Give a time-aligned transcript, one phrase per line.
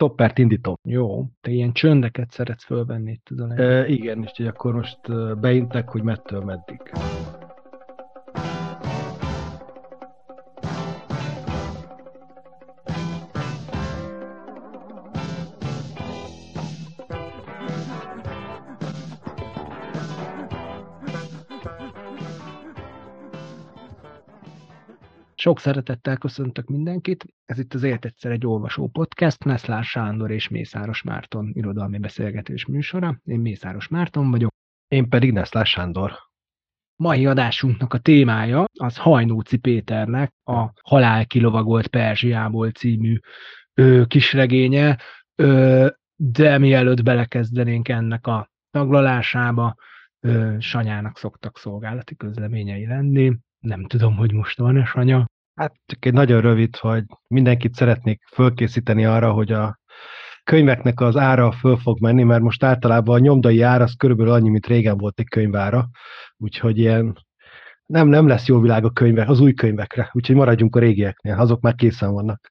[0.00, 0.74] stoppert indítom.
[0.82, 4.98] Jó, te ilyen csöndeket szeretsz fölvenni itt az e, Igen, és akkor most
[5.40, 6.80] beintek, hogy mettől meddig.
[25.40, 27.24] Sok szeretettel köszöntök mindenkit.
[27.44, 32.66] Ez itt az Élt egyszer egy olvasó podcast, Neszlár Sándor és Mészáros Márton irodalmi beszélgetés
[32.66, 33.20] műsora.
[33.24, 34.50] Én Mészáros Márton vagyok.
[34.88, 36.12] Én pedig Neszlár Sándor.
[36.96, 43.18] Mai adásunknak a témája az Hajnóci Péternek a Halál kilovagolt Perzsiából című
[43.74, 44.98] ö, kisregénye,
[45.34, 49.74] ö, de mielőtt belekezdenénk ennek a taglalásába,
[50.20, 55.26] ö, Sanyának szoktak szolgálati közleményei lenni, nem tudom, hogy most van-e Sanya.
[55.54, 59.78] Hát csak egy nagyon rövid, hogy mindenkit szeretnék fölkészíteni arra, hogy a
[60.44, 64.48] könyveknek az ára föl fog menni, mert most általában a nyomdai ár az körülbelül annyi,
[64.48, 65.88] mint régen volt egy könyvára,
[66.36, 67.16] úgyhogy ilyen
[67.86, 71.60] nem, nem lesz jó világ a könyvek, az új könyvekre, úgyhogy maradjunk a régieknél, azok
[71.60, 72.48] már készen vannak.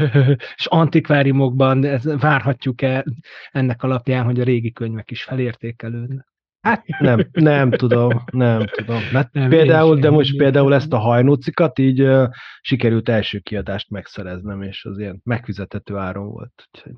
[0.56, 3.04] És antikváriumokban várhatjuk-e
[3.50, 6.31] ennek alapján, hogy a régi könyvek is felértékelődnek?
[6.62, 9.00] Hát nem, nem tudom, nem tudom.
[9.12, 12.28] Mert nem, például, de most például ezt a hajnócikat így uh,
[12.60, 16.68] sikerült első kiadást megszereznem, és az ilyen megfizethető áron volt.
[16.72, 16.92] Úgyhogy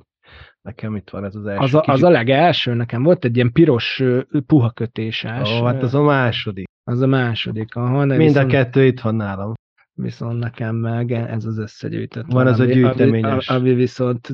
[0.62, 1.62] nekem itt van ez az első.
[1.62, 1.94] Az a, kicsit...
[1.94, 4.02] az a legelső, nekem volt egy ilyen piros
[4.46, 5.60] puha kötéses.
[5.60, 6.66] Ó, hát az a második.
[6.84, 7.74] Az a második.
[7.74, 8.46] Aha, Mind viszont...
[8.46, 9.52] a kettő itt van nálam
[9.94, 12.24] viszont nekem meg ez az összegyűjtött.
[12.28, 13.48] Van az a gyűjteményes.
[13.48, 14.28] Ami, ami viszont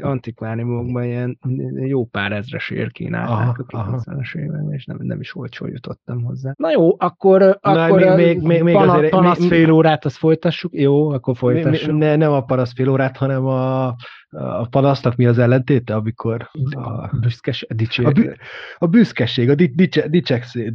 [0.00, 1.38] antikváriumokban ilyen
[1.74, 6.52] jó pár ezresért kínálták a 90-es években, és nem, nem is olcsó jutottam hozzá.
[6.56, 10.16] Na jó, akkor, Na, akkor még, még, még, még pana, azért, panasz fél órát, azt
[10.16, 10.74] folytassuk?
[10.74, 11.96] Jó, akkor folytassuk.
[11.96, 13.86] Ne, nem a panasz fél órát, hanem a,
[14.28, 18.30] a panasznak mi az ellentéte, amikor a, büszkes, a, a, bü,
[18.78, 20.08] a büszkeség, a dicse,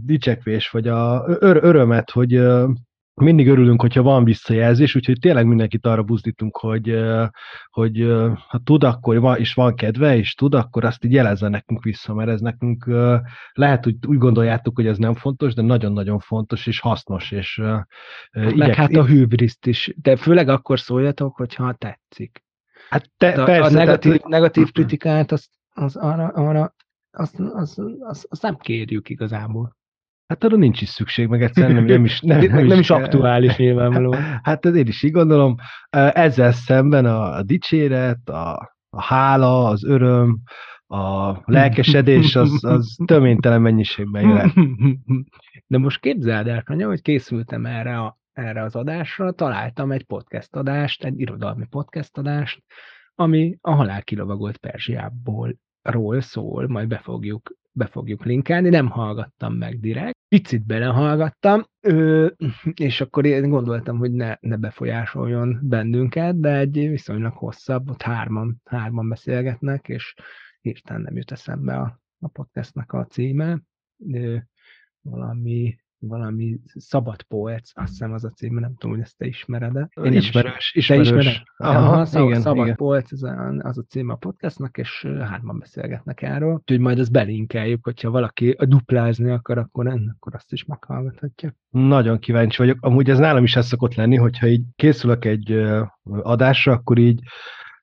[0.06, 2.42] dicsekvés, vagy a ör, örömet, hogy
[3.22, 7.04] mindig örülünk, hogyha van visszajelzés, úgyhogy tényleg mindenkit arra buzdítunk, hogy,
[7.70, 8.08] hogy
[8.48, 12.14] ha tud, akkor van, és van kedve, és tud, akkor azt így jelezze nekünk vissza,
[12.14, 12.86] mert ez nekünk
[13.54, 17.32] lehet, hogy úgy gondoljátok, hogy ez nem fontos, de nagyon-nagyon fontos és hasznos.
[17.32, 17.88] És, hát
[18.32, 22.44] igyek, meg hát a hűbriszt is, de főleg akkor szóljatok, hogyha tetszik.
[22.90, 26.76] Hát te, a, persze, a negatív, tehát, negatív kritikát, az, az arra, arra
[27.12, 29.75] azt, az, az, az nem kérjük igazából.
[30.28, 32.90] Hát arra nincs is szükség, meg egyszerűen nem, nem is, nem, nem, nem is, is
[32.90, 34.22] aktuális nyilvánvalóan.
[34.44, 35.56] Hát ez én is így gondolom.
[35.90, 40.42] Ezzel szemben a, a dicséret, a, a hála, az öröm,
[40.88, 44.54] a lelkesedés az, az töménytelen mennyiségben jöhet.
[45.68, 50.56] De most képzeld el, Kanya, hogy készültem erre, a, erre az adásra, találtam egy podcast
[50.56, 52.64] adást, egy irodalmi podcast adást,
[53.16, 59.54] ami a halál kilovagolt Perzsiából ról szól, majd be fogjuk be fogjuk linkelni, nem hallgattam
[59.54, 61.66] meg direkt, picit belehallgattam,
[62.74, 68.62] és akkor én gondoltam, hogy ne, ne befolyásoljon bennünket, de egy viszonylag hosszabb, ott hárman,
[68.66, 70.14] hárman beszélgetnek, és
[70.62, 73.62] hirtelen nem jut eszembe a, a podcastnak a címe.
[75.02, 75.76] Valami
[76.08, 79.90] valami szabad poec, azt hiszem az a cím, nem tudom, hogy ezt te ismered-e.
[80.04, 81.10] Én ismerős, ismerős.
[81.10, 81.42] Te ismered?
[81.58, 82.76] Aha, Aha, szab, igen, szabad igen.
[82.76, 86.54] poec, az a, az a cím a podcastnak, és hárman beszélgetnek erről.
[86.54, 91.56] Úgyhogy majd ezt belinkeljük, hogyha valaki duplázni akar, akkor, akkor azt is meghallgathatja.
[91.70, 92.78] Nagyon kíváncsi vagyok.
[92.82, 95.52] Amúgy ez nálam is ez szokott lenni, hogyha így készülök egy
[96.04, 97.20] adásra, akkor így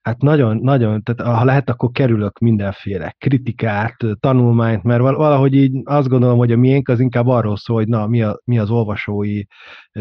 [0.02, 6.08] hát nagyon, nagyon, tehát ha lehet, akkor kerülök mindenféle kritikát, tanulmányt, mert valahogy így azt
[6.08, 9.42] gondolom, hogy a miénk az inkább arról szól, hogy na, mi, a, mi az olvasói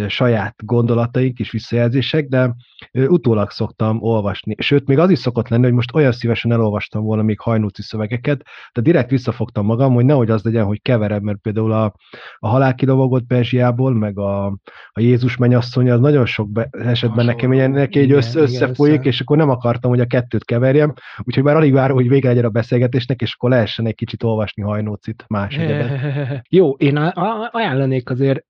[0.07, 2.56] saját gondolataink és visszajelzések, de
[2.91, 4.56] utólag szoktam olvasni.
[4.57, 8.41] Sőt, még az is szokott lenni, hogy most olyan szívesen elolvastam volna még hajnóci szövegeket,
[8.73, 11.94] de direkt visszafogtam magam, hogy nehogy az legyen, hogy keverem, mert például a,
[12.38, 14.45] a halál kilovagolt Perzsiából, meg a,
[14.91, 19.09] a Jézus mennyasszony, az nagyon sok be, esetben nekem ilyen, neki egy össze, összefolyik, össze.
[19.09, 20.94] és akkor nem akartam, hogy a kettőt keverjem,
[21.24, 24.63] úgyhogy már alig várom, hogy vége legyen a beszélgetésnek, és akkor lehessen egy kicsit olvasni
[24.63, 26.00] hajnócit más egyebet.
[26.50, 26.98] Jó, én
[27.51, 28.45] ajánlanék azért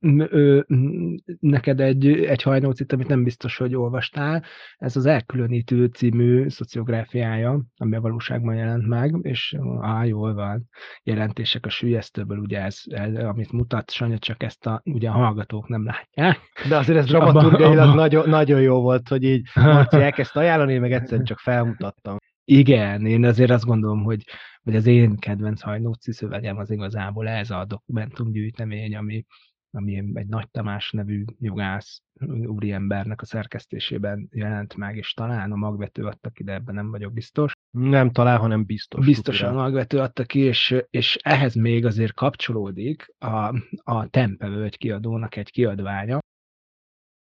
[1.39, 4.43] neked egy, egy hajnócit, amit nem biztos, hogy olvastál.
[4.77, 10.69] Ez az Elkülönítő című szociográfiája, ami a valóságban jelent meg, és á, jól van,
[11.03, 15.67] jelentések a sülyeztőből, ugye ez, ez amit mutat, Sanya, csak ezt a, ugye a hallgatók
[15.67, 16.39] nem látják.
[16.69, 21.25] De azért ez dramaturgiailag nagyon, nagyon jó volt, hogy így Marci elkezdte ajánlani, meg egyszerűen
[21.31, 22.17] csak felmutattam.
[22.43, 24.23] Igen, én azért azt gondolom, hogy,
[24.63, 29.25] hogy az én kedvenc hajnóci szövegem az igazából ez a dokumentumgyűjtemény, ami,
[29.71, 32.01] ami egy Nagy Tamás nevű jogász
[32.45, 37.13] úriembernek a szerkesztésében jelent meg, és talán a magvető adta ki, de ebben nem vagyok
[37.13, 37.51] biztos.
[37.71, 39.05] Nem talán, hanem biztos.
[39.05, 45.35] Biztosan a magvető adta ki, és, és ehhez még azért kapcsolódik a, a Tempevölgy kiadónak
[45.35, 46.19] egy kiadványa,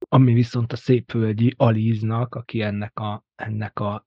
[0.08, 4.06] ami viszont a Szépvölgyi Alíznak, aki ennek a, ennek a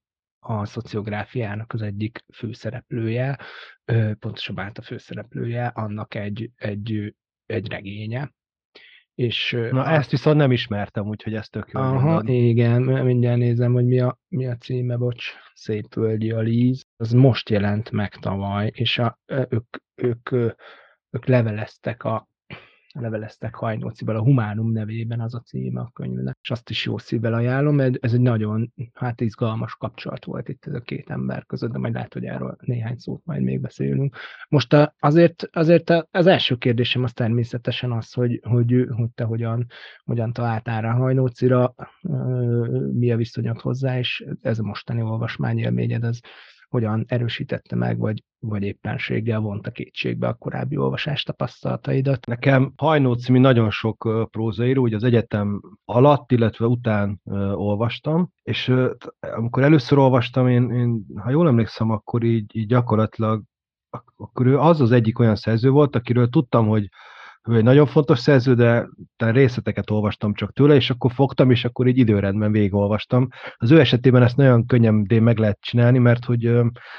[0.50, 3.38] a szociográfiának az egyik főszereplője,
[4.20, 7.16] pontosabban hát a főszereplője, annak egy, egy,
[7.46, 8.34] egy regénye.
[9.16, 9.92] És, Na a...
[9.92, 11.80] ezt viszont nem ismertem, úgyhogy ez tök jó.
[11.80, 12.30] Aha, mondod.
[12.30, 16.86] igen, mindjárt nézem, hogy mi a, mi a címe, bocs, Szép Völgyi a Líz.
[16.96, 20.32] Az most jelent meg tavaly, és a, ők, ők,
[21.10, 22.28] ők leveleztek a,
[22.94, 27.34] leveleztek Hajnócival, a Humánum nevében az a címe a könyvnek, és azt is jó szívvel
[27.34, 31.72] ajánlom, mert ez egy nagyon hát izgalmas kapcsolat volt itt ez a két ember között,
[31.72, 34.16] de majd lehet, hogy erről néhány szót majd még beszélünk.
[34.50, 39.66] Most azért, azért az első kérdésem az természetesen az, hogy, hogy, hogy te hogyan,
[40.04, 41.76] hogyan találtál rá Hajnócira,
[42.94, 46.22] mi a viszonyod hozzá, és ez a mostani olvasmányélményed, az
[46.70, 52.26] hogyan erősítette meg, vagy, vagy éppenséggel vonta kétségbe a korábbi olvasás tapasztalataidat?
[52.26, 57.22] Nekem Hajnó című nagyon sok prózaíró, ugye az egyetem alatt, illetve után
[57.54, 58.74] olvastam, és
[59.20, 63.44] amikor először olvastam, én, én ha jól emlékszem, akkor így, így gyakorlatilag
[64.18, 66.90] akkor ő az az egyik olyan szerző volt, akiről tudtam, hogy
[67.48, 71.88] ő egy nagyon fontos szerző, de részleteket olvastam csak tőle, és akkor fogtam, és akkor
[71.88, 73.28] így időrendben végigolvastam.
[73.56, 76.52] Az ő esetében ezt nagyon könnyen meg lehet csinálni, mert hogy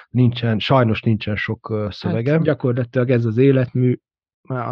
[0.08, 2.32] nincsen, sajnos nincsen sok szövege.
[2.32, 3.96] Hát gyakorlatilag ez az életmű,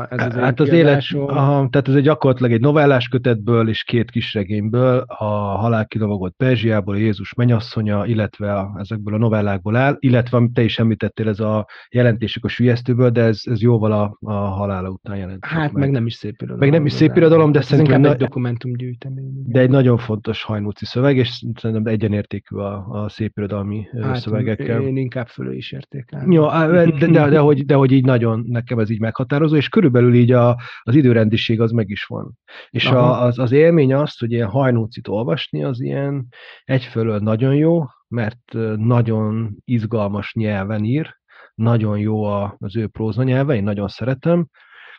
[0.08, 4.10] ez az hát az élet, aha, tehát ez egy gyakorlatilag egy novellás kötetből és két
[4.10, 5.24] kisregényből, a
[5.56, 10.78] Halál kilovagolt Perzsiából, Jézus menyasszonya, illetve a, ezekből a novellákból áll, illetve amit te is
[10.78, 15.44] említettél, ez a jelentések a sülyeztőből, de ez, ez jóval a, a halála után jelent.
[15.44, 15.82] Hát meg.
[15.82, 16.60] meg nem is szép irodalom.
[16.60, 18.04] Meg nem is szép irodalom, de szerintem...
[18.04, 19.32] egy dokumentumgyűjtemény.
[19.46, 24.80] De egy nagyon fontos hajnóci szöveg, és szerintem egyenértékű a, a szép irodalmi hát, szövegekkel.
[24.80, 26.30] Én inkább fölé is értékelem.
[26.30, 29.66] Jó, de, de, de, de, hogy, de hogy így nagyon nekem ez így meghatározó, és
[29.66, 32.38] és körülbelül így a, az időrendiség az meg is van.
[32.70, 36.26] És a, az, az élmény az, hogy ilyen hajnócit olvasni, az ilyen
[36.64, 41.16] egyfelől nagyon jó, mert nagyon izgalmas nyelven ír,
[41.54, 42.24] nagyon jó
[42.58, 44.46] az ő próza nyelve, én nagyon szeretem,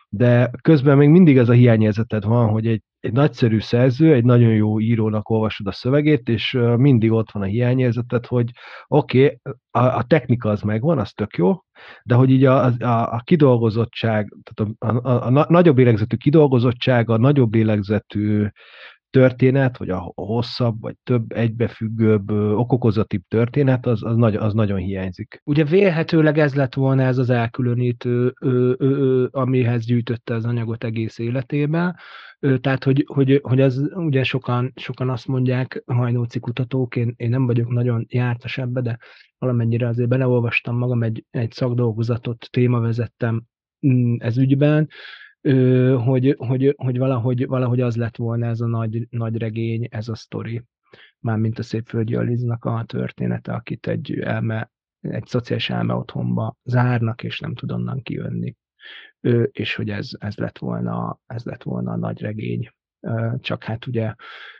[0.08, 4.54] de közben még mindig ez a hiányérzeted van, hogy egy, egy nagyszerű szerző, egy nagyon
[4.54, 8.50] jó írónak olvasod a szövegét, és mindig ott van a hiányérzeted, hogy
[8.86, 9.38] oké, okay,
[9.70, 11.56] a, a technika az megvan, az tök jó,
[12.02, 17.10] de hogy így a, a, a kidolgozottság, tehát a, a, a, a nagyobb lélegzetű kidolgozottság,
[17.10, 18.46] a nagyobb lélegzetű
[19.10, 25.40] történet, vagy a hosszabb, vagy több egybefüggőbb, okokozatibb történet, az, az, nagy, az nagyon hiányzik.
[25.44, 30.84] Ugye vélhetőleg ez lett volna ez az elkülönítő, ö, ö, ö, amihez gyűjtötte az anyagot
[30.84, 31.96] egész életében.
[32.60, 37.46] Tehát, hogy, hogy, hogy ez ugye sokan, sokan azt mondják, hajnóci kutatók, én, én nem
[37.46, 38.98] vagyok nagyon jártas ebbe, de
[39.38, 43.42] valamennyire azért beleolvastam magam, egy, egy szakdolgozatot témavezettem
[43.86, 44.88] mm, ez ügyben,
[46.04, 50.14] hogy, hogy, hogy valahogy, valahogy az lett volna ez a nagy, nagy regény, ez a
[50.14, 50.62] sztori.
[51.20, 54.70] Mármint a Szépföldi Aliznak a története, akit egy elme,
[55.00, 58.56] egy szociális elme otthonba zárnak, és nem tud onnan kijönni.
[59.50, 62.70] És hogy ez, ez, lett volna, ez lett volna a nagy regény.
[63.40, 64.14] Csak hát ugye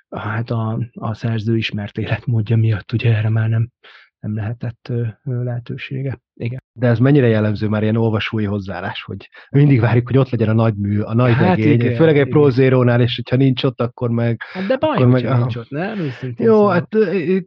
[0.09, 3.71] hát a, a szerző ismert életmódja miatt ugye erre már nem,
[4.19, 4.93] nem lehetett
[5.23, 6.21] lehetősége.
[6.35, 6.63] Igen.
[6.79, 10.53] De ez mennyire jellemző már ilyen olvasói hozzáállás, hogy mindig várjuk, hogy ott legyen a
[10.53, 14.11] nagy mű, a nagy hát regény, igen, főleg egy prózérónál, és hogyha nincs ott, akkor
[14.11, 14.41] meg...
[14.53, 15.99] Hát de baj, akkor meg, nincs ott, nem?
[15.99, 16.73] Őszintén Jó, szóval.
[16.73, 16.89] hát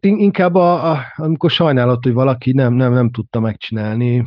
[0.02, 4.24] inkább a, a, amikor sajnálat, hogy valaki nem, nem, nem tudta megcsinálni,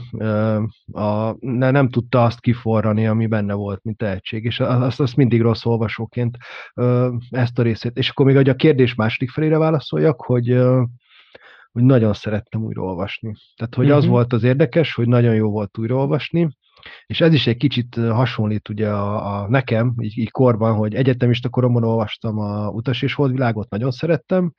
[0.92, 5.40] a, ne, nem tudta azt kiforrani, ami benne volt, mint tehetség, és azt, azt mindig
[5.40, 6.36] rossz olvasóként
[7.30, 7.96] ezt a részét.
[7.96, 10.58] És akkor még a kérdés második felére válaszoljak, hogy
[11.74, 13.34] hogy nagyon szerettem újraolvasni.
[13.56, 13.98] Tehát, hogy uh-huh.
[13.98, 14.12] az mhm.
[14.12, 16.56] volt az érdekes, hogy nagyon jó volt újraolvasni,
[17.06, 21.48] és ez is egy kicsit hasonlít ugye a, a nekem, így, így korban, hogy egyetemista
[21.48, 24.52] koromban olvastam a Utas és Holdvilágot, nagyon szerettem,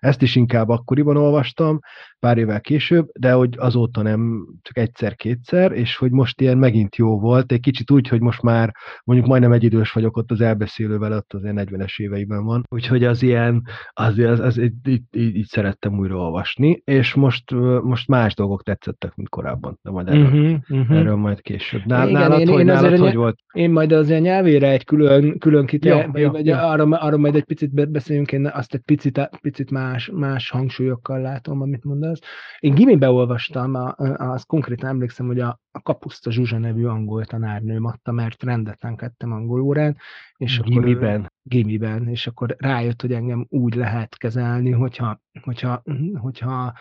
[0.00, 1.78] ezt is inkább akkoriban olvastam,
[2.18, 7.18] pár évvel később, de hogy azóta nem csak egyszer-kétszer, és hogy most ilyen megint jó
[7.18, 11.12] volt, egy kicsit úgy, hogy most már mondjuk majdnem egy idős vagyok ott az elbeszélővel,
[11.12, 15.98] ott az 40-es éveiben van, úgyhogy az ilyen, az, az, az így, így, így, szerettem
[15.98, 17.50] újra olvasni, és most,
[17.82, 20.96] most más dolgok tetszettek, mint korábban, de majd erről, uh-huh, uh-huh.
[20.96, 21.69] erről majd később.
[21.84, 23.38] Nál, Igen, nálad, én, hogy, én nálad hogy volt?
[23.52, 26.68] Én majd az ilyen nyelvére egy külön, külön kite, ja, ja, ja.
[26.68, 31.60] Arra, arra majd egy picit beszéljünk, én azt egy picit, picit más, más hangsúlyokkal látom,
[31.60, 32.20] amit mondasz.
[32.58, 37.84] Én gimibe olvastam, a, az konkrétan emlékszem, hogy a, a Kapuszta Zsuzsa nevű angol tanárnőm
[37.84, 39.96] adta, mert rendetlenkedtem angol órán,
[40.36, 41.14] és Gimiben.
[41.14, 45.82] akkor gimiben, és akkor rájött, hogy engem úgy lehet kezelni, hogyha, hogyha,
[46.20, 46.72] hogyha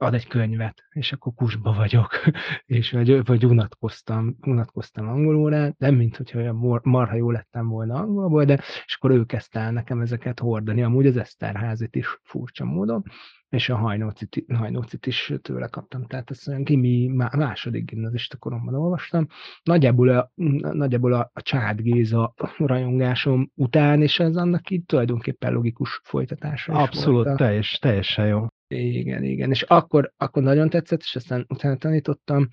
[0.00, 2.10] ad egy könyvet, és akkor kusba vagyok,
[2.66, 8.44] és vagy, vagy unatkoztam, unatkoztam angolórán, nem mint hogyha olyan marha jó lettem volna angolból,
[8.44, 8.54] de
[8.84, 13.02] és akkor ő kezdte el nekem ezeket hordani, amúgy az Eszterházit is furcsa módon,
[13.48, 19.26] és a hajnócit, hajnócit is tőle kaptam, tehát ezt olyan gimi második gimnazista koromban olvastam.
[19.62, 20.30] Nagyjából a,
[20.60, 27.36] nagyjából a, a Csád Géza rajongásom után, és ez annak így tulajdonképpen logikus folytatása Abszolút,
[27.36, 28.46] teljes, teljesen jó.
[28.74, 29.50] Igen, igen.
[29.50, 32.48] És akkor, akkor nagyon tetszett, és aztán utána tanítottam,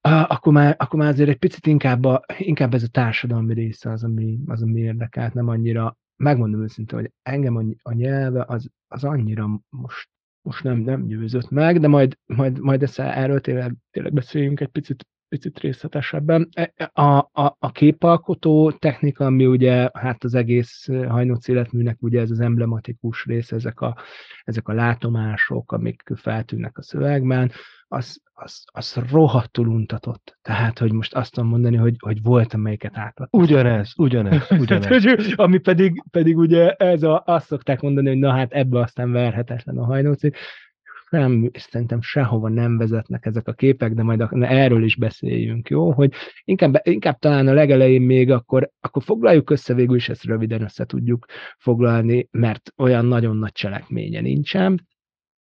[0.00, 4.04] akkor már, akkor már azért egy picit inkább, a, inkább ez a társadalmi része az,
[4.04, 9.04] ami, az, ami érdekelt, nem annyira, megmondom őszintén, hogy engem a, a nyelve az, az
[9.04, 10.08] annyira most,
[10.42, 14.68] most nem, nem győzött meg, de majd, majd, majd ezt erről tényleg, tényleg beszéljünk egy
[14.68, 16.48] picit picit részletesebben.
[16.52, 22.20] E, e, a, a, a képalkotó technika, ami ugye hát az egész hajnóc életműnek ugye
[22.20, 23.96] ez az emblematikus rész, ezek a,
[24.44, 27.50] ezek a látomások, amik feltűnnek a szövegben,
[27.88, 30.38] az, az, az rohadtul untatott.
[30.42, 33.40] Tehát, hogy most azt tudom mondani, hogy, hogy volt, amelyiket átadtam.
[33.42, 35.32] Ugyanez, ugyanez, ugyanez.
[35.34, 39.78] Ami pedig, pedig ugye ez a, azt szokták mondani, hogy na hát ebbe aztán verhetetlen
[39.78, 40.32] a hajnóci
[41.12, 45.92] nem, szerintem sehova nem vezetnek ezek a képek, de majd erről is beszéljünk, jó?
[45.92, 46.12] Hogy
[46.44, 50.84] inkább, inkább talán a legelején még akkor, akkor foglaljuk össze végül is, ezt röviden össze
[50.84, 51.26] tudjuk
[51.58, 54.90] foglalni, mert olyan nagyon nagy cselekménye nincsen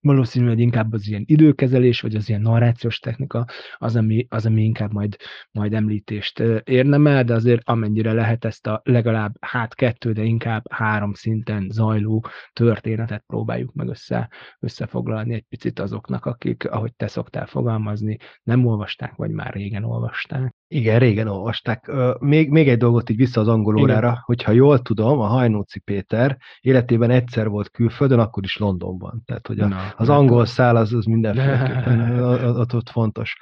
[0.02, 4.62] valószínű, hogy inkább az ilyen időkezelés, vagy az ilyen narrációs technika az, ami, az, ami
[4.62, 5.16] inkább majd,
[5.50, 11.12] majd említést érdemel, de azért amennyire lehet ezt a legalább hát kettő, de inkább három
[11.12, 14.30] szinten zajló történetet próbáljuk meg össze,
[14.60, 20.54] összefoglalni egy picit azoknak, akik, ahogy te szoktál fogalmazni, nem olvasták, vagy már régen olvasták.
[20.72, 21.90] Igen, régen olvasták.
[22.18, 24.20] Még, még egy dolgot így vissza az angol órára, Igen.
[24.24, 29.22] hogyha jól tudom, a Hajnóci Péter életében egyszer volt külföldön, akkor is Londonban.
[29.24, 32.20] Tehát, hogy a, Na, az angol szál az, az mindenféleképpen
[32.60, 33.36] ott, ott fontos.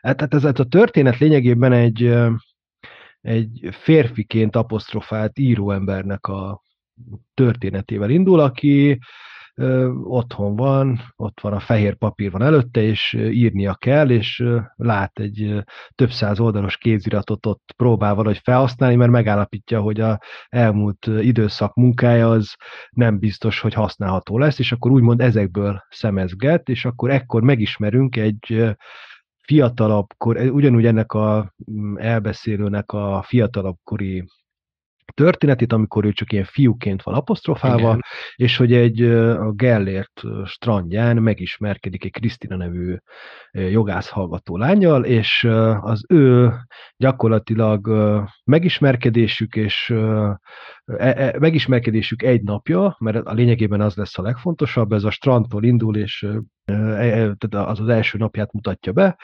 [0.00, 2.14] Hát, tehát ez, ez a történet lényegében egy,
[3.20, 6.62] egy férfiként apostrofált íróembernek a
[7.34, 8.98] történetével indul, aki
[10.04, 14.44] otthon van, ott van a fehér papír van előtte, és írnia kell, és
[14.76, 21.06] lát egy több száz oldalos kéziratot ott próbál valahogy felhasználni, mert megállapítja, hogy a elmúlt
[21.06, 22.54] időszak munkája az
[22.90, 28.74] nem biztos, hogy használható lesz, és akkor úgymond ezekből szemezget, és akkor ekkor megismerünk egy
[29.46, 34.24] fiatalabb kor, ugyanúgy ennek a mm, elbeszélőnek a fiatalabb kori
[35.14, 38.00] történetét, amikor ő csak ilyen fiúként van apostrofálva, Igen.
[38.34, 42.96] és hogy egy a Gellért strandján megismerkedik egy Krisztina nevű
[43.50, 45.44] jogász hallgató lányjal, és
[45.80, 46.52] az ő
[46.96, 47.88] gyakorlatilag
[48.44, 50.38] megismerkedésük és e,
[50.96, 55.96] e, megismerkedésük egy napja, mert a lényegében az lesz a legfontosabb, ez a strandtól indul,
[55.96, 56.26] és
[56.64, 59.16] e, az az első napját mutatja be,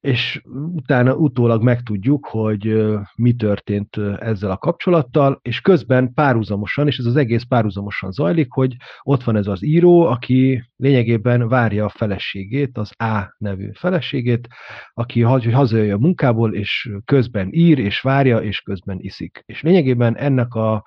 [0.00, 0.42] és
[0.74, 7.16] utána utólag megtudjuk, hogy mi történt ezzel a kapcsolattal, és közben párhuzamosan, és ez az
[7.16, 12.92] egész párhuzamosan zajlik, hogy ott van ez az író, aki lényegében várja a feleségét, az
[12.96, 14.48] A nevű feleségét,
[14.94, 19.42] aki hazajöjjön a munkából, és közben ír, és várja, és közben iszik.
[19.46, 20.84] És lényegében ennek a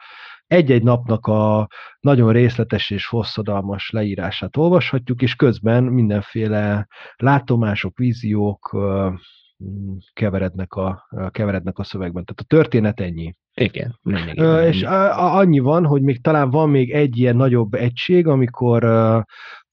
[0.54, 1.68] egy-egy napnak a
[2.00, 8.78] nagyon részletes és hosszadalmas leírását olvashatjuk, és közben mindenféle látomások, víziók
[10.14, 12.26] keverednek a, keverednek a szövegben.
[12.26, 13.34] Tehát a történet ennyi.
[13.54, 14.00] Igen.
[14.64, 18.84] És a, annyi van, hogy még talán van még egy ilyen nagyobb egység, amikor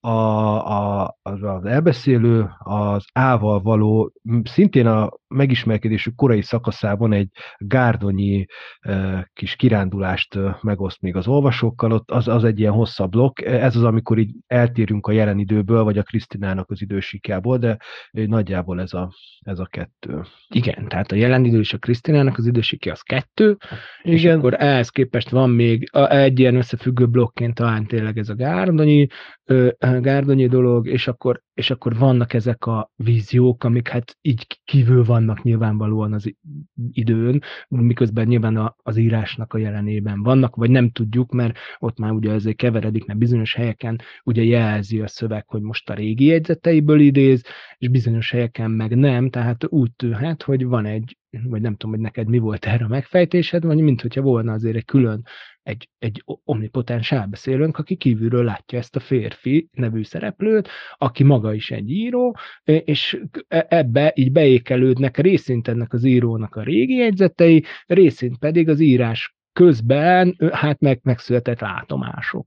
[0.01, 7.29] a, a, az, az elbeszélő az ával való, szintén a megismerkedésük korai szakaszában egy
[7.59, 8.47] gárdonyi
[8.81, 13.77] e, kis kirándulást megoszt még az olvasókkal, ott az, az egy ilyen hosszabb blokk, ez
[13.77, 17.77] az, amikor így eltérünk a jelen időből, vagy a Krisztinának az idősikából, de
[18.11, 20.23] nagyjából ez a, ez a kettő.
[20.49, 23.57] Igen, tehát a jelen idő és a Krisztinának az idősiki az kettő,
[24.03, 24.17] Igen.
[24.17, 29.07] és akkor ehhez képest van még egy ilyen összefüggő blokként talán tényleg ez a gárdonyi,
[29.99, 35.43] gárdonyi dolog, és akkor, és akkor vannak ezek a víziók, amik hát így kívül vannak
[35.43, 36.35] nyilvánvalóan az
[36.91, 42.33] időn, miközben nyilván az írásnak a jelenében vannak, vagy nem tudjuk, mert ott már ugye
[42.33, 47.45] ezért keveredik, mert bizonyos helyeken ugye jelzi a szöveg, hogy most a régi jegyzeteiből idéz,
[47.79, 52.05] és bizonyos helyeken meg nem, tehát úgy tűnhet, hogy van egy vagy nem tudom, hogy
[52.05, 55.25] neked mi volt erre a megfejtésed, vagy mint hogyha volna azért egy külön
[55.71, 61.71] egy, egy omnipotens elbeszélőnk, aki kívülről látja ezt a férfi nevű szereplőt, aki maga is
[61.71, 68.39] egy író, és e, ebbe így beékelődnek részint ennek az írónak a régi jegyzetei, részint
[68.39, 72.47] pedig az írás közben hát meg, megszületett látomások.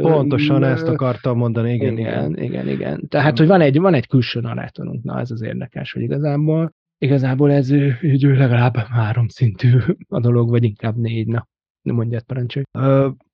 [0.00, 2.30] Pontosan ezt akartam mondani, igen, igen.
[2.30, 3.08] Igen, igen, igen.
[3.08, 7.52] Tehát, hogy van egy, van egy külső narrátorunk, na ez az érdekes, hogy igazából igazából
[7.52, 7.70] ez
[8.02, 11.48] így legalább három szintű a dolog, vagy inkább négy, na,
[11.82, 12.64] mondját parancsolj.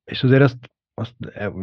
[0.05, 0.57] És azért azt
[0.99, 1.15] azt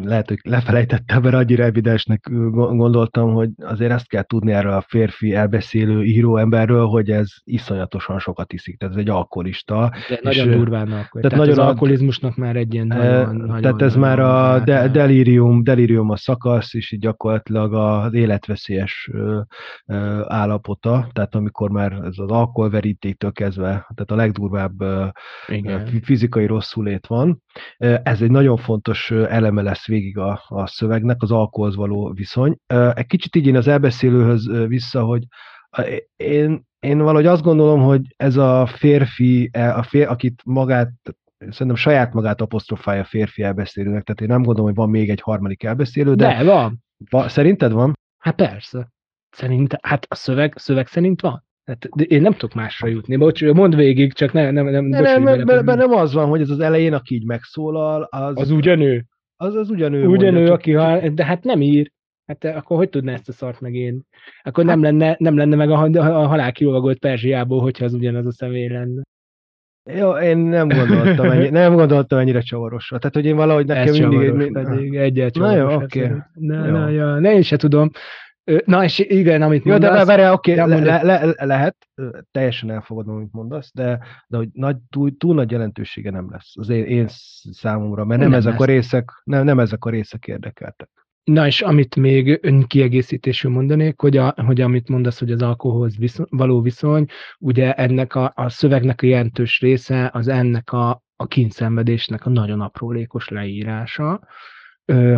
[0.04, 5.34] lehet, hogy lefelejtettem, mert annyira evidensnek gondoltam, hogy azért ezt kell tudni erről a férfi
[5.34, 9.92] elbeszélő író emberről, hogy ez iszonyatosan sokat iszik, tehát ez egy alkoholista.
[10.10, 11.22] De nagyon durván alkohol.
[11.22, 14.60] Tehát, tehát nagyon az alkoholizmusnak már egy ilyen nagyon, nagyon Tehát ez nagyon, már a
[14.60, 19.40] de, delirium, delirium a szakasz, és így gyakorlatilag az életveszélyes ö,
[19.86, 25.06] ö, állapota, tehát amikor már ez az alkoholverítéktől kezdve, tehát a legdurvább ö,
[26.02, 27.44] fizikai rosszulét van.
[28.04, 32.58] Ez egy nagyon fontos eleme lesz végig a, a szövegnek, az alkoholhoz való viszony.
[32.94, 35.24] Egy kicsit így én az elbeszélőhöz vissza, hogy
[36.16, 40.92] én, én valahogy azt gondolom, hogy ez a férfi, e, a fér, akit magát,
[41.38, 45.22] szerintem saját magát apostrofálja a férfi elbeszélőnek, tehát én nem gondolom, hogy van még egy
[45.22, 46.28] harmadik elbeszélő, de...
[46.38, 46.84] De van.
[47.10, 47.94] Va, szerinted van?
[48.18, 48.90] Hát persze.
[49.30, 51.44] Szerint, hát a szöveg, szöveg szerint van.
[51.66, 53.16] Hát, de én nem tudok másra jutni.
[53.16, 56.42] Bocs, mondd végig, csak ne, nem, nem, ne, nem, nem, nem, nem az van, hogy
[56.42, 58.40] ez az elején, aki így megszólal, az...
[58.40, 59.06] Az ugyanő.
[59.38, 60.06] Az az ugyanő.
[60.06, 61.92] Ugyanő, mondja, aki, ha, de hát nem ír.
[62.26, 64.02] Hát akkor hogy tudná ezt a szart meg én?
[64.44, 64.74] Akkor hát...
[64.76, 68.68] nem, lenne, nem lenne meg a, a halál kiolvagolt Perzsiából, hogyha az ugyanaz a személy
[68.68, 69.02] lenne.
[69.94, 72.98] Jó, én nem gondoltam, ennyi, nem gondoltam ennyire csavarosra.
[72.98, 74.28] Tehát, hogy én valahogy nekem Ez mindig...
[74.28, 76.04] Csavaros, pedig egyet Na jó, oké.
[76.04, 76.18] Okay.
[76.34, 77.92] Na, na, ja, ne, én se tudom.
[78.66, 79.98] Na, és igen, amit Jó, mondasz...
[79.98, 81.76] de várjál, oké, okay, le, le, le, lehet,
[82.32, 86.70] teljesen elfogadom, amit mondasz, de, de hogy nagy, túl, túl nagy jelentősége nem lesz az
[86.70, 87.06] én, én
[87.52, 88.62] számomra, mert nem, nem ezek lesz.
[88.62, 90.90] a részek, nem, nem ezek a részek érdekeltek.
[91.24, 96.26] Na és amit még kiegészítésül mondanék, hogy, a, hogy amit mondasz, hogy az alkoholhoz viszony,
[96.30, 97.06] való viszony,
[97.40, 102.62] ugye ennek a, a szövegnek a jelentős része az ennek a, a kínszenvedésnek a nagyon
[102.62, 104.28] aprólékos leírása,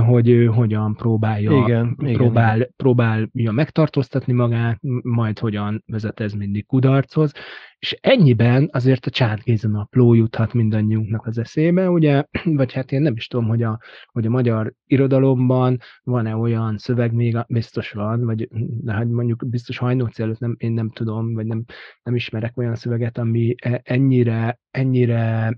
[0.05, 2.73] hogy ő hogyan próbálja, igen, próbál, igen.
[2.75, 7.31] próbálja megtartóztatni magát, majd hogyan vezet ez mindig kudarchoz,
[7.79, 12.23] és ennyiben azért a Csád Géza napló juthat mindannyiunknak az eszébe, ugye,
[12.59, 13.79] vagy hát én nem is tudom, hogy a,
[14.11, 18.47] hogy a magyar irodalomban van-e olyan szöveg, még biztos van, vagy
[18.83, 21.63] de hát mondjuk biztos hajnóci előtt nem, én nem tudom, vagy nem,
[22.03, 25.57] nem ismerek olyan szöveget, ami e, ennyire, ennyire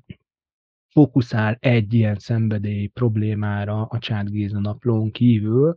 [0.91, 5.73] fókuszál egy ilyen szenvedély problémára a Csát Géza naplón kívül,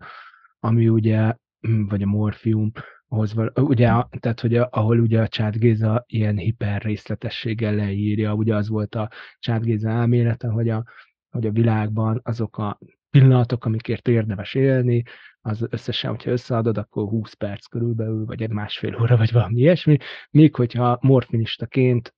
[0.58, 2.72] ami ugye, hm, vagy a morfium,
[3.08, 3.86] ahhoz, ugye,
[4.20, 9.10] tehát, hogy ahol ugye a Csát Géza ilyen hiper részletességgel leírja, ugye az volt a
[9.38, 10.84] Csát Géza elmélete, hogy a,
[11.30, 12.78] hogy a világban azok a
[13.10, 15.02] pillanatok, amikért érdemes élni,
[15.40, 19.96] az összesen, hogyha összeadod, akkor 20 perc körülbelül, vagy egy másfél óra, vagy valami ilyesmi,
[20.30, 22.14] míg hogyha morfinistaként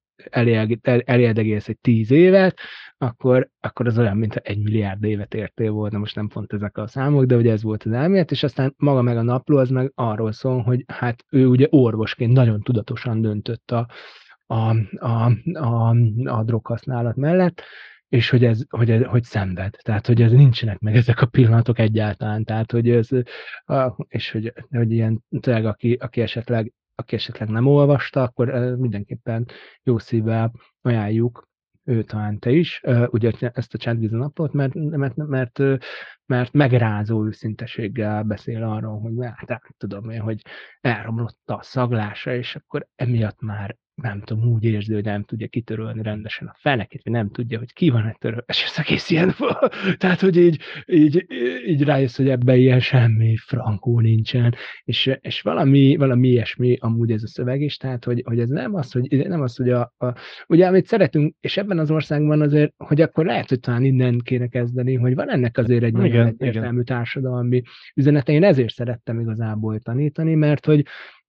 [1.04, 2.58] elérdegélsz egy tíz évet,
[2.98, 6.86] akkor, akkor az olyan, mint egy milliárd évet értél volna, most nem pont ezek a
[6.86, 9.92] számok, de ugye ez volt az elmélet, és aztán maga meg a napló, az meg
[9.94, 13.88] arról szól, hogy hát ő ugye orvosként nagyon tudatosan döntött a,
[14.46, 17.62] a, a, a, a droghasználat mellett,
[18.08, 19.74] és hogy ez, hogy, ez, hogy szenved.
[19.82, 22.44] Tehát, hogy ez nincsenek meg ezek a pillanatok egyáltalán.
[22.44, 23.08] Tehát, hogy ez,
[24.08, 29.46] és hogy, hogy ilyen, tényleg, aki, aki esetleg aki esetleg nem olvasta, akkor mindenképpen
[29.82, 30.52] jó szívvel
[30.82, 31.52] ajánljuk
[31.84, 35.58] ő talán te is, ugye ezt a Csendvízi napot, mert, mert, mert,
[36.26, 39.12] mert megrázó őszinteséggel beszél arról, hogy
[39.46, 40.42] hát, tudom én, hogy
[40.80, 46.02] elromlott a szaglása, és akkor emiatt már nem tudom, úgy érzi, hogy nem tudja kitörölni
[46.02, 49.34] rendesen a fenekét, vagy nem tudja, hogy ki van ettől, és ez egész ilyen,
[49.98, 51.26] tehát, hogy így, így,
[51.66, 54.54] így rájössz, hogy ebben ilyen semmi frankó nincsen,
[54.84, 58.74] és, és valami, valami ilyesmi amúgy ez a szöveg is, tehát, hogy, hogy ez nem
[58.74, 60.14] az, hogy, nem az, hogy a, a,
[60.46, 64.46] ugye, amit szeretünk, és ebben az országban azért, hogy akkor lehet, hogy talán innen kéne
[64.46, 67.62] kezdeni, hogy van ennek azért egy nagyon értelmű társadalmi
[67.94, 70.84] üzenete, én ezért szerettem igazából tanítani, mert hogy,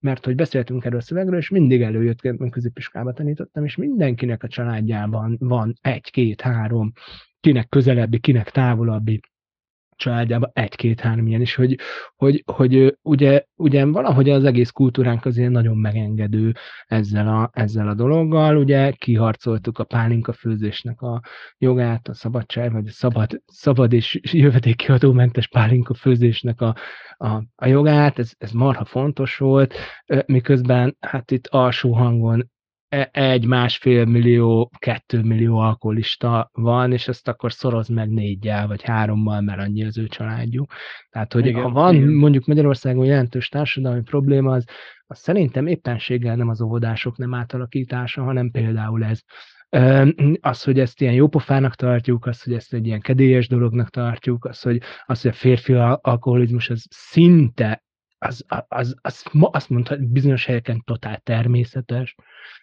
[0.05, 4.47] mert hogy beszéltünk erről a szövegről, és mindig előjött, mert középiskolába tanítottam, és mindenkinek a
[4.47, 6.91] családjában van egy, két, három,
[7.39, 9.19] kinek közelebbi, kinek távolabbi
[9.95, 11.77] családjában egy-két-három ilyen, és hogy,
[12.15, 16.53] hogy, hogy ugye, ugye valahogy az egész kultúránk azért nagyon megengedő
[16.85, 21.21] ezzel a, ezzel a dologgal, ugye kiharcoltuk a pálinka főzésnek a
[21.57, 26.75] jogát, a szabadság, vagy a szabad, szabad és jövedékiadómentes pálinka főzésnek a,
[27.17, 29.73] a, a jogát, ez, ez marha fontos volt,
[30.25, 32.53] miközben hát itt alsó hangon
[33.11, 39.59] egy-másfél millió, kettő millió alkoholista van, és ezt akkor szoroz meg négyel, vagy hárommal, mert
[39.59, 40.71] annyi az ő családjuk.
[41.09, 42.13] Tehát, hogy igen, ha van igen.
[42.13, 44.65] mondjuk Magyarországon jelentős társadalmi probléma, az,
[45.05, 49.19] az szerintem éppenséggel nem az óvodások nem átalakítása, hanem például ez
[50.39, 54.61] az, hogy ezt ilyen jópofának tartjuk, az, hogy ezt egy ilyen kedélyes dolognak tartjuk, az,
[54.61, 57.83] hogy, az, hogy a férfi alkoholizmus az szinte,
[58.25, 62.15] az, az, az, az azt mondta, bizonyos helyeken totál természetes,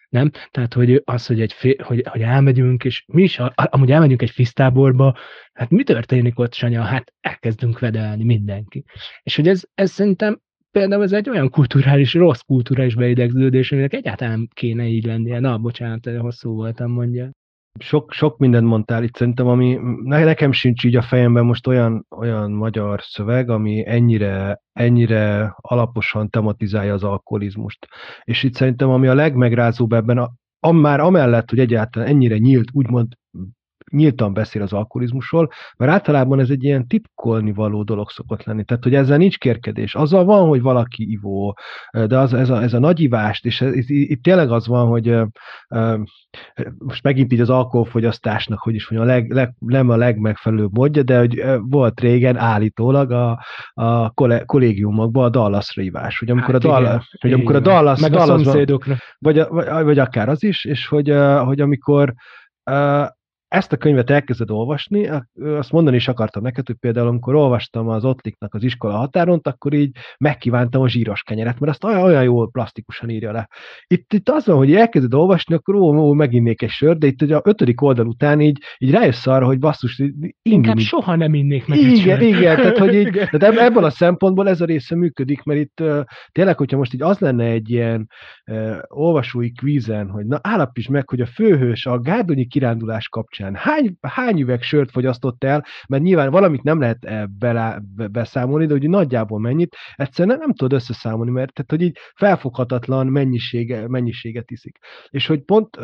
[0.09, 0.31] nem?
[0.51, 4.31] Tehát, hogy az, hogy, egy fél, hogy, hogy elmegyünk, és mi is, amúgy elmegyünk egy
[4.31, 5.17] fisztáborba,
[5.53, 6.83] hát mi történik ott, Sanya?
[6.83, 8.85] Hát elkezdünk vedelni mindenki.
[9.23, 14.49] És hogy ez, ez szerintem például ez egy olyan kulturális, rossz kulturális beidegződés, aminek egyáltalán
[14.55, 15.39] kéne így lennie.
[15.39, 17.31] Na, bocsánat, hosszú voltam, mondja.
[17.79, 22.51] Sok, sok mindent mondtál itt szerintem, ami nekem sincs így a fejemben most olyan, olyan
[22.51, 27.89] magyar szöveg, ami ennyire, ennyire alaposan tematizálja az alkoholizmust.
[28.25, 32.69] És itt szerintem, ami a legmegrázóbb ebben, a, a, már amellett, hogy egyáltalán ennyire nyílt,
[32.73, 33.13] úgymond
[33.93, 38.65] nyíltan beszél az alkoholizmusról, mert általában ez egy ilyen titkolni való dolog szokott lenni.
[38.65, 39.95] Tehát, hogy ezzel nincs kérkedés.
[39.95, 41.57] Azzal van, hogy valaki ivó,
[42.07, 45.17] de az, ez, a, ez a nagy ivást, és ez, itt, tényleg az van, hogy
[46.79, 51.03] most megint így az alkoholfogyasztásnak, hogy is mondjam, a leg, leg, nem a legmegfelelőbb módja,
[51.03, 54.11] de hogy volt régen állítólag a, a
[54.47, 58.25] kollégiumokban a Dallasra ivás, hogy amikor hát a, Dallas, hogy amikor a Dallas, meg a
[58.25, 58.97] szomszédokra.
[59.19, 62.15] Vagy, vagy, vagy akár az is, és hogy, hogy amikor
[63.53, 65.11] ezt a könyvet elkezded olvasni,
[65.43, 69.73] azt mondani is akartam neked, hogy például amikor olvastam az Ottliknak az iskola határont, akkor
[69.73, 73.49] így megkívántam a zsíros kenyeret, mert azt olyan, olyan jól plastikusan írja le.
[73.87, 77.23] Itt, itt az van, hogy elkezded olvasni, akkor ó, ó meginnék egy sört, de itt
[77.23, 80.85] ugye a ötödik oldal után így, így rájössz arra, hogy basszus, ingim, Inkább így.
[80.85, 84.61] soha nem innék meg Igen, igen, igen, tehát, hogy így, tehát ebből a szempontból ez
[84.61, 85.83] a része működik, mert itt
[86.33, 88.09] tényleg, hogyha most így az lenne egy ilyen
[88.47, 93.55] uh, olvasói kvízen, hogy na állapíts meg, hogy a főhős a gárdonyi kirándulás kapcsán kapcsán
[93.55, 98.73] hány, hány üveg sört fogyasztott el, mert nyilván valamit nem lehet eh, bele, beszámolni, de
[98.73, 104.79] hogy nagyjából mennyit, egyszerűen nem, tudod összeszámolni, mert tehát, hogy így felfoghatatlan mennyisége, mennyiséget iszik.
[105.09, 105.77] És hogy pont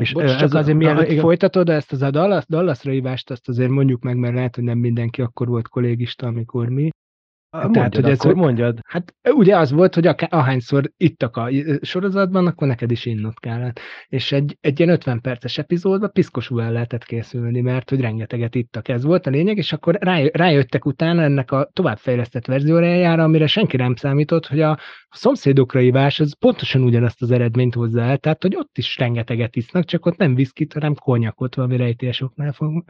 [0.00, 1.22] és Bocs, ez csak azért mielőtt igen.
[1.22, 4.78] folytatod ezt az a Dallas, Dallasra hívást, azt azért mondjuk meg, mert lehet, hogy nem
[4.78, 6.90] mindenki akkor volt kollégista, amikor mi.
[7.62, 8.78] Mondjad, Tehát, hogy ez, akkor mondjad.
[8.86, 11.48] Hát ugye az volt, hogy ahányszor ittak a
[11.80, 13.80] sorozatban, akkor neked is innod kellett.
[14.08, 18.88] És egy, egy ilyen 50 perces epizódban piszkosul el lehetett készülni, mert hogy rengeteget ittak.
[18.88, 19.98] Ez volt a lényeg, és akkor
[20.32, 24.70] rájöttek utána ennek a továbbfejlesztett verziójára, amire senki nem számított, hogy a,
[25.08, 29.56] a szomszédokra ivás az pontosan ugyanazt az eredményt hozza el, tehát hogy ott is rengeteget
[29.56, 32.84] isznak, csak ott nem viszkit, hanem konyakot valami rejtélyesoknál fog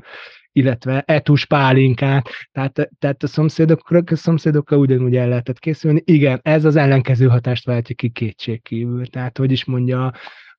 [0.54, 6.02] illetve etus pálinkát, tehát, tehát a szomszédokkal, a szomszédokkal ugyanúgy el lehetett készülni.
[6.04, 9.06] Igen, ez az ellenkező hatást váltja ki kétségkívül.
[9.06, 10.12] Tehát, hogy is mondja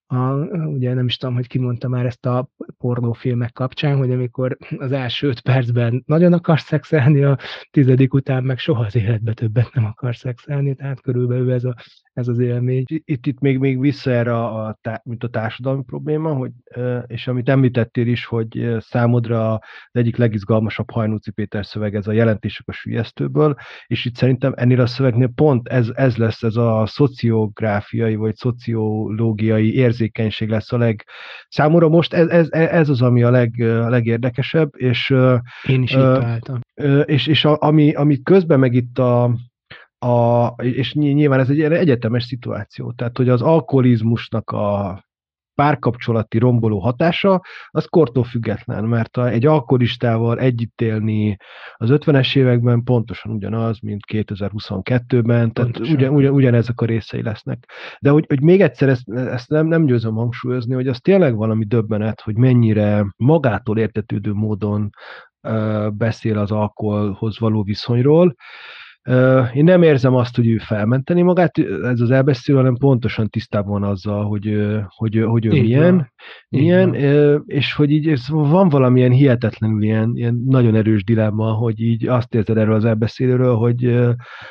[0.08, 0.34] a,
[0.66, 5.28] ugye nem is tudom, hogy kimondta már ezt a pornófilmek kapcsán, hogy amikor az első
[5.28, 7.38] öt percben nagyon akar szexelni, a
[7.72, 11.76] tizedik után meg soha az életbe többet nem akar szexelni, tehát körülbelül ez, a,
[12.16, 12.84] ez az élmény.
[12.88, 16.52] Itt, itt még, még vissza erre a, a, mint a társadalmi probléma, hogy,
[17.08, 19.60] és amit említettél is, hogy számodra az
[19.92, 23.56] egyik legizgalmasabb Hajnúci Péter szöveg, ez a jelentések a sülyeztőből,
[23.88, 29.74] és itt szerintem ennél a szövegnél pont ez, ez lesz ez a szociográfiai vagy szociológiai
[29.76, 31.04] érzékenység lesz a leg...
[31.48, 35.10] Számomra most ez, ez, ez az, ami a, leg, a legérdekesebb, és...
[35.68, 36.60] Én is uh, találtam.
[37.06, 39.36] És, és a, ami, ami közben meg itt a,
[40.00, 45.04] a, és nyilván ez egy egyetemes szituáció, tehát hogy az alkoholizmusnak a
[45.56, 51.38] párkapcsolati romboló hatása, az kortól független, mert a, egy alkoholistával együtt élni
[51.74, 57.72] az 50-es években pontosan ugyanaz, mint 2022-ben, tehát ugyan, ugyan, ugyanezek a részei lesznek.
[58.00, 61.66] De hogy, hogy még egyszer ezt, ezt nem, nem győzöm hangsúlyozni, hogy az tényleg valami
[61.66, 64.90] döbbenet, hogy mennyire magától értetődő módon
[65.90, 68.36] beszél az alkoholhoz való viszonyról,
[69.54, 73.90] én nem érzem azt, hogy ő felmenteni magát, ez az elbeszélő, hanem pontosan tisztában van
[73.90, 76.12] azzal, hogy, hogy, hogy ő Így milyen, van.
[76.50, 76.94] milyen
[77.46, 82.36] és hogy így ez van valamilyen hihetetlenül ilyen, ilyen nagyon erős dilemma, hogy így azt
[82.36, 84.00] érzed erről az elbeszélőről, hogy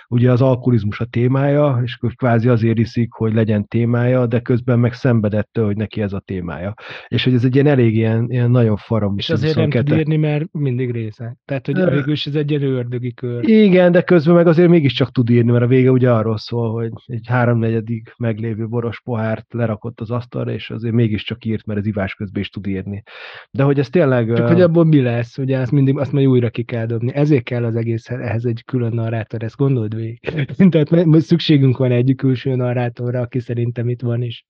[0.08, 4.92] ugye az alkoholizmus a témája, és kvázi azért iszik, hogy legyen témája, de közben meg
[4.92, 6.74] szenvedette, hogy neki ez a témája.
[7.08, 9.14] És hogy ez egy ilyen elég ilyen, ilyen nagyon faram.
[9.16, 11.36] És azért nem tud írni, mert mindig része.
[11.44, 13.48] Tehát, hogy végül is ez egy ilyen ördögi kör.
[13.48, 16.72] Igen, de közben meg meg azért mégiscsak tud írni, mert a vége ugye arról szól,
[16.72, 21.87] hogy egy háromnegyedig meglévő boros pohárt lerakott az asztalra, és azért mégiscsak írt, mert az
[21.87, 23.02] ivás közben is tud írni.
[23.50, 24.35] De hogy ez tényleg...
[24.35, 27.14] Csak hogy abból mi lesz, ugye azt mindig azt majd újra ki kell dobni.
[27.14, 30.20] Ezért kell az egész ehhez egy külön narrátor, ezt gondold végig.
[30.70, 34.46] Tehát szükségünk van egy külső narrátorra, aki szerintem itt van is.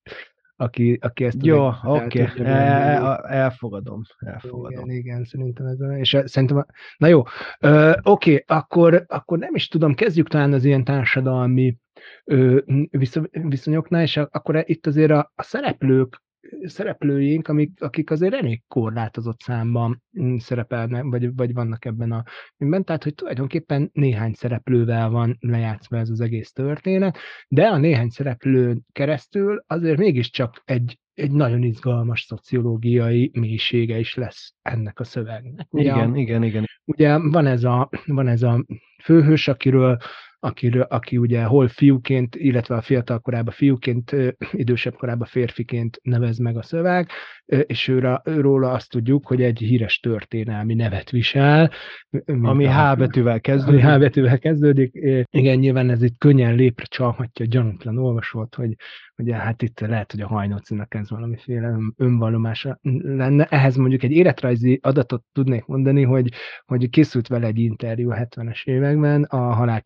[0.56, 2.44] Aki, aki ezt Jó, oké, okay.
[2.44, 4.90] el, elfogadom, elfogadom.
[4.90, 9.94] Igen, igen, szerintem ez és szerintem, na jó, oké, okay, akkor, akkor nem is tudom,
[9.94, 11.76] kezdjük talán az ilyen társadalmi
[13.30, 16.23] viszonyoknál, és akkor itt azért a, a szereplők
[16.62, 22.22] szereplőink, amik, akik azért elég korlátozott számban mm, szerepelnek, vagy, vagy vannak ebben a
[22.56, 28.08] filmben, tehát hogy tulajdonképpen néhány szereplővel van lejátszva ez az egész történet, de a néhány
[28.08, 35.66] szereplőn keresztül azért mégiscsak egy, egy nagyon izgalmas szociológiai mélysége is lesz ennek a szövegnek.
[35.70, 36.64] Ugye, igen, igen, igen.
[36.84, 38.64] Ugye van ez a, van ez a
[39.02, 39.98] főhős, akiről
[40.44, 44.16] akiről, aki ugye hol fiúként, illetve a fiatal korában fiúként,
[44.50, 47.08] idősebb korában férfiként nevez meg a szöveg,
[47.46, 51.70] és őre, őróla azt tudjuk, hogy egy híres történelmi nevet visel.
[52.42, 53.84] Ami a, H betűvel kezdődik.
[53.84, 54.92] Ami H betűvel kezdődik.
[55.30, 58.76] Igen, nyilván ez itt könnyen lépre csalhatja gyanútlan olvasót, hogy
[59.16, 63.44] ugye hát itt lehet, hogy a hajnócinak ez valamiféle önvallomása lenne.
[63.44, 66.32] Ehhez mondjuk egy életrajzi adatot tudnék mondani, hogy,
[66.64, 69.82] hogy készült vele egy interjú a 70-es években a halál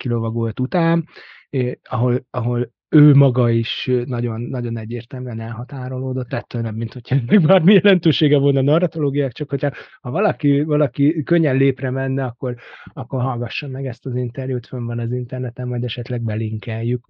[0.48, 1.08] kilovagolt után,
[1.50, 7.46] eh, ahol, ahol ő maga is nagyon, nagyon egyértelműen elhatárolódott ettől, nem, mint hogyha ennek
[7.46, 12.56] bármi jelentősége volna a narratológiák, csak hogyha ha valaki, valaki könnyen lépre menne, akkor,
[12.92, 17.06] akkor hallgassa meg ezt az interjút, fönn van az interneten, majd esetleg belinkeljük.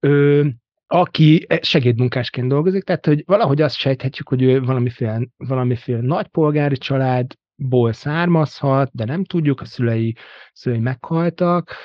[0.00, 0.50] Ő,
[0.86, 8.90] aki segédmunkásként dolgozik, tehát hogy valahogy azt sejthetjük, hogy ő valamiféle, valamiféle nagypolgári családból származhat,
[8.92, 10.16] de nem tudjuk, a szülei,
[10.52, 11.76] szülei meghaltak,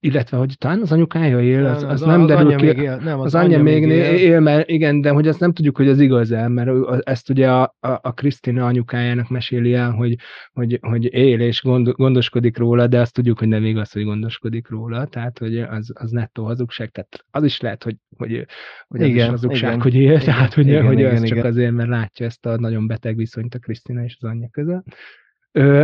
[0.00, 2.66] illetve hogy talán az anyukája él, az, az, az nem az derül ki.
[2.66, 4.14] Él, nem, az, az anyja, anyja még él.
[4.14, 6.70] él, mert igen, de hogy azt nem tudjuk, hogy az igaz-e, mert
[7.06, 10.16] ezt ugye a, a, a Krisztina anyukájának meséli el, hogy,
[10.52, 14.68] hogy, hogy él és gond, gondoskodik róla, de azt tudjuk, hogy nem igaz, hogy gondoskodik
[14.68, 18.46] róla, tehát hogy az, az nettó hazugság, tehát az is lehet, hogy, hogy,
[18.88, 21.16] hogy az igen, is hazugság, igen, hogy él, igen, tehát hogy, igen, hogy igen, az
[21.16, 21.50] igen, csak igen.
[21.50, 24.84] azért, mert látja ezt a nagyon beteg viszonyt a Krisztina és az anyja között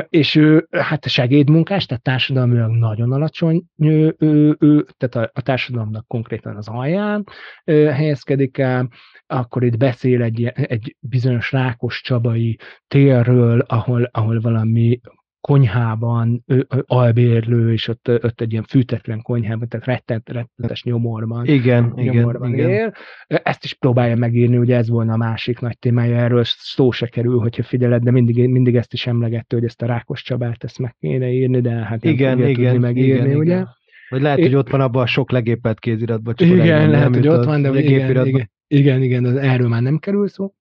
[0.08, 6.06] és ő hát segédmunkás, tehát társadalmilag nagyon alacsony, ő, ő, ő, tehát a, a társadalomnak
[6.06, 7.24] konkrétan az alján
[7.66, 8.88] helyezkedik el,
[9.26, 15.00] akkor itt beszél egy, egy bizonyos Rákos Csabai térről, ahol, ahol valami
[15.40, 21.92] konyhában ő, albérlő, és ott, ott egy ilyen fűtetlen konyhában, tehát rettent, rettenetes nyomorban, igen,
[21.94, 22.74] nyomorban igen, él.
[22.74, 23.40] Igen.
[23.44, 27.38] Ezt is próbálja megírni, ugye ez volna a másik nagy témája, erről szó se kerül,
[27.38, 30.94] hogyha figyeled, de mindig, mindig ezt is emlegette, hogy ezt a Rákos Csabát ezt meg
[30.98, 33.52] kéne írni, de hát nem igen, igen, tudni megírni, igen, ugye?
[33.52, 33.68] Igen.
[34.08, 36.34] Vagy lehet, hogy ott van abban a sok legépelt kéziratban.
[36.34, 39.98] Csak igen, lehet, hogy ott van, de igen, igen, igen, igen, az erről már nem
[39.98, 40.52] kerül szó.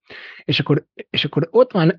[0.43, 1.89] És akkor, és akkor ott van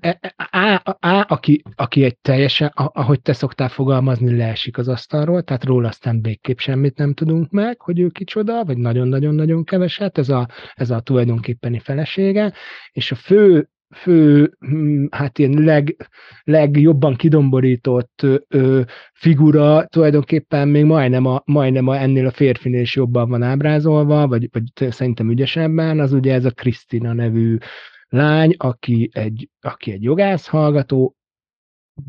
[0.51, 5.63] A, A, A aki, aki egy teljesen, ahogy te szoktál fogalmazni, leesik az asztalról, tehát
[5.63, 10.47] róla aztán végképp semmit nem tudunk meg, hogy ő kicsoda, vagy nagyon-nagyon-nagyon keveset, ez a,
[10.73, 12.53] ez a tulajdonképpeni felesége,
[12.91, 16.09] és a fő fő, hm, hát ilyen leg,
[16.43, 18.81] legjobban kidomborított ö,
[19.13, 24.49] figura tulajdonképpen még majdnem, a, majdnem a, ennél a férfinél is jobban van ábrázolva, vagy,
[24.51, 27.57] vagy szerintem ügyesebben, az ugye ez a Krisztina nevű
[28.09, 31.15] lány, aki egy, aki egy jogász hallgató,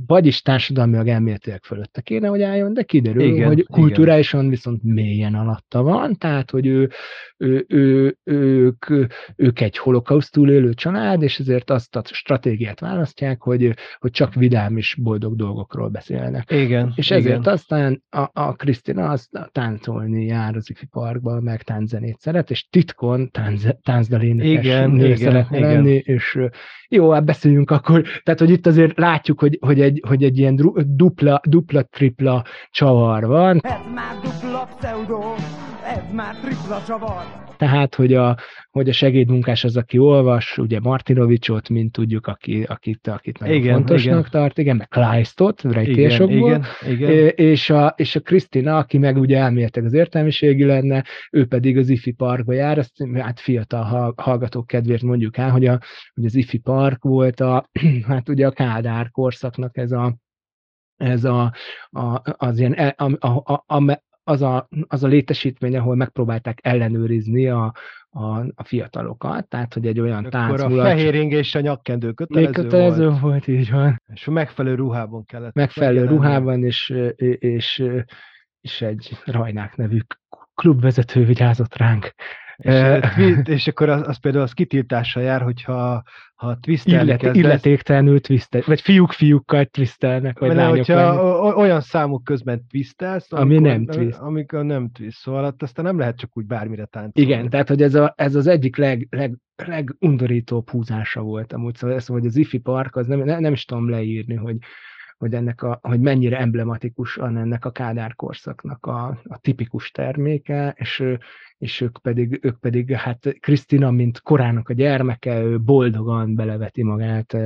[0.06, 4.50] vagyis társadalmilag elméletileg fölötte kéne, hogy álljon, de kiderül, igen, hogy kulturálisan igen.
[4.50, 6.90] viszont mélyen alatta van, tehát, hogy ő,
[7.36, 8.86] ő, ő, ők,
[9.36, 14.76] ők egy holokausztul élő család, és ezért azt a stratégiát választják, hogy, hogy csak vidám
[14.76, 16.50] és boldog dolgokról beszélnek.
[16.50, 17.52] Igen, és ezért igen.
[17.52, 23.30] aztán a, a Krisztina az táncolni jár az ifi parkba, meg tánczenét szeret, és titkon
[23.30, 25.72] tánz, táncdalénekes nő igen, szeretne igen.
[25.72, 26.38] lenni, és
[26.88, 30.74] jó, hát beszéljünk akkor, tehát, hogy itt azért látjuk, hogy, hogy, egy, hogy egy ilyen
[30.86, 33.60] dupla, dupla, tripla csavar van.
[33.62, 35.34] Ez már dupla pseudo,
[35.96, 37.51] ez már tripla csavar.
[37.62, 38.36] Tehát, hogy a,
[38.70, 43.74] hogy a segédmunkás az, aki olvas, ugye Martinovicsot, mint tudjuk, aki, akit, akit nagyon igen,
[43.74, 44.30] fontosnak igen.
[44.30, 47.28] tart, igen, meg Kleistot, rejtésokból, igen, igen, igen.
[47.28, 51.88] És, a, és a Krisztina, aki meg ugye elméletek az értelmiségi lenne, ő pedig az
[51.88, 55.80] IFI parkba jár, azt hát fiatal hallgatók kedvéért mondjuk el, hogy, a,
[56.14, 57.68] hogy az IFI park volt a,
[58.08, 60.16] hát ugye a Kádár korszaknak ez a,
[60.96, 61.52] ez a,
[61.90, 67.48] a, az ilyen, e, a, a, a, az a, az a létesítmény, ahol megpróbálták ellenőrizni
[67.48, 67.74] a,
[68.10, 70.60] a, a fiatalokat, tehát hogy egy olyan tánc.
[70.60, 73.20] Akkor a fehér és a nyakkendő kötelező, kötelező volt.
[73.20, 73.46] volt.
[73.46, 74.02] így van.
[74.12, 75.54] És megfelelő ruhában kellett.
[75.54, 76.94] Megfelelő ruhában, és,
[77.38, 77.84] és,
[78.60, 79.98] és egy Rajnák nevű
[80.54, 82.14] klubvezető vigyázott ránk
[82.62, 86.02] És, e, és akkor az, az például az kitiltással jár, hogyha
[86.34, 87.42] ha twistelni Illet, kezdesz...
[87.42, 91.56] Illetéktelenül twistel, vagy fiúk fiúkkal twistelnek, vagy lányok hogyha lányok.
[91.56, 94.18] olyan számok közben twistelsz, amikor, ami nem twist.
[94.18, 97.30] Amikor nem twist, szóval aztán nem lehet csak úgy bármire táncolni.
[97.30, 101.98] Igen, tehát hogy ez, a, ez az egyik leg, leg, legundorítóbb húzása volt amúgy, szóval,
[101.98, 104.56] szóval hogy az IFI park, az nem, nem, nem is tudom leírni, hogy,
[105.22, 111.04] hogy, ennek a, hogy mennyire emblematikusan ennek a Kádár korszaknak a, a tipikus terméke, és,
[111.58, 117.36] és ők pedig, ők pedig hát Krisztina, mint korának a gyermeke, ő boldogan beleveti magát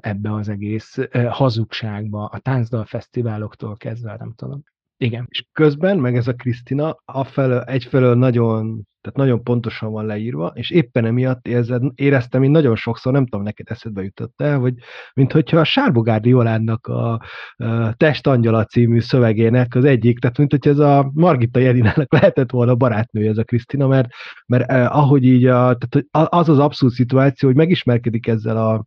[0.00, 4.62] ebbe az egész hazugságba, a táncdal fesztiváloktól kezdve, nem tudom.
[4.96, 5.26] Igen.
[5.28, 10.70] És közben, meg ez a Krisztina, afelől, egyfelől nagyon, tehát nagyon pontosan van leírva, és
[10.70, 14.74] éppen emiatt érzed, éreztem én nagyon sokszor, nem tudom, neked eszedbe jutott el, hogy
[15.14, 17.12] mint a Sárbogárdi Jolánnak a,
[17.56, 22.74] a Testangyala című szövegének az egyik, tehát mint hogy ez a Margita Jelinának lehetett volna
[22.74, 24.08] barátnője ez a Krisztina, mert,
[24.46, 28.86] mert eh, ahogy így a, tehát az az abszolút szituáció, hogy megismerkedik ezzel a,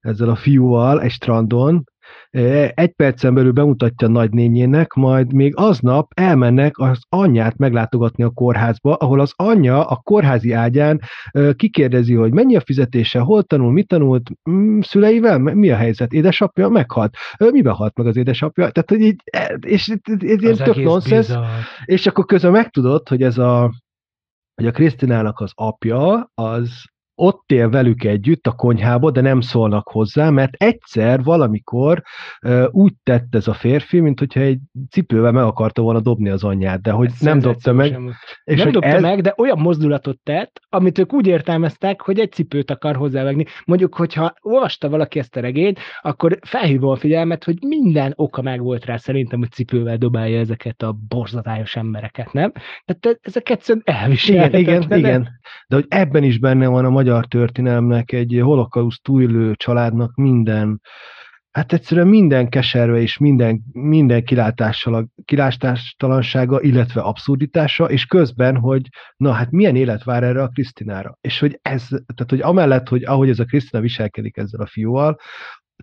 [0.00, 1.84] ezzel a fiúval egy strandon,
[2.74, 8.94] egy percen belül bemutatja a nagynényének, majd még aznap elmennek az anyját meglátogatni a kórházba,
[8.94, 11.00] ahol az anyja a kórházi ágyán
[11.56, 16.68] kikérdezi, hogy mennyi a fizetése, hol tanul, mit tanult, mm, szüleivel, mi a helyzet, édesapja
[16.68, 21.28] meghalt, miben halt meg az édesapja, tehát hogy így, e, és ez ilyen tök nonsens,
[21.84, 23.70] és akkor közben megtudod, hogy ez a
[24.54, 26.84] hogy a Krisztinának az apja, az
[27.20, 32.02] ott él velük együtt a konyhába, de nem szólnak hozzá, mert egyszer valamikor
[32.70, 34.58] úgy tett ez a férfi, mint hogyha egy
[34.90, 37.98] cipővel meg akarta volna dobni az anyját, de hogy ez nem dobta meg.
[38.44, 39.02] És nem dobta ez...
[39.02, 43.44] meg, de olyan mozdulatot tett, amit ők úgy értelmeztek, hogy egy cipőt akar hozzávegni.
[43.64, 48.60] Mondjuk, hogyha olvasta valaki ezt a regényt, akkor felhívom a figyelmet, hogy minden oka meg
[48.60, 52.52] volt rá szerintem, hogy cipővel dobálja ezeket a borzatályos embereket, nem?
[52.84, 54.60] Tehát ezek egyszerűen elviselhetetlen.
[54.60, 55.28] Igen, igen, igen.
[55.68, 60.80] De hogy ebben is benne van a magyar magyar történelmnek, egy holokauszt túlélő családnak minden,
[61.50, 64.24] hát egyszerűen minden keserve és minden, minden
[65.24, 71.18] kilátástalansága, illetve abszurditása, és közben, hogy na hát milyen élet vár erre a Krisztinára.
[71.20, 75.16] És hogy ez, tehát hogy amellett, hogy ahogy ez a Krisztina viselkedik ezzel a fiúval,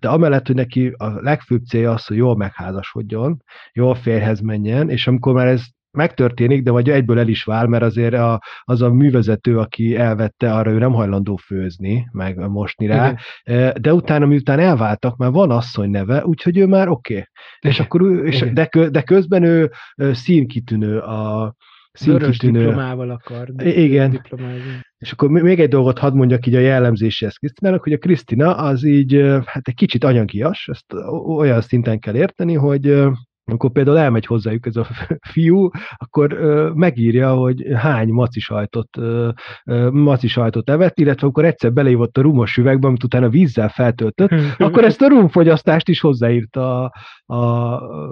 [0.00, 5.06] de amellett, hogy neki a legfőbb célja az, hogy jól megházasodjon, jól férhez menjen, és
[5.06, 8.92] amikor már ez megtörténik, de vagy egyből el is vál, mert azért a, az a
[8.92, 13.72] művezető, aki elvette, arra ő nem hajlandó főzni, meg mosni rá, Igen.
[13.80, 17.12] de utána, miután elváltak, már van asszony neve, úgyhogy ő már oké.
[17.12, 17.26] Okay.
[17.60, 19.70] És akkor ő, és de, de közben ő
[20.12, 21.54] színkitűnő a
[21.92, 22.58] színkitűnő.
[22.58, 23.48] diplomával akar.
[23.64, 24.10] Igen.
[24.10, 24.80] Diplomázni.
[24.98, 28.84] És akkor még egy dolgot hadd mondjak így a jellemzéséhez Krisztinának, hogy a Krisztina az
[28.84, 30.94] így, hát egy kicsit anyagias, ezt
[31.26, 33.02] olyan szinten kell érteni, hogy
[33.48, 34.86] amikor például elmegy hozzájuk ez a
[35.32, 39.28] fiú, akkor ö, megírja, hogy hány maci sajtot, ö,
[39.64, 44.30] ö, maci sajtot evett, illetve akkor egyszer beleívott a rumos üvegbe, amit utána vízzel feltöltött,
[44.58, 46.92] akkor ezt a rumfogyasztást is hozzáírta,
[47.26, 47.36] a,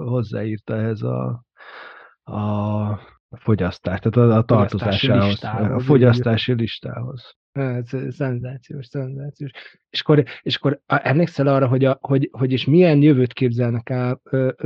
[0.09, 1.43] hozzáírta ez a,
[2.23, 7.35] a fogyasztást, tehát a, a tartozásához, a fogyasztási listához.
[7.57, 9.51] Ez szenzációs, szenzációs.
[9.89, 14.21] És akkor, és akkor emlékszel arra, hogy, a, hogy, hogy és milyen jövőt képzelnek el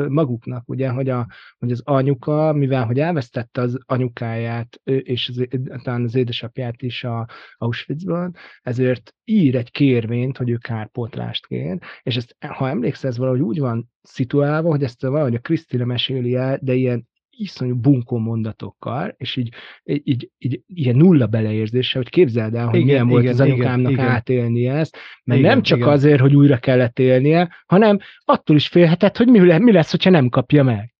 [0.08, 1.27] maguknak, ugye, hogy, a,
[1.58, 5.47] hogy az anyuka, mivel hogy elvesztette az anyukáját, és az,
[5.84, 7.27] talán az édesapját is a
[7.58, 13.41] Auschwitzban, ezért ír egy kérvényt, hogy ő kárpótlást kér, és ezt, ha emlékszel, ez valahogy
[13.41, 19.15] úgy van szituálva, hogy ezt valahogy a Krisztina meséli el, de ilyen iszonyú bunkó mondatokkal,
[19.17, 23.22] és így, így, így, így ilyen nulla beleérzése, hogy képzeld el, hogy igen, milyen volt
[23.22, 25.89] igen, az anyukámnak igen, átélni ezt, mert igen, nem csak igen.
[25.89, 30.30] azért, hogy újra kellett élnie, hanem attól is félhetett, hogy mi, mi lesz, hogyha nem
[30.30, 30.94] kapja meg.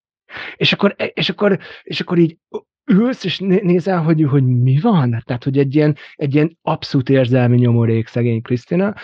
[0.56, 2.38] És akkor, és akkor, és akkor így
[2.92, 5.24] ülsz, és nézel, hogy, hogy mi van?
[5.26, 8.96] Tehát, hogy egy ilyen, egy ilyen abszolút érzelmi nyomorék szegény Krisztina,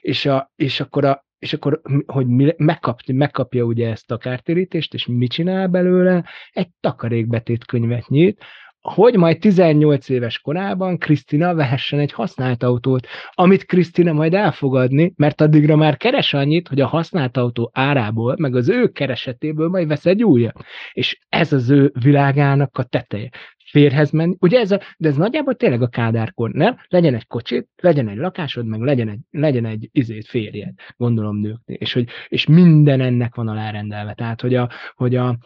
[0.00, 5.06] és, a, és akkor a, és akkor, hogy megkap, megkapja ugye ezt a kártérítést, és
[5.06, 6.24] mit csinál belőle?
[6.50, 8.44] Egy takarékbetét könyvet nyit,
[8.80, 15.40] hogy majd 18 éves korában Krisztina vehessen egy használt autót, amit Krisztina majd elfogadni, mert
[15.40, 20.06] addigra már keres annyit, hogy a használt autó árából, meg az ő keresetéből majd vesz
[20.06, 20.64] egy újat.
[20.92, 23.30] És ez az ő világának a teteje
[23.70, 24.36] férhez menni.
[24.40, 26.76] Ugye ez a, de ez nagyjából tényleg a kádárkor, nem?
[26.88, 31.76] Legyen egy kocsit, legyen egy lakásod, meg legyen egy, legyen egy izét férjed, gondolom nőknél.
[31.76, 34.14] És, hogy, és minden ennek van alárendelve.
[34.14, 35.38] Tehát, hogy a, hogy a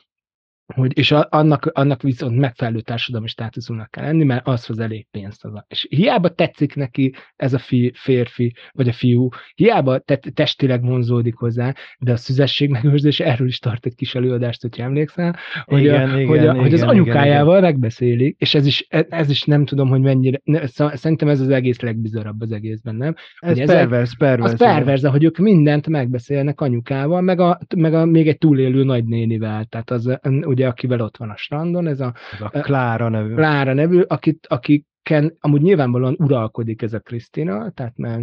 [0.75, 5.07] hogy, és a, annak, annak viszont megfelelő társadalmi státuszúnak kell lenni, mert az hoz elég
[5.11, 5.45] pénzt.
[5.45, 10.17] Az a, és hiába tetszik neki ez a fi, férfi, vagy a fiú, hiába te,
[10.17, 15.37] testileg vonzódik hozzá, de a szüzesség megőrzés, erről is tart egy kis előadást, hogy emlékszel,
[15.65, 18.87] hogy, igen, a, igen, hogy, a, igen, hogy az anyukájával igen, megbeszélik, és ez is,
[19.09, 23.15] ez is nem tudom, hogy mennyire, ne, szerintem ez az egész legbizarabb az egészben, nem?
[23.39, 24.53] Ez hogy pervers, pervers.
[24.53, 29.65] Az pervers, hogy ők mindent megbeszélnek anyukával, meg a, meg a még egy túlélő nagynénivel,
[29.65, 33.35] tehát az ugye ugye, akivel ott van a strandon, ez a, ez a Klára nevű.
[33.35, 38.21] Klára nevű, akit, akik Ken, amúgy nyilvánvalóan uralkodik ez a Krisztina, tehát mert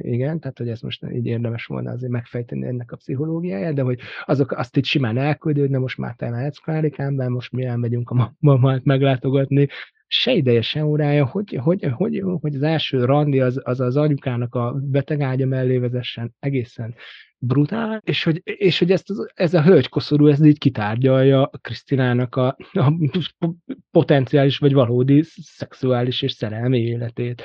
[0.00, 4.00] igen, tehát hogy ezt most így érdemes volna azért megfejteni ennek a pszichológiáját, de hogy
[4.24, 8.10] azok azt itt simán elküldi, hogy na most már te mehetsz Klárikánben, most mi elmegyünk
[8.10, 9.68] a mamát meglátogatni,
[10.06, 14.54] se ideje, se órája, hogy, hogy, hogy, hogy az első randi az, az az anyukának
[14.54, 16.94] a beteg ágya mellé vezessen egészen
[17.38, 22.92] brutál, és hogy, és hogy ezt, ez a hölgykoszorú ez így kitárgyalja Krisztinának a, a
[23.90, 27.42] potenciális vagy valódi szexuális és szerelmi életét.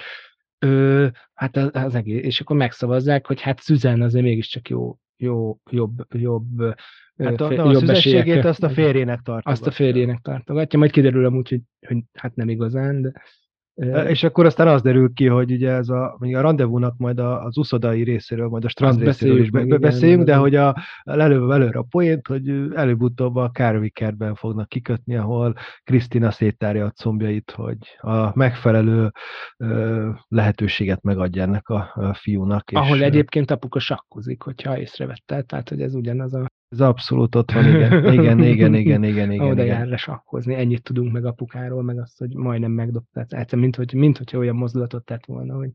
[0.60, 5.58] Ö, hát az, az egész, és akkor megszavazzák, hogy hát Szüzen azért mégiscsak jó, jó,
[5.70, 6.76] jobb, jobb
[7.18, 9.52] Hát a, a szüzességét azt a férjének tartogatja.
[9.52, 13.14] Azt a férjének tartogatja, majd kiderül amúgy, hogy, hogy hát nem igazán, de
[14.08, 18.04] és akkor aztán az derül ki, hogy ugye ez a, a rendezvúnak majd az uszodai
[18.04, 21.86] részéről, majd a strand Azt részéről is be, beszéljünk, de hogy a, előbb előre a
[21.90, 29.12] poént, hogy előbb-utóbb a Kárvikerben fognak kikötni, ahol Krisztina széttárja a combjait, hogy a megfelelő
[29.58, 32.70] ö, lehetőséget megadja ennek a, a fiúnak.
[32.74, 37.52] Ahol és, egyébként apuka sakkozik, hogyha észrevette, tehát hogy ez ugyanaz a ez abszolút ott
[37.52, 38.14] van, igen.
[38.14, 39.48] Igen, igen, igen, igen, igen.
[39.48, 43.34] Oda jár lesakkozni, ennyit tudunk meg apukáról, meg azt, hogy majdnem megdobtát.
[43.34, 45.70] Egyszer, mint, hogy, mint hogyha olyan mozdulatot tett volna, hogy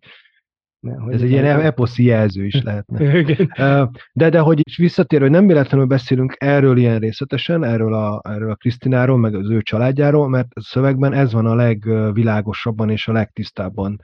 [0.80, 3.22] hogy Ez egy ilyen eposzi jelző is lehetne.
[4.12, 8.50] de, de hogy is visszatér, hogy nem véletlenül beszélünk erről ilyen részletesen, erről a, erről
[8.50, 13.12] a Krisztináról, meg az ő családjáról, mert a szövegben ez van a legvilágosabban és a
[13.12, 14.00] legtisztábban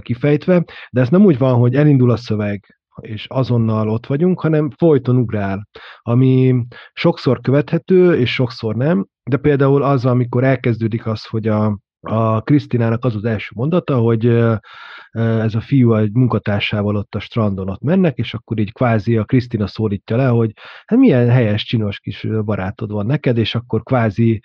[0.00, 4.70] kifejtve, de ez nem úgy van, hogy elindul a szöveg, és azonnal ott vagyunk, hanem
[4.70, 5.68] folyton ugrál,
[6.02, 12.40] ami sokszor követhető, és sokszor nem, de például az, amikor elkezdődik az, hogy a, a
[12.40, 14.26] Krisztinának az az első mondata, hogy
[15.12, 19.24] ez a fiú egy munkatársával ott a strandon ott mennek, és akkor így kvázi a
[19.24, 20.52] Krisztina szólítja le, hogy
[20.84, 24.40] hát milyen helyes, csinos kis barátod van neked, és akkor kvázi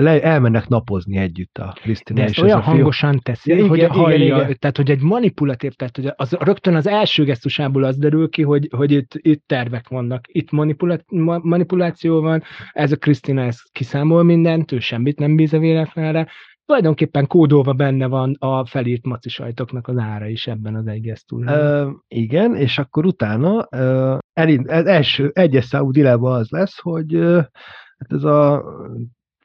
[0.00, 2.24] le, elmennek napozni együtt a Krisztina.
[2.24, 4.56] És olyan ez a hangosan teszi, igen, hogy igen, hallja, igen, igen.
[4.58, 8.68] tehát hogy egy manipulatív, tehát hogy az, rögtön az első gesztusából az derül ki, hogy,
[8.76, 10.98] hogy itt, itt tervek vannak, itt manipula,
[11.42, 12.42] manipuláció van,
[12.72, 16.28] ez a Krisztina ez kiszámol mindent, ő semmit nem bíz a véletlenre,
[16.68, 22.02] tulajdonképpen kódolva benne van a felírt maci sajtoknak az ára is ebben az egy gesztusban.
[22.08, 27.36] igen, és akkor utána uh, elind, ez első egyes számú dilában az lesz, hogy uh,
[27.98, 28.64] hát ez a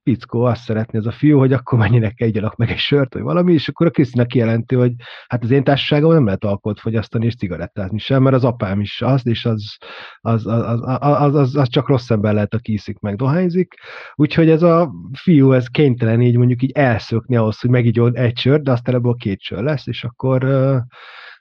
[0.04, 3.54] fickó azt szeretné ez a fiú, hogy akkor menjenek egyanak meg egy sört, vagy valami,
[3.54, 4.92] és akkor a Krisztina kijelenti, hogy
[5.28, 9.02] hát az én társaságom nem lehet alkoholt fogyasztani és cigarettázni sem, mert az apám is
[9.02, 9.78] az, és az,
[10.20, 13.74] az, az, az, az, az, az csak rossz ember lehet, aki iszik meg dohányzik.
[14.16, 18.64] Úgyhogy ez a fiú, ez kénytelen így mondjuk így elszökni ahhoz, hogy megígyod egy sört,
[18.64, 20.44] de aztán ebből két sör lesz, és akkor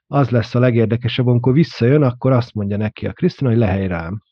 [0.07, 4.23] az lesz a legérdekesebb, amikor visszajön, akkor azt mondja neki a Krisztina, hogy lehely rám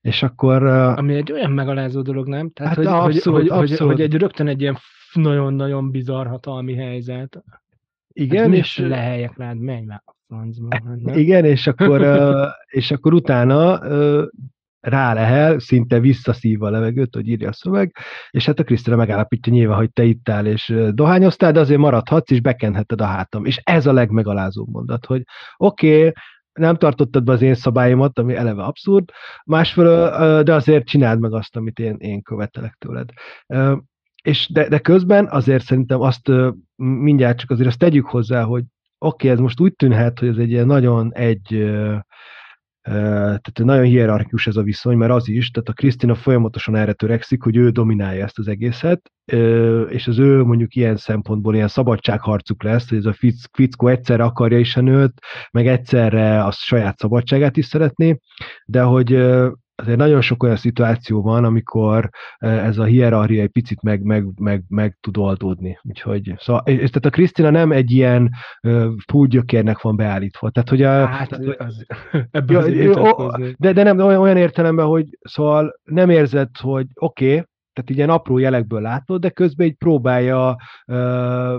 [0.00, 0.66] és akkor...
[0.66, 2.50] Ami egy olyan megalázó dolog, nem?
[2.50, 3.78] Tehát, hát hogy, abszolút, hogy, abszolút.
[3.78, 4.78] Hogy, hogy egy rögtön egy ilyen
[5.12, 7.42] nagyon-nagyon bizarr hatalmi helyzet.
[8.12, 8.78] Igen, hát és...
[8.78, 10.68] Lehelyek rád, menj már a francba.
[10.70, 12.02] Hát igen, és akkor,
[12.80, 13.78] és akkor utána
[14.80, 17.96] rá lehel, szinte visszaszívva a levegőt, hogy írja a szöveg,
[18.30, 22.40] és hát a Krisztina megállapítja nyilván, hogy te ittál és dohányoztál, de azért maradhatsz, és
[22.40, 23.44] bekenheted a hátam.
[23.44, 25.22] És ez a legmegalázóbb mondat, hogy
[25.56, 26.12] oké, okay,
[26.60, 29.10] nem tartottad be az én szabályomat, ami eleve abszurd,
[29.44, 33.08] másfelől, de azért csináld meg azt, amit én, én követelek tőled.
[34.22, 36.30] És de, de közben azért szerintem azt
[36.76, 38.64] mindjárt csak azért azt tegyük hozzá, hogy
[38.98, 41.70] oké, okay, ez most úgy tűnhet, hogy ez egy ilyen nagyon egy
[42.82, 47.42] tehát nagyon hierarchikus ez a viszony, mert az is, tehát a Krisztina folyamatosan erre törekszik,
[47.42, 49.10] hogy ő dominálja ezt az egészet,
[49.88, 53.16] és az ő mondjuk ilyen szempontból ilyen szabadságharcuk lesz, hogy ez a
[53.52, 55.12] fickó egyszerre akarja is a nőt,
[55.50, 58.18] meg egyszerre a saját szabadságát is szeretné,
[58.64, 59.12] de hogy
[59.80, 62.08] azért nagyon sok olyan szituáció van, amikor
[62.38, 65.78] e, ez a hierarchia egy picit meg, meg, meg, meg tud oldódni.
[65.82, 68.30] Úgyhogy, szóval, és, tehát a Krisztina nem egy ilyen
[69.06, 70.50] púgyökérnek van beállítva.
[70.50, 71.84] Tehát, hogy a, hát, tehát, az,
[73.16, 77.90] az de, de nem olyan, olyan értelemben, hogy szóval nem érzed, hogy oké, okay, tehát
[77.90, 80.56] ilyen apró jelekből látod, de közben így próbálja
[80.86, 81.54] uh,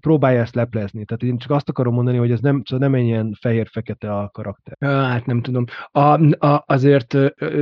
[0.00, 1.04] próbálja ezt leplezni.
[1.04, 4.76] Tehát én csak azt akarom mondani, hogy ez nem, szóval nem ilyen fehér-fekete a karakter.
[4.80, 5.64] Hát nem tudom.
[5.90, 6.00] A,
[6.46, 7.14] a, azért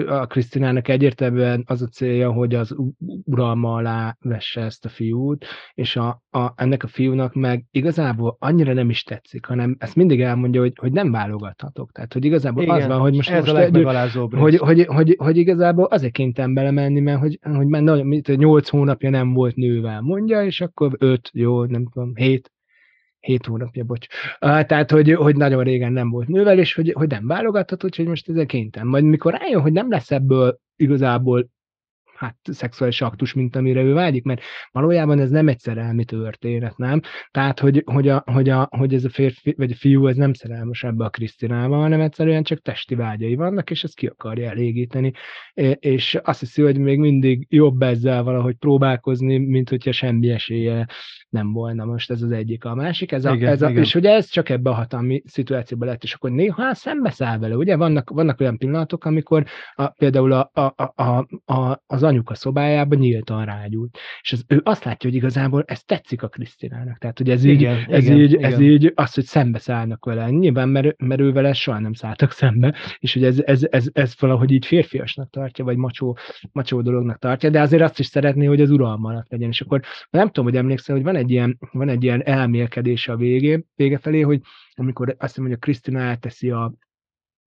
[0.06, 2.76] a Krisztinának egyértelműen az a célja, hogy az
[3.24, 5.44] uralma alá vesse ezt a fiút,
[5.74, 10.20] és a, a, ennek a fiúnak meg igazából annyira nem is tetszik, hanem ezt mindig
[10.20, 11.92] elmondja, hogy, hogy nem válogathatok.
[11.92, 13.82] Tehát, hogy igazából Igen, az van, hogy most, ez most a egy,
[14.30, 19.10] hogy, hogy, hogy, hogy, igazából azért kénytem belemenni, mert hogy, hogy már nagyon, 8 hónapja
[19.10, 22.52] nem volt nővel, mondja, és akkor 5, jó, nem tudom, 7,
[23.20, 24.06] 7 hónapja, bocs.
[24.38, 28.28] Tehát, hogy, hogy nagyon régen nem volt nővel, és hogy, hogy nem válogatható, hogy most
[28.28, 28.86] ezek kénytem.
[28.86, 31.48] Majd mikor rájön, hogy nem lesz ebből igazából
[32.16, 34.40] hát szexuális aktus, mint amire ő vágyik, mert
[34.70, 37.00] valójában ez nem egy szerelmi történet, nem?
[37.30, 40.32] Tehát, hogy, hogy, a, hogy, a, hogy ez a férfi, vagy a fiú, ez nem
[40.32, 45.12] szerelmes ebbe a Krisztinával, hanem egyszerűen csak testi vágyai vannak, és ezt ki akarja elégíteni,
[45.78, 50.86] és azt hiszi, hogy még mindig jobb ezzel valahogy próbálkozni, mint hogyha semmi esélye
[51.28, 52.64] nem volna most ez az egyik.
[52.64, 53.82] A másik, ez a, igen, ez a, igen.
[53.82, 57.76] és ugye ez csak ebbe a hatalmi szituációban lett, és akkor néha szembeszáll vele, ugye?
[57.76, 59.44] Vannak, vannak olyan pillanatok, amikor
[59.74, 63.98] a, például a, a, a, a, az anyuka szobájában nyíltan rágyújt.
[64.20, 66.98] És az, ő azt látja, hogy igazából ez tetszik a Krisztinának.
[66.98, 68.52] Tehát, hogy ez igen, így, ez igen, így, igen.
[68.52, 70.30] ez így az, hogy szembeszállnak vele.
[70.30, 74.14] Nyilván, mert, mert ő vele soha nem szálltak szembe, és hogy ez, ez, ez, ez
[74.18, 76.16] valahogy így férfiasnak tartja, vagy macsó,
[76.52, 79.48] macsó dolognak tartja, de azért azt is szeretné, hogy az uralma alatt legyen.
[79.48, 79.80] És akkor
[80.10, 83.98] nem tudom, hogy emlékszel, hogy van egy ilyen, van egy ilyen elmélkedés a végé, vége
[83.98, 84.40] felé, hogy
[84.74, 86.72] amikor azt hiszem, hogy a Krisztina elteszi a,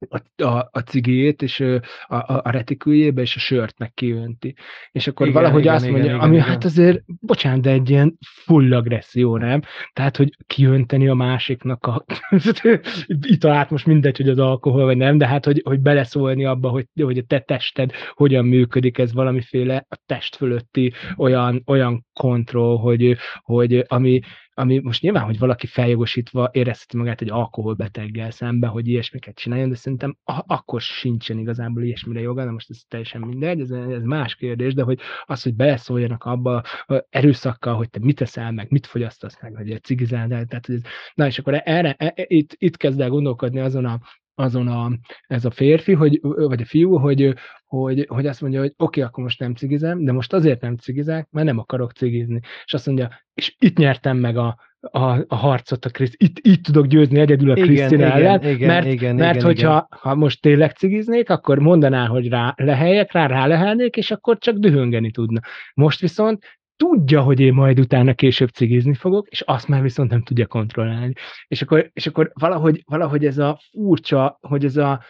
[0.07, 4.55] a, a, a cigét, és a, a, a retiküljébe, és a sört meg kiönti.
[4.91, 6.47] És akkor igen, valahogy igen, azt igen, mondja, igen, ami igen.
[6.47, 9.61] hát azért, bocsánat, de egy ilyen full agresszió, nem?
[9.93, 12.05] Tehát, hogy kiönteni a másiknak a
[13.07, 16.85] italát, most mindegy, hogy az alkohol vagy nem, de hát, hogy, hogy beleszólni abba, hogy,
[17.01, 23.17] hogy a te tested hogyan működik, ez valamiféle a test fölötti olyan, olyan kontroll, hogy,
[23.41, 24.19] hogy ami,
[24.60, 29.76] ami most nyilván, hogy valaki feljogosítva érezheti magát egy alkoholbeteggel szembe, hogy ilyesmiket csináljon, de
[29.76, 34.74] szerintem akkor sincsen igazából ilyesmire joga, de most ez teljesen mindegy, ez, ez más kérdés,
[34.74, 36.64] de hogy az, hogy beleszóljanak abba
[37.10, 40.82] erőszakkal, hogy te mit teszel meg, mit fogyasztasz meg, hogy cigizál, tehát hogy ez,
[41.14, 43.99] na és akkor erre, e, e, itt, itt kezd el gondolkodni azon a,
[44.39, 44.91] azon a,
[45.27, 47.35] ez a férfi, hogy, vagy a fiú, hogy,
[47.65, 50.75] hogy, hogy azt mondja, hogy oké, okay, akkor most nem cigizem, de most azért nem
[50.75, 52.39] cigizek, mert nem akarok cigizni.
[52.65, 56.63] És azt mondja, és itt nyertem meg a, a, a harcot a Kriszt, itt, itt
[56.63, 59.87] tudok győzni egyedül a Krisztina ellen, igen, mert, igen, mert igen, hogyha igen.
[59.89, 64.55] ha most tényleg cigiznék, akkor mondaná, hogy rá leheljek, rá rá lehelnék, és akkor csak
[64.55, 65.39] dühöngeni tudna.
[65.73, 70.23] Most viszont tudja, hogy én majd utána később cigizni fogok, és azt már viszont nem
[70.23, 71.13] tudja kontrollálni.
[71.47, 75.03] És akkor, és akkor valahogy, valahogy ez a furcsa, hogy ez a,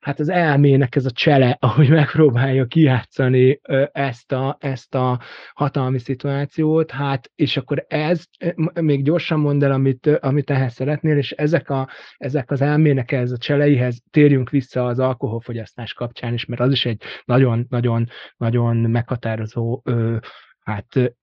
[0.00, 3.60] hát az elmének ez a csele, ahogy megpróbálja kijátszani
[3.92, 5.20] ezt a, ezt a
[5.54, 8.24] hatalmi szituációt, hát, és akkor ez,
[8.80, 13.32] még gyorsan mondd el, amit, amit ehhez szeretnél, és ezek, a, ezek az elmének ez
[13.32, 19.82] a cseleihez térjünk vissza az alkoholfogyasztás kapcsán is, mert az is egy nagyon-nagyon-nagyon meghatározó
[20.68, 21.14] hát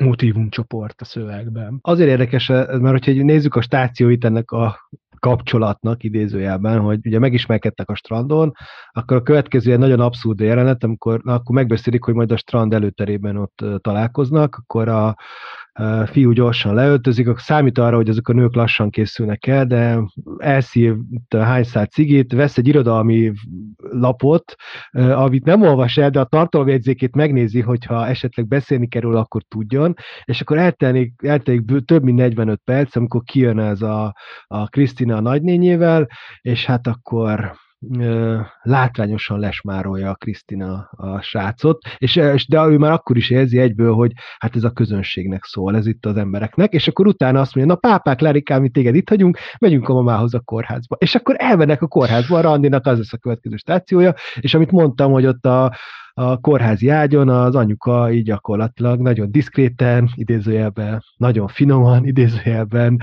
[0.00, 1.78] motivumcsoport a szövegben.
[1.82, 4.88] Azért érdekes, mert hogyha nézzük a stációit ennek a
[5.18, 8.52] kapcsolatnak idézőjelben, hogy ugye megismerkedtek a strandon,
[8.90, 12.74] akkor a következő egy nagyon abszurd jelenet, amikor na, akkor megbeszélik, hogy majd a strand
[12.74, 15.16] előterében ott találkoznak, akkor a,
[16.06, 19.98] fiú gyorsan leöltözik, akkor számít arra, hogy azok a nők lassan készülnek el, de
[20.38, 20.94] elszív
[21.30, 23.32] hány szál cigit, vesz egy irodalmi
[23.90, 24.54] lapot,
[24.92, 30.40] amit nem olvas el, de a tartalomjegyzékét megnézi, hogyha esetleg beszélni kerül, akkor tudjon, és
[30.40, 34.14] akkor eltelik, eltelik több mint 45 perc, amikor kijön ez a,
[34.46, 36.08] a Krisztina a nagynényével,
[36.40, 37.56] és hát akkor
[38.62, 43.94] látványosan lesmárolja a Krisztina a srácot, és, és de ő már akkor is érzi egyből,
[43.94, 47.74] hogy hát ez a közönségnek szól, ez itt az embereknek, és akkor utána azt mondja,
[47.74, 50.96] na pápák, Lerikám, mi téged itt hagyunk, megyünk a mamához a kórházba.
[50.98, 55.12] És akkor elmennek a kórházba, a Randinak az lesz a következő stációja, és amit mondtam,
[55.12, 55.76] hogy ott a,
[56.18, 63.00] a kórházi ágyon az anyuka így gyakorlatilag nagyon diszkréten, idézőjelben, nagyon finoman, idézőjelben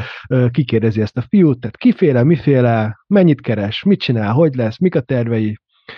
[0.51, 5.01] kikérdezi ezt a fiút, tehát kiféle, miféle, mennyit keres, mit csinál, hogy lesz, mik a
[5.01, 5.57] tervei,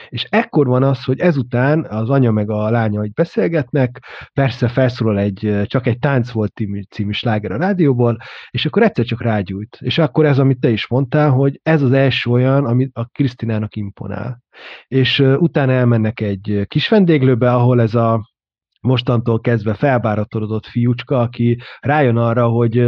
[0.10, 5.20] és ekkor van az, hogy ezután az anya meg a lánya hogy beszélgetnek, persze felszólal
[5.20, 8.18] egy, csak egy tánc volt című, című sláger a rádióból,
[8.50, 9.78] és akkor egyszer csak rágyújt.
[9.82, 13.76] És akkor ez, amit te is mondtál, hogy ez az első olyan, ami a Krisztinának
[13.76, 14.44] imponál.
[14.88, 18.34] És utána elmennek egy kis vendéglőbe, ahol ez a
[18.82, 22.86] mostantól kezdve felbáratodott fiúcska, aki rájön arra, hogy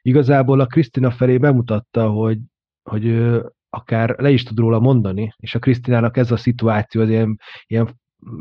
[0.00, 2.38] igazából a Krisztina felé bemutatta, hogy,
[2.82, 3.30] hogy
[3.76, 8.00] akár le is tud róla mondani, és a Krisztinának ez a szituáció az ilyen, ilyen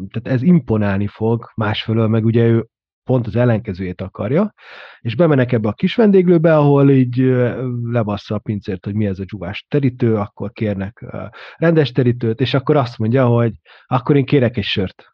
[0.10, 2.68] tehát ez imponálni fog, másfelől meg ugye ő
[3.04, 4.54] pont az ellenkezőjét akarja,
[5.00, 7.18] és bemenek ebbe a kis vendéglőbe, ahol így
[7.84, 11.06] lebassza a pincért, hogy mi ez a dzsuvás terítő, akkor kérnek
[11.56, 13.52] rendes terítőt, és akkor azt mondja, hogy
[13.86, 15.14] akkor én kérek egy sört.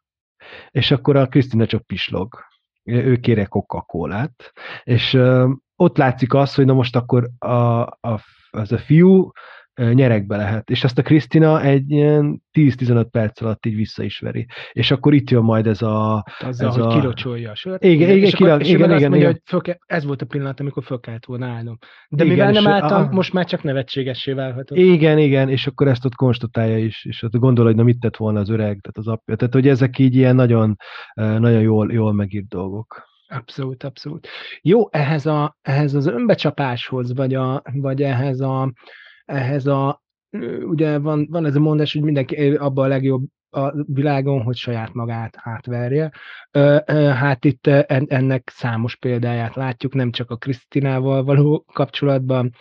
[0.69, 2.39] És akkor a Krisztina csak pislog.
[2.84, 3.86] Ő kérek coca
[4.84, 5.17] és
[5.76, 9.32] ott látszik az, hogy na most akkor a, a, az a fiú
[9.93, 10.69] nyerekbe lehet.
[10.69, 14.45] És ezt a Krisztina egy ilyen 10-15 perc alatt így vissza is veri.
[14.71, 16.25] És akkor itt jön majd ez a...
[16.39, 16.88] Azzal, ez hogy a...
[16.88, 17.84] kilocsolja a sört.
[17.84, 19.41] Igen, igen, és, kila, akkor, és igen, igen, azt mondja, igen.
[19.49, 21.77] hogy kell, ez volt a pillanat, amikor föl kellett volna állnom.
[22.09, 23.11] De Igen, mivel nem álltam, ah.
[23.11, 24.77] most már csak nevetségessé válhatott.
[24.77, 28.17] Igen, igen, és akkor ezt ott konstatálja is, és ott gondol, hogy na mit tett
[28.17, 29.36] volna az öreg, tehát az apja.
[29.36, 30.75] Tehát, hogy ezek így ilyen nagyon,
[31.15, 33.09] nagyon jól, jól megírt dolgok.
[33.27, 34.27] Abszolút, abszolút.
[34.61, 38.73] Jó, ehhez, a, ehhez az önbecsapáshoz, vagy, a, vagy ehhez a,
[39.32, 40.01] ehhez a,
[40.61, 44.93] ugye van, van ez a mondás, hogy mindenki abban a legjobb a világon, hogy saját
[44.93, 46.11] magát átverje.
[47.13, 47.67] Hát itt
[48.07, 52.51] ennek számos példáját látjuk, nem csak a Krisztinával való kapcsolatban,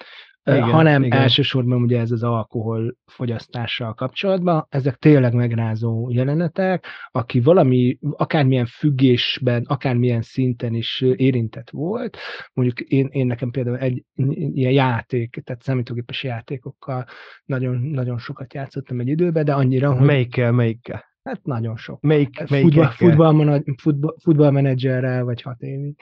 [0.45, 1.19] Igen, hanem igen.
[1.21, 4.67] elsősorban ugye ez az alkohol fogyasztással kapcsolatban.
[4.69, 12.17] Ezek tényleg megrázó jelenetek, aki valami, akármilyen függésben, akármilyen szinten is érintett volt,
[12.53, 14.05] mondjuk én, én nekem például egy
[14.53, 17.07] ilyen játék, tehát számítógépes játékokkal
[17.45, 21.09] nagyon, nagyon sokat játszottam egy időben, de annyira, hogy Melyikkel, melyikkel?
[21.23, 22.01] hát nagyon sok.
[22.01, 22.91] Melyik, Futball, melyikkel?
[22.91, 25.95] futball, futball, futballmenedzserrel, vagy hat évig.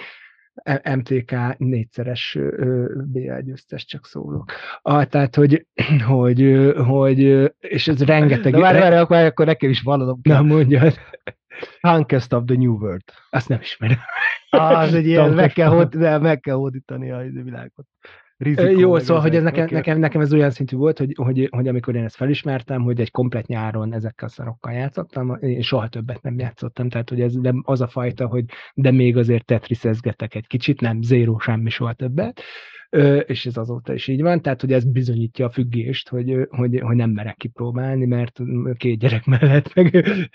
[0.64, 2.38] M- MTK négyszeres
[3.04, 4.52] BL győztes, csak szólok.
[4.82, 5.66] Ah, tehát, hogy,
[6.08, 7.18] hogy, hogy,
[7.58, 8.52] és ez rengeteg...
[8.52, 10.94] De várj, várj, akkor, akkor nekem is vallanom Na mondjad,
[11.80, 13.02] Conquest of the New World.
[13.30, 13.98] azt nem ismerem.
[14.50, 17.86] Ah, az egy ilyen, meg kell, hód, meg kell hódítani a világot.
[18.38, 21.68] Rizikó, Jó, szóval, hogy ez nekem, nekem, nekem ez olyan szintű volt, hogy, hogy, hogy
[21.68, 26.22] amikor én ezt felismertem, hogy egy komplet nyáron ezekkel a szarokkal játszottam, én soha többet
[26.22, 30.46] nem játszottam, tehát hogy ez nem az a fajta, hogy de még azért tetrisezgetek egy
[30.46, 32.40] kicsit, nem, zéró, semmi soha többet.
[33.26, 36.96] És ez azóta is így van, tehát hogy ez bizonyítja a függést, hogy, hogy, hogy
[36.96, 38.40] nem merek kipróbálni, mert
[38.76, 39.92] két gyerek mellett, meg,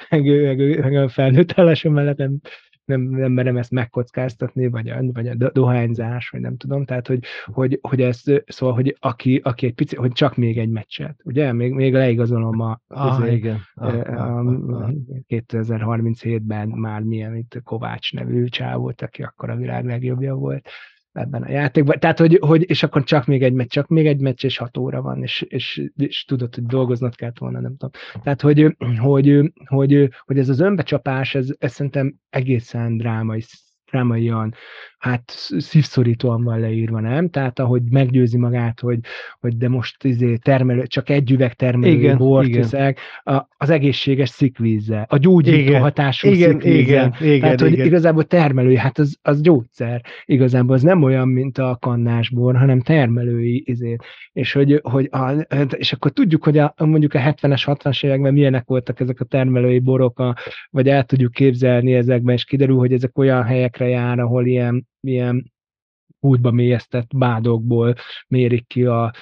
[0.10, 2.40] meg, meg, meg a felnőtt állásom mellett nem,
[2.86, 7.08] nem, nem merem ezt megkockáztatni, vagy a, vagy a do- dohányzás, vagy nem tudom, tehát
[7.08, 11.20] hogy, hogy, hogy ez, szóval, hogy aki, aki egy pici, hogy csak még egy meccset,
[11.24, 13.60] ugye, még, még leigazolom a, Ah, izé, igen.
[13.74, 14.92] Ah, ö, ah, a, ah, ah.
[15.28, 20.70] 2037-ben már milyen itt Kovács nevű csávót, aki akkor a világ legjobbja volt
[21.14, 22.00] ebben a játékban.
[22.00, 24.78] Tehát, hogy, hogy és akkor csak még egy meccs, csak még egy meccs, és hat
[24.78, 27.90] óra van, és, és, és tudod, hogy dolgoznod kellett volna, nem tudom.
[28.24, 33.44] Tehát, hogy, hogy, hogy, hogy ez az önbecsapás, ez, ez szerintem egészen drámai,
[33.92, 34.54] drámaian,
[35.04, 37.30] hát szívszorítóan van leírva, nem?
[37.30, 39.00] Tehát, ahogy meggyőzi magát, hogy,
[39.40, 42.62] hogy de most izé termelő, csak egy üveg termelő Igen, bort igen.
[42.62, 46.78] viszek, a, az egészséges szikvízzel, a gyógyító Igen, hatású Igen, szikvízzel.
[46.80, 47.86] igen, igen, Tehát, hogy igen.
[47.86, 50.02] igazából termelői, hát az, az gyógyszer.
[50.26, 53.96] Igazából az nem olyan, mint a kannásbor, hanem termelői izé.
[54.34, 55.32] És, hogy, hogy a,
[55.76, 59.80] és akkor tudjuk, hogy a, mondjuk a 70-es, 60-as években milyenek voltak ezek a termelői
[59.80, 60.36] borok, a,
[60.70, 65.53] vagy el tudjuk képzelni ezekben, és kiderül, hogy ezek olyan helyekre jár, ahol ilyen, ilyen
[66.24, 67.94] útba mélyeztett bádokból
[68.28, 69.14] mérik ki a,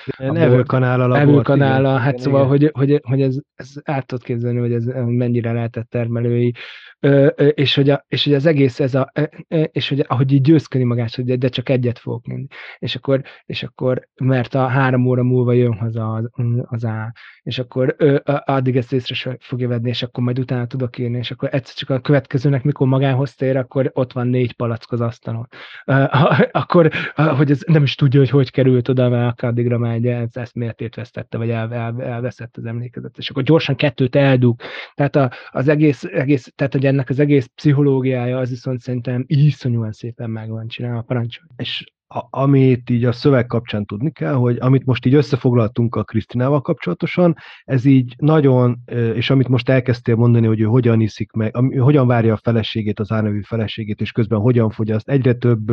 [1.13, 2.71] evőkanállal igen, hát igen, szóval, igen.
[2.73, 6.53] hogy, hogy, hogy ez, ez át tudod képzelni, hogy ez mennyire lehetett termelői,
[7.01, 10.31] ö, és, hogy a, és hogy az egész ez a, ö, ö, és hogy ahogy
[10.31, 12.45] így győzködi magát, hogy de- csak egyet fogok menni.
[12.79, 16.29] És akkor, és akkor, mert a három óra múlva jön haza az,
[16.61, 20.97] az A, és akkor ö, addig ezt észre fogja venni, és akkor majd utána tudok
[20.97, 24.91] írni, és akkor egyszer csak a következőnek, mikor magához tér, akkor ott van négy palack
[24.91, 25.47] az asztalon.
[25.85, 26.03] Ö,
[26.51, 30.95] akkor, hogy ez nem is tudja, hogy hogy került oda, mert addigra már egy miért
[30.95, 34.61] vesztette, vagy el, el, elveszett az emlékezet, és akkor gyorsan kettőt eldug.
[34.93, 39.91] Tehát a, az egész, egész, tehát hogy ennek az egész pszichológiája, az viszont szerintem iszonyúan
[39.91, 41.47] szépen meg van csinálva, parancsolj.
[41.55, 41.83] És
[42.29, 47.35] amit így a szöveg kapcsán tudni kell, hogy amit most így összefoglaltunk a Krisztinával kapcsolatosan,
[47.63, 48.79] ez így nagyon,
[49.13, 52.99] és amit most elkezdtél mondani, hogy ő hogyan iszik meg, ami- hogyan várja a feleségét,
[52.99, 55.71] az árnevű feleségét, és közben hogyan fogyaszt egyre több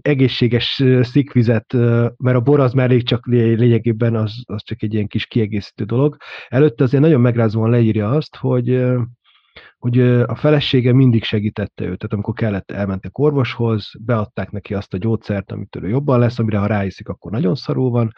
[0.00, 1.72] egészséges szikvizet,
[2.16, 5.84] mert a bor az már csak lé- lényegében az, az csak egy ilyen kis kiegészítő
[5.84, 6.16] dolog.
[6.48, 8.84] Előtte azért nagyon megrázóan leírja azt, hogy
[9.78, 14.98] hogy a felesége mindig segítette őt, tehát amikor kellett, elmentek orvoshoz, beadták neki azt a
[14.98, 18.12] gyógyszert, amitől ő jobban lesz, amire ha ráiszik, akkor nagyon szarul van,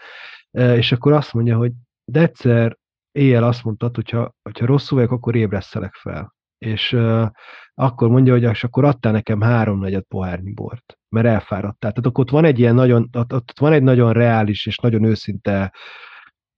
[0.50, 1.72] és akkor azt mondja, hogy
[2.04, 2.76] de egyszer
[3.12, 6.34] éjjel azt mondtad, hogyha, hogyha rosszul vagyok, akkor ébresztelek fel.
[6.58, 7.26] És uh,
[7.74, 11.90] akkor mondja, hogy és akkor adtál nekem háromnegyed pohárnyi bort, mert elfáradtál.
[11.90, 15.04] Tehát akkor ott van egy ilyen nagyon, ott, ott van egy nagyon reális és nagyon
[15.04, 15.72] őszinte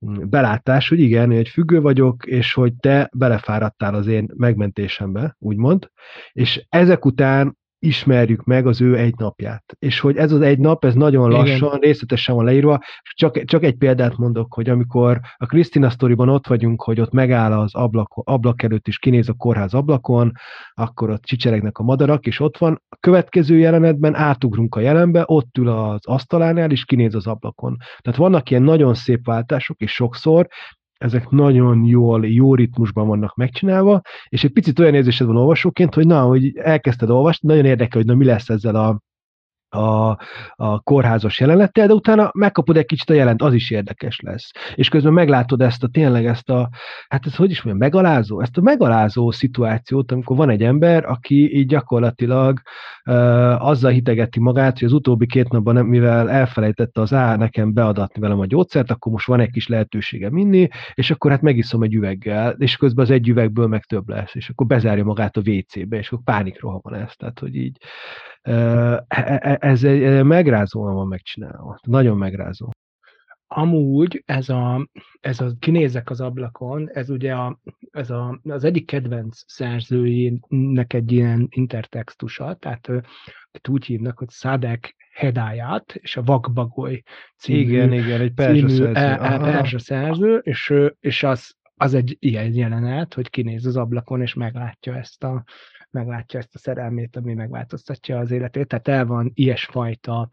[0.07, 5.91] belátás, hogy igen, egy függő vagyok, és hogy te belefáradtál az én megmentésembe, úgymond,
[6.33, 9.65] és ezek után ismerjük meg az ő egy napját.
[9.79, 11.79] És hogy ez az egy nap, ez nagyon lassan, Igen.
[11.81, 12.81] részletesen van leírva,
[13.15, 17.53] csak, csak egy példát mondok, hogy amikor a Krisztina sztoriban ott vagyunk, hogy ott megáll
[17.53, 20.33] az ablak, ablak előtt, és kinéz a kórház ablakon,
[20.75, 22.83] akkor ott csicseregnek a madarak, és ott van.
[22.89, 27.77] A következő jelenetben átugrunk a jelenbe, ott ül az asztalánál, és kinéz az ablakon.
[27.99, 30.49] Tehát vannak ilyen nagyon szép váltások, és sokszor
[30.99, 36.07] ezek nagyon jól, jó ritmusban vannak megcsinálva, és egy picit olyan érzésed van olvasóként, hogy
[36.07, 39.01] na, hogy elkezdted olvasni, nagyon érdekel, hogy na mi lesz ezzel a
[39.69, 40.19] a,
[40.55, 44.51] a kórházas jelenettel, de utána megkapod egy kicsit a jelent, az is érdekes lesz.
[44.75, 46.69] És közben meglátod ezt a tényleg ezt a,
[47.09, 51.57] hát ez hogy is mondjam, megalázó, ezt a megalázó szituációt, amikor van egy ember, aki
[51.57, 52.61] így gyakorlatilag
[53.05, 57.73] uh, azzal hitegeti magát, hogy az utóbbi két napban, nem, mivel elfelejtette az A nekem
[57.73, 61.83] beadatni velem a gyógyszert, akkor most van egy kis lehetősége inni, és akkor hát megiszom
[61.83, 65.41] egy üveggel, és közben az egy üvegből meg több lesz, és akkor bezárja magát a
[65.41, 67.77] WC-be, és akkor pánikroha van ez, tehát hogy így
[69.59, 71.79] ez egy megrázóan van megcsinálva.
[71.83, 72.71] Nagyon megrázó.
[73.51, 74.89] Amúgy ez a,
[75.21, 81.13] ez a kinézek az ablakon, ez ugye a, ez a, az egyik kedvenc szerzőjének egy
[81.13, 87.03] ilyen intertextusa, tehát őt úgy hívnak, hogy Szadek Hedáját, és a Vakbagoly
[87.39, 88.95] című, igen, igen, egy perzsa szerző.
[88.95, 94.21] E, e, perzsa szerző, és, és az, az egy ilyen jelenet, hogy kinéz az ablakon,
[94.21, 95.45] és meglátja ezt a,
[95.91, 98.69] meglátja ezt a szerelmét, ami megváltoztatja az életét.
[98.69, 100.29] Tehát el van ilyesfajta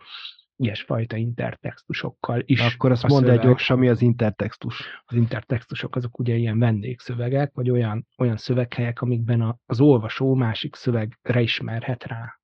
[0.57, 2.59] ilyesfajta intertextusokkal is.
[2.59, 4.83] Akkor azt mondd egy gyorsan, mi az intertextus.
[5.05, 11.41] Az intertextusok azok ugye ilyen vendégszövegek, vagy olyan, olyan szöveghelyek, amikben az olvasó másik szövegre
[11.41, 12.39] ismerhet rá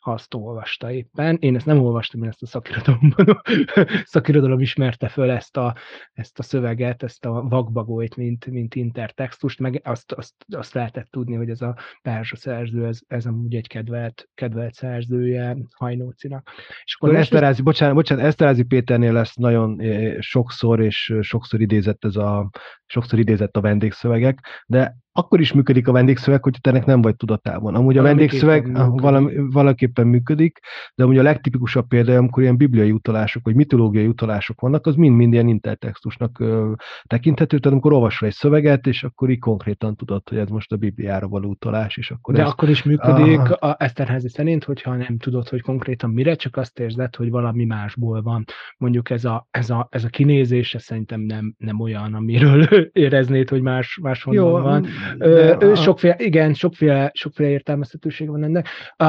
[0.00, 1.36] ha azt olvasta éppen.
[1.40, 3.42] Én ezt nem olvastam, én ezt a szakirodalomban.
[4.04, 5.74] szakirodalom ismerte föl ezt a,
[6.12, 11.34] ezt a szöveget, ezt a vakbagolyt, mint, mint intertextust, meg azt, azt, azt lehetett tudni,
[11.34, 16.50] hogy ez a perzsa szerző, ez, ez amúgy egy kedvelt, kedvelt szerzője Hajnócinak.
[16.84, 17.64] És akkor Eszterázi, is...
[17.64, 22.50] bocsánat, bocsánat, Eszterázi Péternél lesz nagyon eh, sokszor, és sokszor idézett ez a
[22.86, 27.16] sokszor idézett a vendégszövegek, de akkor is működik a vendégszöveg, hogy te ennek nem vagy
[27.16, 27.74] tudatában.
[27.74, 30.58] Amúgy a vendégszöveg valami, valaképpen működik,
[30.94, 35.32] de amúgy a legtipikusabb példa, amikor ilyen bibliai utalások, vagy mitológiai utalások vannak, az mind-mind
[35.32, 40.38] ilyen intertextusnak ö, tekinthető, tehát amikor olvasol egy szöveget, és akkor így konkrétan tudod, hogy
[40.38, 42.48] ez most a Bibliára való utalás, és akkor De ez...
[42.48, 43.54] akkor is működik Aha.
[43.54, 48.22] a Eszterházi szerint, hogyha nem tudod, hogy konkrétan mire, csak azt érzed, hogy valami másból
[48.22, 48.44] van.
[48.78, 53.62] Mondjuk ez a, ez a, ez a kinézése szerintem nem, nem olyan, amiről éreznéd, hogy
[53.62, 54.86] más, máshonnan Jó, van
[55.18, 58.68] de, Ö, sokféle, igen, sokféle, sokféle értelmezhetőség van ennek.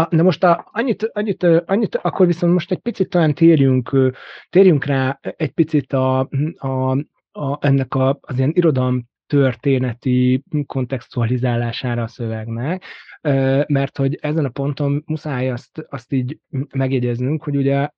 [0.09, 4.13] De most a, annyit, annyit, annyit, akkor viszont most egy picit talán térjünk,
[4.49, 6.91] térjünk rá egy picit a, a,
[7.31, 12.83] a ennek a, az ilyen irodalom történeti kontextualizálására a szövegnek,
[13.67, 16.39] mert hogy ezen a ponton muszáj azt, azt így
[16.73, 17.89] megjegyeznünk, hogy ugye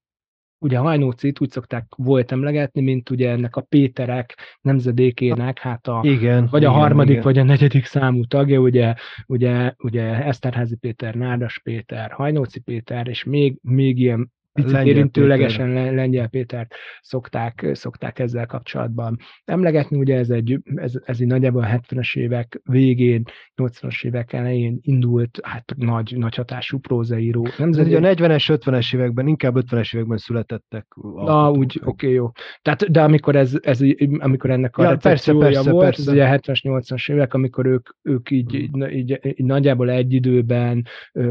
[0.59, 6.47] ugye Hajnócit úgy szokták volt emlegetni, mint ugye ennek a Péterek nemzedékének, hát a, igen,
[6.51, 7.23] vagy a igen, harmadik, igen.
[7.23, 8.93] vagy a negyedik számú tagja, ugye,
[9.25, 14.31] ugye, ugye Eszterházi Péter, Nádas Péter, Hajnóci Péter, és még, még ilyen
[14.63, 15.93] picit érintőlegesen Péter.
[15.93, 19.97] Lengyel Pétert szokták, szokták ezzel kapcsolatban emlegetni.
[19.97, 23.23] Ugye ez egy, ez, ez egy nagyjából a 70-es évek végén,
[23.55, 27.47] 80-as évek elején indult, hát nagy, nagy hatású prózaíró.
[27.57, 30.85] Nem ez ugye a 40-es, 50-es években, inkább 50-es években születettek.
[31.15, 32.31] Na, úgy, oké, okay, jó.
[32.61, 33.79] Tehát, de amikor, ez, ez,
[34.17, 36.01] amikor ennek a ja, persze, persze, volt, persze.
[36.01, 40.13] ez ugye a 70-es, 80-as évek, amikor ők, ők így, így, így, így, nagyjából egy
[40.13, 40.85] időben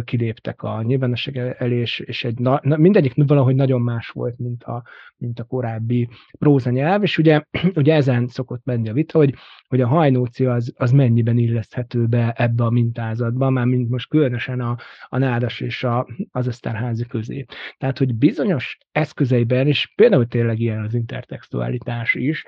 [0.05, 4.83] kiléptek a nyilvánosság elé, és, és egy, na, mindegyik valahogy nagyon más volt, mint a,
[5.17, 6.09] mint a korábbi
[6.39, 7.43] próza nyelv, és ugye,
[7.75, 9.35] ugye ezen szokott menni a vita, hogy,
[9.69, 14.61] hogy a hajnóci az, az mennyiben illeszthető be ebbe a mintázatba, már mint most különösen
[14.61, 14.77] a,
[15.09, 17.45] a nádas és a, az Eszterházi közé.
[17.79, 22.45] Tehát, hogy bizonyos eszközeiben, és például tényleg ilyen az intertextualitás is,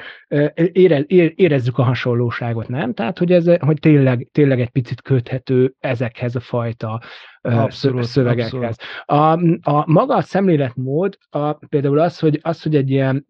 [0.54, 1.04] ére,
[1.34, 2.94] érezzük a hasonlóságot, nem?
[2.94, 7.00] Tehát, hogy, ez, hogy tényleg, tényleg egy picit köthető ezekhez a fajta
[7.41, 8.76] abszolút, szövegekhez.
[9.07, 9.64] Abszolút.
[9.64, 13.26] A, a maga a szemléletmód, a, például az, hogy, az, hogy egy ilyen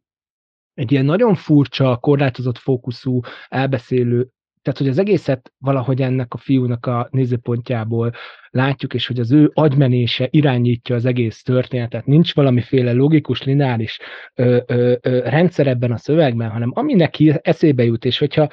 [0.74, 4.28] egy ilyen nagyon furcsa, korlátozott fókuszú, elbeszélő,
[4.62, 8.12] tehát hogy az egészet valahogy ennek a fiúnak a nézőpontjából
[8.50, 13.98] látjuk, és hogy az ő agymenése irányítja az egész történetet, nincs valamiféle logikus, lineáris
[14.34, 18.48] ö, ö, ö, rendszer ebben a szövegben, hanem ami neki eszébe jut, és hogyha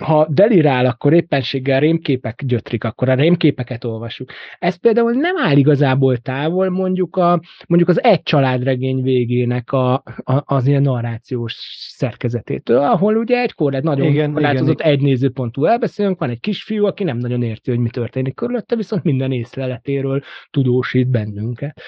[0.00, 4.30] ha delirál, akkor éppenséggel rémképek gyötrik, akkor a rémképeket olvasjuk.
[4.58, 10.42] Ez például nem áll igazából távol mondjuk, a, mondjuk az egy családregény végének a, a,
[10.44, 11.54] az ilyen narrációs
[11.96, 16.84] szerkezetétől, ahol ugye egykor egy nagyon igen, korlátozott igen, egy nézőpontú elbeszélünk, van egy kisfiú,
[16.84, 21.80] aki nem nagyon érti, hogy mi történik körülötte, viszont minden észleletéről tudósít bennünket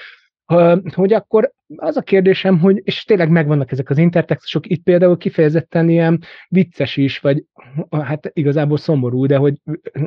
[0.93, 5.89] hogy akkor az a kérdésem, hogy, és tényleg megvannak ezek az intertextusok, itt például kifejezetten
[5.89, 7.43] ilyen vicces is, vagy
[7.89, 9.53] hát igazából szomorú, de hogy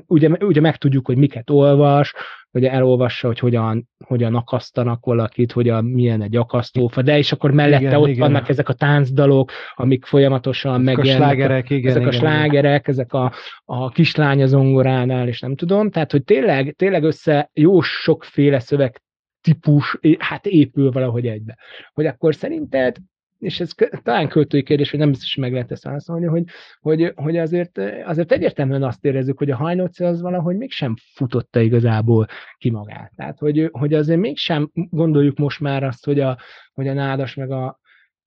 [0.07, 2.15] ugye, ugye megtudjuk, hogy miket olvas,
[2.51, 7.51] hogy elolvassa, hogy hogyan, hogyan akasztanak valakit, hogy a, milyen egy akasztófa, de és akkor
[7.51, 8.21] mellette igen, ott igen.
[8.21, 11.23] vannak ezek a táncdalok, amik folyamatosan megjelennek.
[11.23, 12.95] A slágerek, igen, ezek igen, a slágerek, igen.
[12.95, 13.33] ezek a,
[13.65, 15.91] a kislány az zongoránál, és nem tudom.
[15.91, 19.01] Tehát, hogy tényleg, tényleg össze jó sokféle szöveg
[19.47, 21.57] típus, hát épül valahogy egybe.
[21.93, 22.97] Hogy akkor szerinted
[23.39, 23.73] és ez
[24.03, 26.45] talán költői kérdés, hogy nem biztos, hogy meg lehet ezt válaszolni, hogy,
[26.81, 32.27] hogy, hogy azért, azért egyértelműen azt érezzük, hogy a hajnóci az valahogy mégsem futotta igazából
[32.59, 33.13] ki magát.
[33.17, 36.39] Tehát, hogy, hogy azért mégsem gondoljuk most már azt, hogy a,
[36.73, 37.79] hogy a nádas meg a,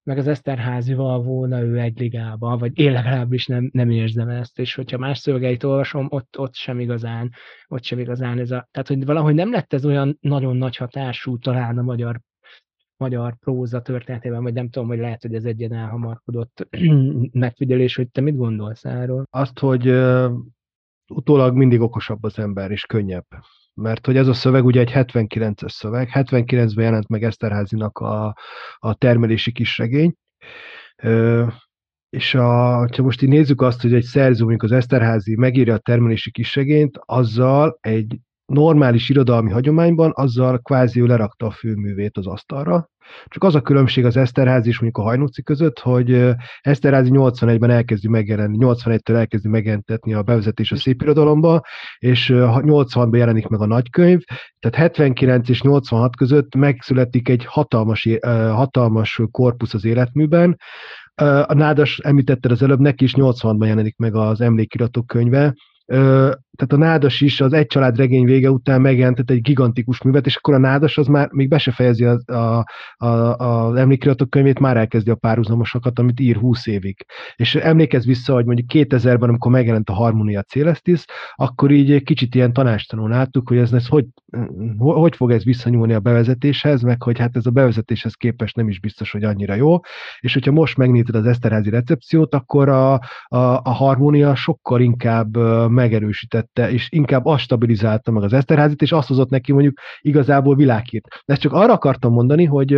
[0.10, 4.76] meg az Eszterházival volna ő egy ligában, vagy én legalábbis nem, nem érzem ezt, és
[4.76, 7.32] hogyha más szövegeit olvasom, ott, ott sem igazán,
[7.68, 11.38] ott sem igazán ez a, tehát hogy valahogy nem lett ez olyan nagyon nagy hatású
[11.38, 12.22] talán a magyar
[12.98, 16.68] magyar próza történetében, vagy nem tudom, hogy lehet, hogy ez egy ilyen elhamarkodott
[17.32, 19.24] megfigyelés, hogy te mit gondolsz erről?
[19.30, 19.88] Azt, hogy
[21.10, 23.26] utólag mindig okosabb az ember, és könnyebb.
[23.74, 28.36] Mert hogy ez a szöveg ugye egy 79-es szöveg, 79-ben jelent meg Eszterházinak a,
[28.78, 30.14] a termelési kisregény,
[31.04, 31.48] Ö,
[32.10, 35.78] és a, ha most így nézzük azt, hogy egy szerző, mondjuk az Eszterházi megírja a
[35.78, 38.20] termelési kisregényt, azzal egy
[38.50, 42.90] normális irodalmi hagyományban azzal kvázi ő lerakta a főművét az asztalra.
[43.26, 48.08] Csak az a különbség az Eszterház és mondjuk a Hajnóci között, hogy Eszterházi 81-ben elkezdi
[48.08, 51.62] megjelenni, 81-től elkezdi megjelentetni a bevezetés a szépirodalomba,
[51.98, 54.20] és 80-ban jelenik meg a nagykönyv,
[54.60, 58.10] tehát 79 és 86 között megszületik egy hatalmas,
[58.52, 60.58] hatalmas korpusz az életműben,
[61.46, 65.54] a Nádas említetted az előbb, neki is 80-ban jelenik meg az emlékiratok könyve,
[66.60, 70.36] tehát a Nádas is az egy család regény vége után megjelentett egy gigantikus művet, és
[70.36, 72.66] akkor a Nádas az már még be se fejezi az, a,
[72.98, 73.06] a,
[73.36, 77.06] az emlékiratok könyvét, már elkezdi a párhuzamosokat, amit ír 20 évig.
[77.36, 81.06] És emlékezz vissza, hogy mondjuk 2000-ben, amikor megjelent a Harmonia Celestis,
[81.36, 84.06] akkor így kicsit ilyen tanástalanul láttuk, hogy ez, ez hogy,
[84.78, 88.80] hogy fog ez visszanyúlni a bevezetéshez, meg hogy hát ez a bevezetéshez képest nem is
[88.80, 89.80] biztos, hogy annyira jó.
[90.20, 95.36] És hogyha most megnézed az Eszterházi recepciót, akkor a, a, a Harmonia sokkal inkább
[96.54, 101.08] megerősítette, és inkább azt stabilizálta meg az Eszterházit, és azt hozott neki mondjuk igazából világít.
[101.26, 102.72] De ezt csak arra akartam mondani, hogy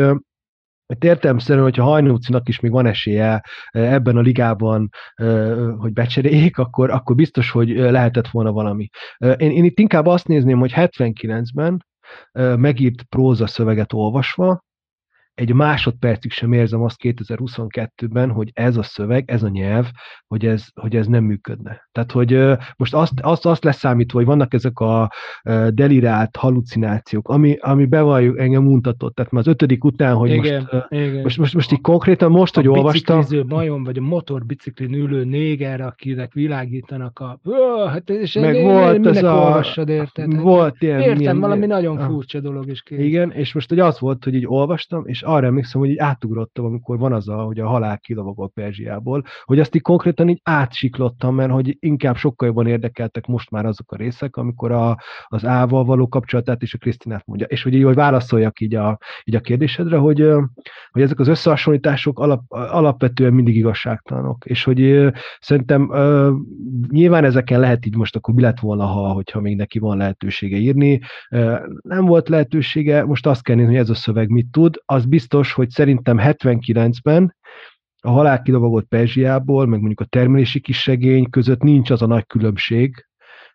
[0.86, 3.42] mert értelmszerűen, hogyha Hajnócinak is még van esélye
[3.72, 4.90] ebben a ligában,
[5.78, 8.90] hogy becseréljék, akkor, akkor biztos, hogy lehetett volna valami.
[9.18, 11.86] Én, én itt inkább azt nézném, hogy 79-ben
[12.58, 14.64] megírt próza szöveget olvasva,
[15.34, 19.90] egy másodpercig sem érzem azt 2022-ben, hogy ez a szöveg, ez a nyelv,
[20.28, 21.88] hogy ez, hogy ez nem működne.
[21.92, 25.12] Tehát, hogy most azt, azt, azt leszámítva, hogy vannak ezek a
[25.70, 30.86] delirált halucinációk, ami, ami bevalljuk engem mutatott, tehát már az ötödik után, hogy igen, most,
[30.90, 31.22] igen.
[31.22, 33.20] most, most, most így konkrétan most, a hogy olvastam.
[33.30, 37.40] A majom, vagy a motorbiciklin ülő néger, akinek világítanak a...
[37.46, 39.34] Ó, hát és Meg én, volt ez a...
[39.34, 40.34] olvassad, érted?
[40.34, 41.00] Hát volt ilyen...
[41.00, 43.00] Értem, milyen, valami nagyon furcsa dolog is kész.
[43.00, 46.66] Igen, és most hogy az volt, hogy így olvastam, és arra emlékszem, hogy így átugrottam,
[46.66, 51.36] amikor van az a, hogy a halál kilovagol Perzsiából, hogy azt így konkrétan így átsiklottam,
[51.36, 54.98] mert hogy inkább sokkal jobban érdekeltek most már azok a részek, amikor a,
[55.28, 57.46] az Ával való kapcsolatát és a Krisztinát mondja.
[57.46, 60.30] És hogy így, hogy válaszoljak így a, így a kérdésedre, hogy,
[60.92, 65.10] hogy ezek az összehasonlítások alap, alapvetően mindig igazságtalanok, és hogy
[65.40, 65.92] szerintem
[66.90, 70.58] nyilván ezeken lehet így most akkor mi lett volna, ha, hogyha még neki van lehetősége
[70.58, 71.00] írni.
[71.82, 74.82] Nem volt lehetősége, most azt kell nézni, hogy ez a szöveg mit tud.
[74.86, 77.36] Az biztos, hogy szerintem 79-ben
[78.02, 83.08] a halál kilovagott Perzsiából, meg mondjuk a termelési kisegény között nincs az a nagy különbség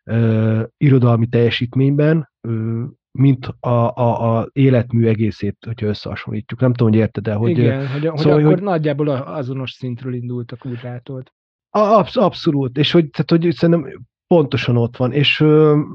[0.05, 6.61] uh, irodalmi teljesítményben, uh, mint a, a, a életmű egészét, hogyha összehasonlítjuk.
[6.61, 7.51] Nem tudom, hogy érted el, hogy...
[7.51, 11.33] Igen, hogy, szóval, hogy akkor hogy, nagyjából azonos szintről indultak úgy látod.
[11.71, 15.45] Absz, abszolút, és hogy, tehát, hogy szerintem pontosan ott van, és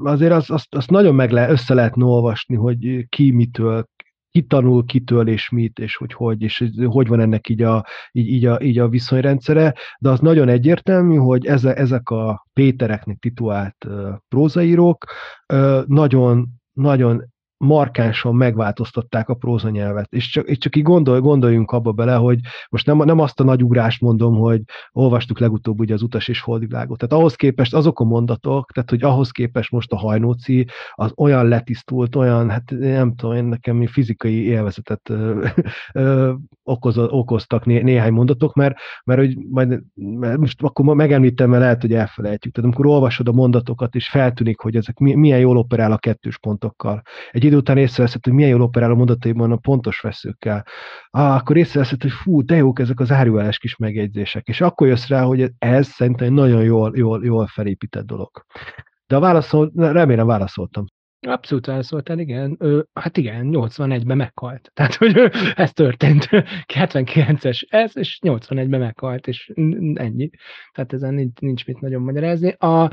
[0.02, 3.86] azért azt, azt, azt nagyon meg le, össze lehetne olvasni, hogy ki mitől
[4.32, 8.28] ki tanul, kitől és mit, és hogy hogy, és hogy van ennek így a, így,
[8.28, 13.84] így a, így a viszonyrendszere, de az nagyon egyértelmű, hogy eze, ezek a Pétereknek titulált
[13.84, 15.04] uh, prózaírók
[15.52, 17.31] uh, nagyon, nagyon
[17.62, 20.12] markánsan megváltoztatták a prózanyelvet.
[20.12, 22.38] És csak, és csak így gondol, gondoljunk abba bele, hogy
[22.68, 24.60] most nem, nem azt a nagy ugrást mondom, hogy
[24.92, 26.98] olvastuk legutóbb ugye az utas és holdvilágot.
[26.98, 31.48] Tehát ahhoz képest azok a mondatok, tehát hogy ahhoz képest most a hajnóci az olyan
[31.48, 35.46] letisztult, olyan, hát nem tudom, én nekem fizikai élvezetet ö,
[35.92, 36.32] ö,
[36.62, 41.80] okoz, okoztak né, néhány mondatok, mert, mert hogy majd, mert most akkor megemlítem, mert lehet,
[41.80, 42.54] hogy elfelejtjük.
[42.54, 47.02] Tehát amikor olvasod a mondatokat, és feltűnik, hogy ezek milyen jól operál a kettős pontokkal.
[47.30, 50.66] Egy idő után észreveszed, hogy milyen jól operál a mondataiban a pontos veszőkkel.
[51.10, 54.46] Ah, akkor észreveszed, hogy fú, de jók ezek az áruelás kis megjegyzések.
[54.46, 58.30] És akkor jössz rá, hogy ez szerintem nagyon jól, jól, jól felépített dolog.
[59.06, 60.84] De a válaszol, remélem válaszoltam.
[61.26, 62.56] Abszolút válaszoltál, igen.
[62.58, 64.70] Ö, hát igen, 81-ben meghalt.
[64.74, 65.16] Tehát, hogy
[65.54, 66.28] ez történt.
[66.74, 69.52] 79-es ez, és 81-ben meghalt, és
[69.94, 70.30] ennyi.
[70.72, 72.50] Tehát ezen nincs, nincs mit nagyon magyarázni.
[72.58, 72.92] A,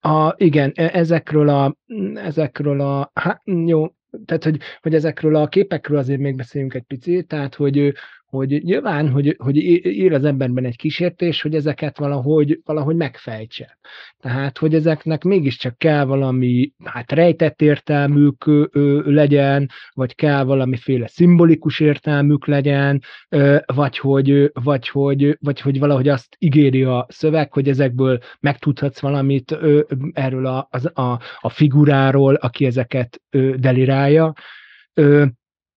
[0.00, 1.76] a, igen, e, ezekről a,
[2.14, 3.86] ezekről a, hát jó,
[4.24, 7.92] tehát, hogy, hogy ezekről a képekről azért még beszéljünk egy picit, tehát, hogy
[8.28, 13.78] hogy nyilván, hogy, hogy él az emberben egy kísértés, hogy ezeket valahogy, valahogy megfejtse.
[14.18, 21.80] Tehát, hogy ezeknek mégiscsak kell valami hát rejtett értelmük ö, legyen, vagy kell valamiféle szimbolikus
[21.80, 27.68] értelmük legyen, ö, vagy, hogy, vagy, hogy, vagy hogy valahogy azt ígéri a szöveg, hogy
[27.68, 29.80] ezekből megtudhatsz valamit ö,
[30.12, 34.32] erről a, a, a figuráról, aki ezeket ö, delirálja.
[34.94, 35.24] Ö,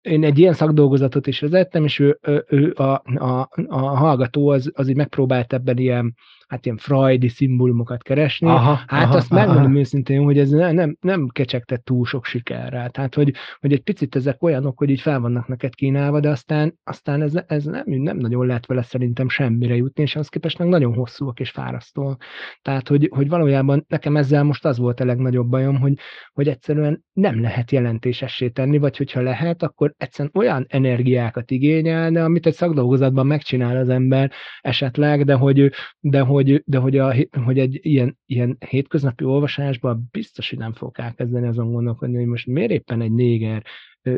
[0.08, 4.88] én egy ilyen szakdolgozatot is vezettem, és ő, ő, a, a, a hallgató az, az
[4.88, 6.14] így megpróbált ebben ilyen
[6.48, 8.48] hát ilyen freudi szimbólumokat keresni.
[8.48, 9.46] Aha, hát aha, azt aha.
[9.46, 12.90] megmondom őszintén, hogy ez nem, nem kecsegtett túl sok sikerrel.
[12.90, 16.78] Tehát, hogy, hogy egy picit ezek olyanok, hogy így fel vannak neked kínálva, de aztán,
[16.84, 20.68] aztán ez, ez nem, nem nagyon lehet vele szerintem semmire jutni, és az képest meg
[20.68, 22.22] nagyon hosszúak és fárasztóak.
[22.62, 25.98] Tehát, hogy, hogy valójában nekem ezzel most az volt a legnagyobb bajom, hogy,
[26.32, 32.46] hogy egyszerűen nem lehet jelentésessé tenni, vagy hogyha lehet, akkor egyszerűen olyan energiákat igényelne, amit
[32.46, 35.70] egy szakdolgozatban megcsinál az ember esetleg, de hogy,
[36.00, 37.14] de hogy hogy, de hogy, a,
[37.44, 42.46] hogy egy ilyen, ilyen hétköznapi olvasásban biztos, hogy nem fogok elkezdeni azon gondolkodni, hogy most
[42.46, 43.64] miért éppen egy néger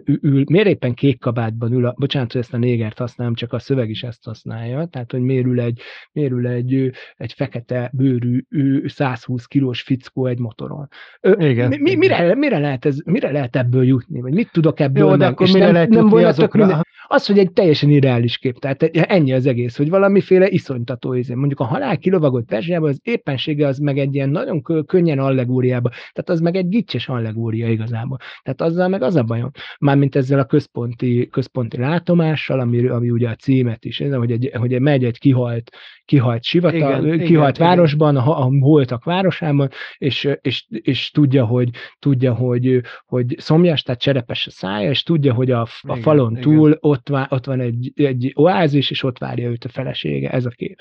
[0.04, 3.58] ül, miért éppen kék kabátban ül, a, bocsánat, hogy ezt a négert használom, csak a
[3.58, 5.80] szöveg is ezt használja, tehát, hogy miért ül egy,
[6.12, 8.44] miért ül egy, egy fekete bőrű
[8.86, 10.88] 120 kilós fickó egy motoron.
[11.20, 15.02] Igen, mi, mi, mire, mire, lehet ez, mire lehet ebből jutni, vagy mit tudok ebből
[15.02, 16.66] Jó, de meg, akkor mire nem, lehet nem jutni azokra?
[16.66, 21.34] Minden, az, hogy egy teljesen irreális kép, tehát ennyi az egész, hogy valamiféle iszonytató izé.
[21.34, 26.28] Mondjuk a halál kilovagolt Perzsiában az éppensége az meg egy ilyen nagyon könnyen allegóriába, tehát
[26.28, 28.18] az meg egy gicses allegória igazából.
[28.42, 29.50] Tehát azzal meg az a bajom
[29.80, 34.80] mármint ezzel a központi, központi látomással, ami, ami ugye a címet is, hogy, egy, hogy
[34.80, 35.70] megy egy kihalt,
[36.04, 38.26] kihalt sivatag, igen, kihalt igen, városban, igen.
[38.26, 39.68] A, a holtak városában,
[39.98, 45.34] és, és, és tudja, hogy, tudja, hogy, hogy szomjas, tehát cserepes a szája, és tudja,
[45.34, 46.42] hogy a, a igen, falon igen.
[46.42, 50.44] túl ott, vá, ott van egy, egy oázis, és ott várja őt a felesége, ez
[50.44, 50.80] a kép.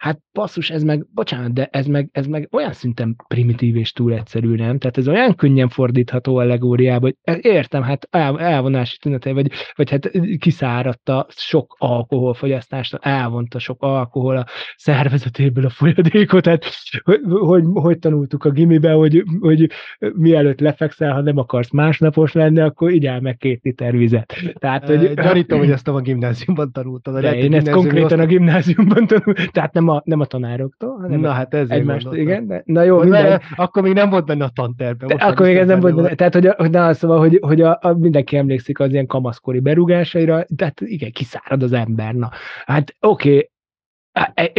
[0.00, 4.12] Hát passzus, ez meg, bocsánat, de ez meg, ez meg olyan szinten primitív és túl
[4.12, 4.78] egyszerű, nem?
[4.78, 10.10] Tehát ez olyan könnyen fordítható allegóriába, hogy értem, hát el, elvonási tünete, vagy, vagy hát
[10.38, 14.46] kiszáradta sok alkoholfogyasztást, elvonta sok alkohol a
[14.76, 16.64] szervezetéből a folyadékot, tehát
[17.02, 19.70] hogy, hogy, hogy tanultuk a gimibe, hogy, hogy
[20.14, 24.34] mielőtt lefekszel, ha nem akarsz másnapos lenni, akkor igyál meg két liter vizet.
[24.52, 27.20] Tehát, hogy, Gyanítom, hogy ezt a gimnáziumban tanultad.
[27.20, 31.30] De én ezt konkrétan a gimnáziumban tanultam, tehát nem a, nem a tanároktól, hanem na,
[31.30, 33.40] hát ezért egymást, igen, de, na jó, minden.
[33.56, 35.14] Akkor még nem volt benne a tanterve.
[35.18, 37.92] Akkor még ez nem volt benne, tehát hogy, hogy na, szóval, hogy, hogy a, a,
[37.98, 42.30] mindenki emlékszik az ilyen kamaszkori berúgásaira, tehát igen, kiszárad az ember, na.
[42.64, 43.50] Hát oké, okay,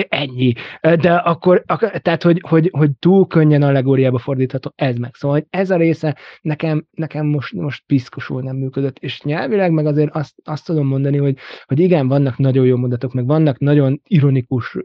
[0.10, 0.54] ennyi.
[0.82, 1.64] De akkor,
[2.02, 5.12] tehát, hogy, hogy, hogy túl könnyen allegóriába fordítható, ez meg.
[5.14, 9.86] Szóval hogy ez a része nekem, nekem most, most piszkosul nem működött, és nyelvileg meg
[9.86, 14.02] azért azt, azt tudom mondani, hogy, hogy igen, vannak nagyon jó mondatok, meg vannak nagyon
[14.08, 14.78] ironikus,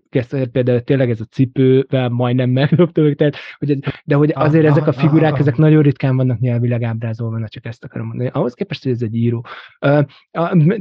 [0.53, 4.87] például tényleg ez a cipővel majdnem megdobtam tehát, hogy ez, de hogy azért ah, ezek
[4.87, 8.31] a figurák, ah, ezek nagyon ritkán vannak nyelvileg ábrázolva, na csak ezt akarom mondani.
[8.33, 9.47] Ahhoz képest, hogy ez egy író.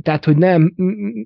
[0.02, 0.74] Tehát, hogy nem,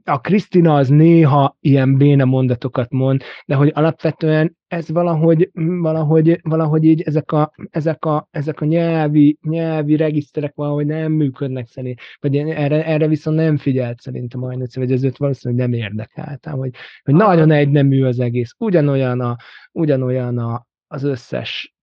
[0.04, 6.40] a Krisztina az néha ilyen béna mondat mondatokat mond, de hogy alapvetően ez valahogy, valahogy,
[6.44, 12.00] valahogy így ezek a, ezek a, ezek a nyelvi, nyelvi regiszterek valahogy nem működnek szerint,
[12.20, 16.72] vagy erre, erre viszont nem figyelt szerintem a vagy ez őt valószínűleg nem érdekeltem, hogy,
[17.04, 19.36] hogy nagyon egynemű az egész, ugyanolyan, a,
[19.72, 21.74] ugyanolyan a, az összes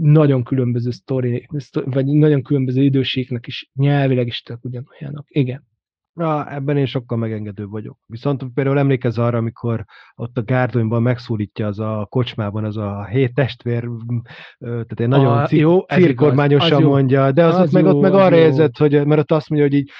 [0.00, 5.24] nagyon különböző sztori, vagy nagyon különböző időségnek is nyelvileg is tök ugyanolyanok.
[5.28, 5.70] Igen.
[6.12, 7.98] Na, ebben én sokkal megengedőbb vagyok.
[8.06, 9.84] Viszont például emlékezz arra, amikor
[10.14, 13.88] ott a Gárdonyban megszólítja az a kocsmában az a hét testvér,
[14.58, 18.36] tehát egy nagyon a, jó, cirkormányosan mondja, de az, az ott meg, ott meg arra
[18.36, 18.42] jó.
[18.42, 19.90] érzett, hogy, mert ott azt mondja, hogy így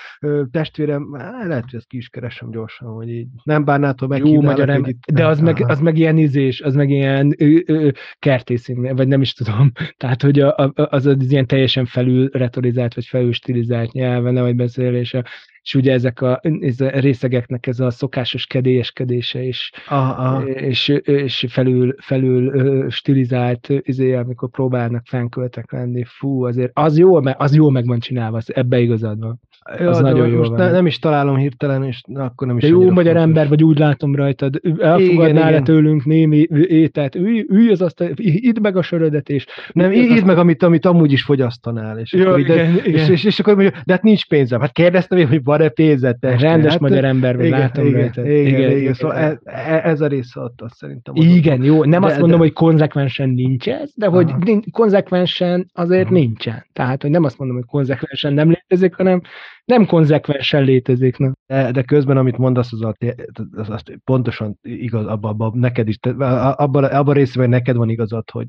[0.50, 4.68] testvérem, lehet, hogy ezt ki is keresem gyorsan, hogy így nem bánnától meg Jó magyar
[4.68, 7.36] ember, itt, de az meg, az meg ilyen ízés, az meg ilyen
[8.18, 9.72] kertészín, vagy nem is tudom.
[9.96, 14.56] Tehát, hogy a, a, az, az ilyen teljesen felül retorizált, vagy felül stilizált nyelven, vagy
[14.56, 15.24] beszélése
[15.62, 20.42] és ugye ezek a, ez a részegeknek ez a szokásos kedélyeskedése is, Aha.
[20.42, 27.54] és, és felül, felül stilizált izé, amikor próbálnak fenköltek lenni, fú, azért az jó, az
[27.54, 29.40] jó meg van csinálva, ebbe igazad van.
[29.78, 30.38] Ja, az nagyon jó.
[30.38, 32.62] Most ne, nem is találom hirtelen, és akkor nem is.
[32.62, 33.22] De jó magyar fontos.
[33.22, 34.60] ember vagy, úgy látom rajtad.
[34.78, 37.14] Elfogadnál le tőlünk némi ételt.
[37.14, 39.46] Ülj, ülj az azt, idd meg a sörödet, és...
[39.72, 41.98] Nem, idd meg, amit, amit amúgy is fogyasztanál.
[41.98, 43.00] És, jó, akkor igen, ide, igen.
[43.00, 44.60] És, és, és, akkor mondja, de hát nincs pénzem.
[44.60, 46.16] Hát kérdeztem én, hogy van-e pénzed?
[46.20, 48.26] Rendes hát, magyar ember vagy, igen, látom igen, rajtad.
[48.26, 48.94] Igen, igen, igen, igen.
[48.94, 49.36] Szóval ez,
[49.82, 51.14] ez a része ott azt szerintem.
[51.16, 51.84] Igen, jó.
[51.84, 52.44] Nem de, azt mondom, de...
[52.44, 54.32] hogy konzekvensen nincs ez, de hogy
[54.70, 56.66] konzekvensen azért nincsen.
[56.72, 59.20] Tehát, hogy nem azt mondom, hogy konzekvensen nem létezik, hanem
[59.64, 61.16] nem konzekvensen létezik.
[61.16, 61.32] Nem?
[61.46, 62.94] De, de közben, amit mondasz, az, a,
[63.52, 68.46] az, az pontosan igaz, abban abba, neked is, abban abba részben neked van igazad, hogy,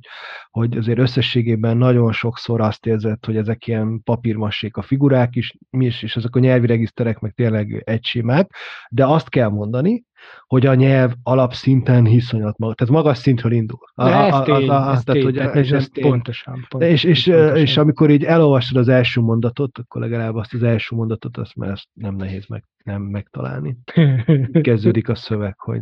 [0.49, 5.85] hogy azért összességében nagyon sokszor azt érzed, hogy ezek ilyen papírmassék a figurák is, mi
[5.85, 8.55] is, és ezek a nyelvi regiszterek meg tényleg egysémák,
[8.89, 10.03] de azt kell mondani,
[10.47, 13.79] hogy a nyelv alapszinten hiszonyat maga, tehát magas szintről indul.
[13.93, 17.57] A, a, az, tény, az, tehát, hogy ez, ez pontosan, pontosan, és, és, pontosan.
[17.57, 21.69] és amikor így elolvastad az első mondatot, akkor legalább azt az első mondatot, azt már
[21.69, 23.77] ezt nem nehéz meg, nem megtalálni.
[24.61, 25.81] Kezdődik a szöveg, hogy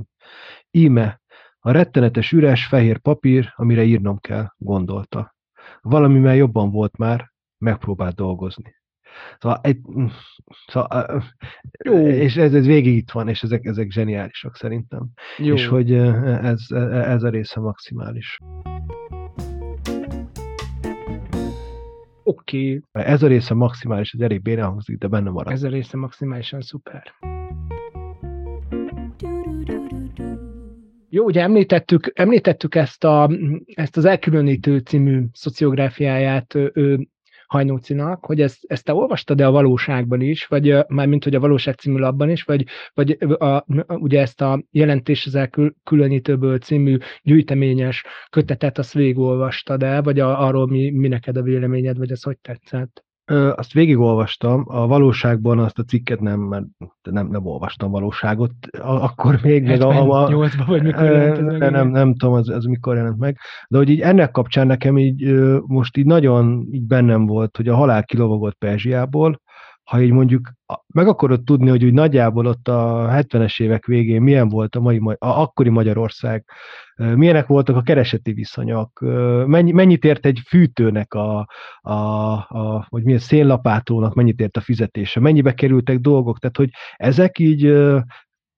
[0.71, 1.21] íme,
[1.59, 5.35] a rettenetes üres fehér papír, amire írnom kell, gondolta.
[5.81, 8.80] Valamivel jobban volt már, megpróbált dolgozni.
[9.39, 9.77] Szóval, egy,
[10.67, 11.23] szóval
[11.85, 12.07] Jó.
[12.07, 15.07] és ez, ez végig itt van, és ezek, ezek zseniálisak szerintem.
[15.37, 15.53] Jó.
[15.53, 18.37] És hogy ez, ez a része maximális.
[22.23, 22.81] Oké.
[22.91, 23.05] Okay.
[23.05, 25.53] Ez a része maximális, ez elég bénán hangzik, de benne marad.
[25.53, 27.03] Ez a része maximálisan szuper.
[31.09, 33.29] Jó, ugye említettük, említettük ezt, a,
[33.65, 37.07] ezt az elkülönítő című szociográfiáját ő,
[37.51, 41.75] Hajnócinak, hogy ezt, ezt te olvastad-e a valóságban is, vagy már mint hogy a valóság
[41.75, 48.77] című labban is, vagy, vagy a, ugye ezt a jelentés az elkülönítőből című gyűjteményes kötetet,
[48.77, 53.03] azt végigolvastad el, vagy a, arról mi, mi neked a véleményed, vagy az hogy tetszett?
[53.55, 56.65] Azt végigolvastam, a valóságban azt a cikket nem, mert
[57.01, 60.25] nem, nem olvastam valóságot, akkor még meg a...
[60.25, 63.89] a vagy mikor jelent ez nem, nem tudom, az, az mikor jelent meg, de hogy
[63.89, 65.33] így ennek kapcsán nekem így
[65.65, 69.41] most így nagyon így bennem volt, hogy a halál kilovagolt Perzsiából,
[69.91, 70.51] ha így mondjuk
[70.93, 74.99] meg akarod tudni, hogy úgy nagyjából ott a 70-es évek végén milyen volt a mai,
[75.03, 76.45] a akkori Magyarország,
[76.95, 78.99] milyenek voltak a kereseti viszonyok,
[79.45, 81.47] mennyi, mennyit ért egy fűtőnek, a,
[81.81, 87.39] a, a, vagy milyen szénlapátónak mennyit ért a fizetése, mennyibe kerültek dolgok, tehát hogy ezek
[87.39, 87.73] így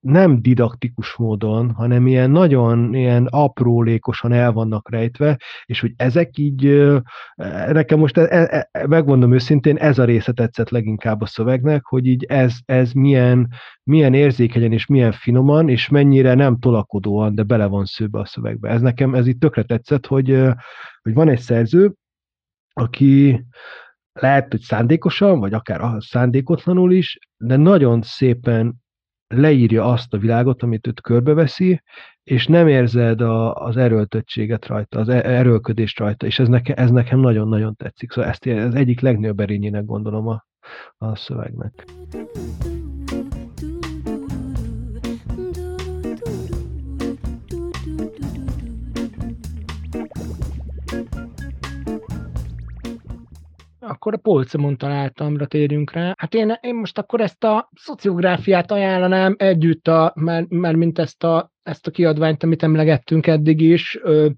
[0.04, 6.90] nem didaktikus módon, hanem ilyen nagyon ilyen aprólékosan el vannak rejtve, és hogy ezek így,
[7.72, 12.06] nekem most e, e, e, megmondom őszintén, ez a része tetszett leginkább a szövegnek, hogy
[12.06, 13.48] így ez, ez milyen,
[13.82, 18.68] milyen érzékenyen és milyen finoman, és mennyire nem tolakodóan, de bele van szőbe a szövegbe.
[18.68, 20.42] Ez nekem, ez itt tökre tetszett, hogy,
[21.02, 21.94] hogy van egy szerző,
[22.72, 23.44] aki
[24.12, 28.82] lehet, hogy szándékosan, vagy akár szándékotlanul is, de nagyon szépen
[29.36, 31.82] leírja azt a világot, amit őt körbeveszi,
[32.22, 36.90] és nem érzed a, az erőltöttséget rajta, az e, erőlködést rajta, és ez, neke, ez
[36.90, 38.12] nekem nagyon-nagyon tetszik.
[38.12, 40.44] Szóval ezt ez egyik legnagyobb erényének gondolom a,
[40.96, 41.84] a szövegnek.
[54.04, 56.14] Akkor a polcomon találtamra térjünk rá.
[56.16, 61.24] Hát én, én most akkor ezt a szociográfiát ajánlanám együtt, a, mert, mert mint ezt
[61.24, 64.28] a, ezt a kiadványt, amit emlegettünk eddig is, ö,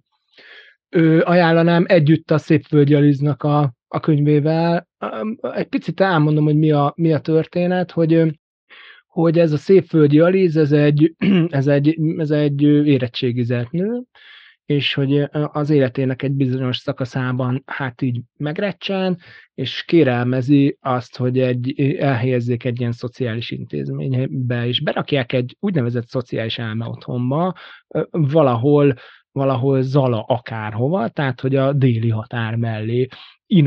[0.88, 4.88] ö, ajánlanám együtt a Szépvölgyi Aliznak a, a könyvével.
[5.40, 8.38] Egy picit elmondom, hogy mi a, mi a történet, hogy
[9.06, 11.14] hogy ez a Szépvölgyi Aliz, ez egy,
[11.48, 14.02] ez egy, ez egy érettségizett nő,
[14.66, 19.18] és hogy az életének egy bizonyos szakaszában hát így megrecsen,
[19.54, 26.58] és kérelmezi azt, hogy egy, elhelyezzék egy ilyen szociális intézménybe, és berakják egy úgynevezett szociális
[26.58, 27.54] elme otthonba,
[28.10, 28.94] valahol,
[29.32, 33.06] valahol Zala akárhova, tehát hogy a déli határ mellé,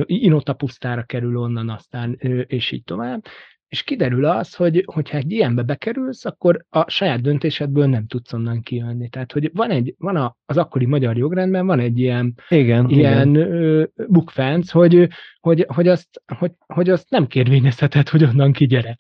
[0.05, 2.13] Inota pusztára kerül onnan aztán,
[2.47, 3.23] és így tovább,
[3.69, 8.61] és kiderül az, hogy hogyha egy ilyenbe bekerülsz, akkor a saját döntésedből nem tudsz onnan
[8.61, 9.09] kijönni.
[9.09, 13.35] Tehát, hogy van, egy, van a, az akkori magyar jogrendben van egy ilyen, igen, ilyen
[13.35, 13.91] igen.
[14.07, 15.07] bukfánc, hogy,
[15.39, 18.97] hogy, hogy, azt, hogy, hogy azt nem kérvényezheted, hogy onnan kigyere.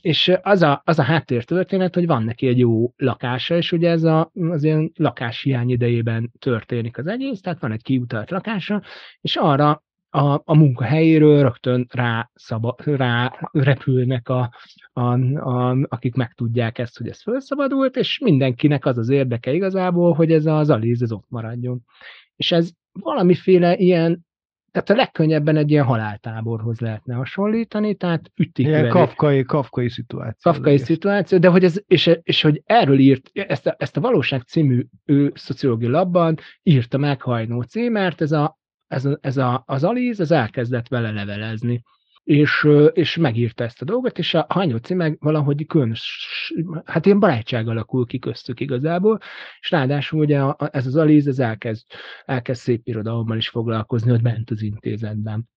[0.00, 4.02] És az a, az a háttértörténet, hogy van neki egy jó lakása, és ugye ez
[4.02, 8.82] a, az ilyen lakáshiány idejében történik az egész, tehát van egy kiutalt lakása,
[9.20, 14.50] és arra a, a munkahelyéről rögtön rá, szaba, rá repülnek, a,
[14.92, 15.00] a,
[15.34, 20.46] a, akik megtudják ezt, hogy ez felszabadult, és mindenkinek az az érdeke igazából, hogy ez
[20.46, 21.80] az alíz ez ott maradjon.
[22.36, 24.26] És ez valamiféle ilyen
[24.70, 30.52] tehát a legkönnyebben egy ilyen haláltáborhoz lehetne hasonlítani, tehát ütik Ilyen kafkai, kafkai szituáció.
[30.52, 34.42] Kafkai szituáció, de hogy ez, és, és hogy erről írt, ezt a, ezt a Valóság
[34.42, 38.58] című ő, szociológiai labban írta meg Hajnó C, mert ez, a,
[38.88, 41.82] ez, a, ez a, az Alíz, ez elkezdett vele levelezni.
[42.24, 46.30] És, és megírta ezt a dolgot, és a Hanyóci meg valahogy különös,
[46.84, 49.18] hát ilyen barátság alakul ki köztük igazából,
[49.60, 51.86] és ráadásul ugye ez az Alíz, ez elkezd,
[52.24, 55.48] elkezd szép irodalommal is foglalkozni, hogy bent az intézetben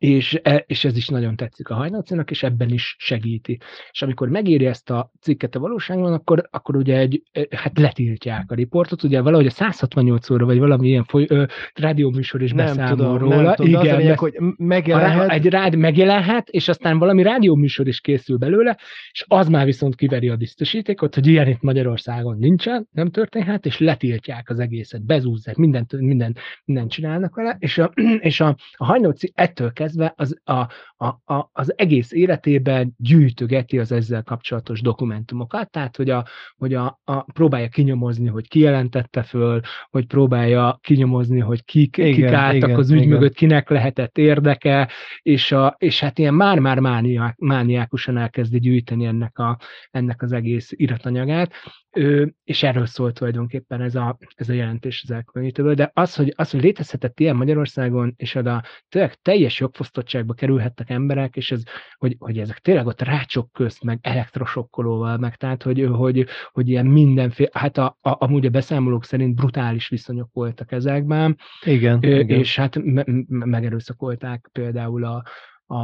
[0.00, 3.58] és, e, és ez is nagyon tetszik a hajnalcinak, és ebben is segíti.
[3.90, 8.50] És amikor megírja ezt a cikket a valóságban, akkor, akkor ugye egy, e, hát letiltják
[8.50, 11.44] a riportot, ugye valahogy a 168 óra, vagy valami ilyen foly, ö,
[11.74, 13.42] rádióműsor is beszámol tudom, róla.
[13.42, 15.30] Nem tudom, Igen, lényeg, hogy megjelenhet.
[15.30, 18.78] Egy rád, megjelenhet, és aztán valami rádióműsor is készül belőle,
[19.12, 23.78] és az már viszont kiveri a biztosítékot, hogy ilyen itt Magyarországon nincsen, nem történhet, és
[23.78, 27.92] letiltják az egészet, bezúzzák, mindent, mindent, mindent csinálnak vele, és a,
[28.30, 33.78] és a, a hajnalci ettől kezdve kezdve az, a, a, a, az egész életében gyűjtögeti
[33.78, 36.26] az ezzel kapcsolatos dokumentumokat, tehát hogy, a,
[36.56, 39.60] hogy a, a, próbálja kinyomozni, hogy ki jelentette föl,
[39.90, 43.08] hogy próbálja kinyomozni, hogy kik, igen, kik álltak igen, az ügy igen.
[43.08, 44.88] mögött, kinek lehetett érdeke,
[45.22, 49.58] és, a, és hát ilyen már-már mániák, mániákusan elkezdi gyűjteni ennek, a,
[49.90, 51.52] ennek az egész iratanyagát,
[51.92, 56.32] ő, és erről szólt tulajdonképpen ez a, ez a jelentés az elkülönítőből, de az, hogy,
[56.36, 61.62] az, hogy létezhetett ilyen Magyarországon, és oda tényleg teljes jogfosztottságba kerülhettek emberek, és ez,
[61.96, 66.86] hogy, hogy ezek tényleg ott rácsok közt, meg elektrosokkolóval, meg tehát, hogy, hogy, hogy ilyen
[66.86, 71.36] mindenféle, hát a, a, amúgy a beszámolók szerint brutális viszonyok voltak ezekben.
[71.64, 71.98] Igen.
[72.02, 72.38] Ö, igen.
[72.38, 75.24] És hát me, megerőszakolták például a,
[75.66, 75.76] a,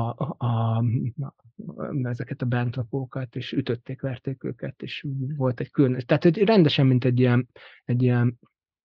[0.47, 0.85] a,
[2.03, 5.07] ezeket a bentlapókat, és ütötték, verték őket, és
[5.37, 7.49] volt egy külön, tehát hogy rendesen, mint egy ilyen,
[7.85, 8.39] egy ilyen,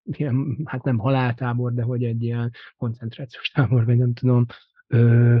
[0.03, 4.45] ilyen hát nem haláltábor, de hogy egy ilyen koncentrációs tábor, vagy nem tudom,
[4.93, 5.39] ö,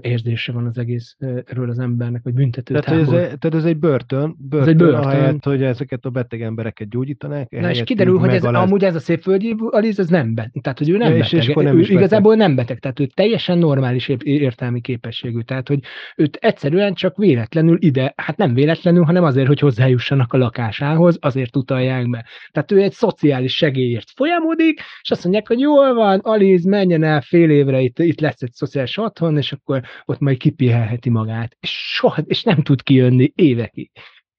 [0.00, 4.36] érzése van az egészről az embernek, vagy büntető tehát, ez, egy, tehát ez egy börtön,
[4.38, 5.00] börtön, ez egy börtön.
[5.00, 7.50] ahelyett, hogy ezeket a beteg embereket gyógyítanák.
[7.50, 10.90] Na és kiderül, hogy ez, amúgy ez a szépföldi Aliz, ez nem beteg, tehát hogy
[10.90, 12.46] ő nem ja, beteg, és, és nem ő is igazából beteg.
[12.46, 15.80] nem beteg, tehát ő teljesen normális értelmi képességű, tehát hogy
[16.16, 21.56] őt egyszerűen csak véletlenül ide, hát nem véletlenül, hanem azért, hogy hozzájussanak a lakásához, azért
[21.56, 22.24] utalják be.
[22.50, 27.20] Tehát ő egy szociális segélyért folyamodik, és azt mondják, hogy jól van, Aliz, menjen el
[27.20, 31.56] fél évre, itt, itt lesz egy szociális otthon, és akkor akkor ott majd kipihelheti magát,
[31.60, 33.90] és soha, és nem tud kijönni évekig.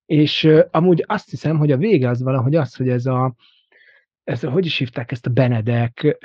[0.05, 3.35] És uh, amúgy azt hiszem, hogy a vége az valahogy az, hogy ez a,
[4.27, 6.17] ez, hogy is hívták ezt a Benedek,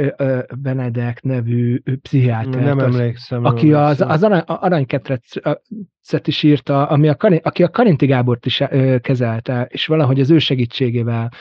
[0.58, 2.64] Benedek nevű pszichiátert?
[2.64, 3.44] Nem emlékszem.
[3.44, 8.62] Aki az, az arany, aranyketrecet is írta, ami a, aki a Karinti Gábort is
[9.00, 11.32] kezelte, és valahogy az ő segítségével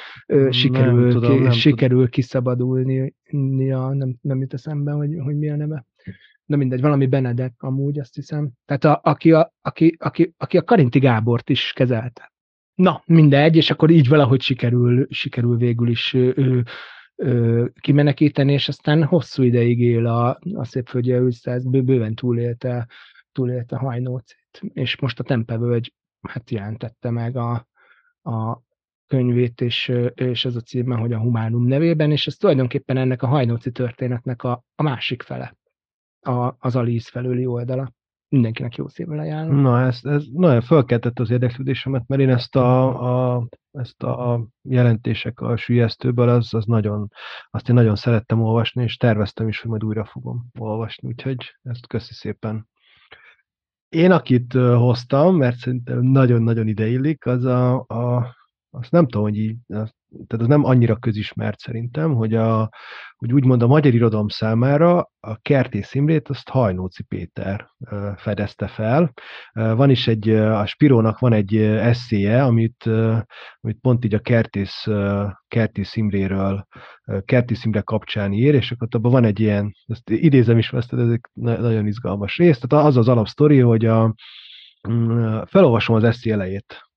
[0.50, 2.10] sikerül, nem tudom, nem sikerül tudom.
[2.10, 5.86] kiszabadulni, nem, nem jut eszembe, hogy, hogy mi a neve
[6.52, 8.52] de mindegy, valami Benedek amúgy, azt hiszem.
[8.66, 12.32] Tehát a, aki, a, aki, aki, aki a Karinti Gábort is kezelte.
[12.76, 16.34] Na, mindegy, és akkor így valahogy sikerül, sikerül végül is ő,
[17.16, 22.88] ő, kimenekíteni, és aztán hosszú ideig él a, a Szépföldje ez bőven túlélte,
[23.32, 24.62] túlélte hajnócét.
[24.74, 27.68] És most a Tempevölgy hát jelentette meg a,
[28.22, 28.62] a
[29.08, 33.28] könyvét, és, és ez a címe, hogy a Humánum nevében, és ez tulajdonképpen ennek a
[33.28, 35.60] hajnóci történetnek a, a másik fele
[36.22, 37.92] a, az Alice felőli oldala.
[38.30, 39.62] Mindenkinek jó szívvel ajánlom.
[39.62, 45.40] Na, ez, ez nagyon felkeltett az érdeklődésemet, mert én ezt a, a, ezt a jelentések
[45.40, 47.08] a sülyeztőből, az, az nagyon,
[47.50, 51.88] azt én nagyon szerettem olvasni, és terveztem is, hogy majd újra fogom olvasni, úgyhogy ezt
[51.88, 52.70] köszi szépen.
[53.90, 58.36] Én, akit hoztam, mert szerintem nagyon-nagyon ideillik, az a, a
[58.70, 59.58] azt nem tudom, hogy így,
[60.28, 62.70] tehát az nem annyira közismert szerintem, hogy, a,
[63.18, 67.70] hogy úgymond a magyar irodalom számára a Kertész Imrét azt Hajnóci Péter
[68.16, 69.14] fedezte fel.
[69.54, 72.84] Van is egy, a Spirónak van egy eszéje, amit,
[73.62, 74.86] amit pont így a Kertész,
[75.48, 76.68] Kertész Imréről,
[77.26, 81.10] Kertész Imre kapcsán ír, és akkor abban van egy ilyen, ezt idézem is, ezt ez
[81.10, 84.14] egy nagyon izgalmas rész, tehát az az alapsztori, hogy a,
[84.90, 86.91] Mm, felolvasom az eszi elejét.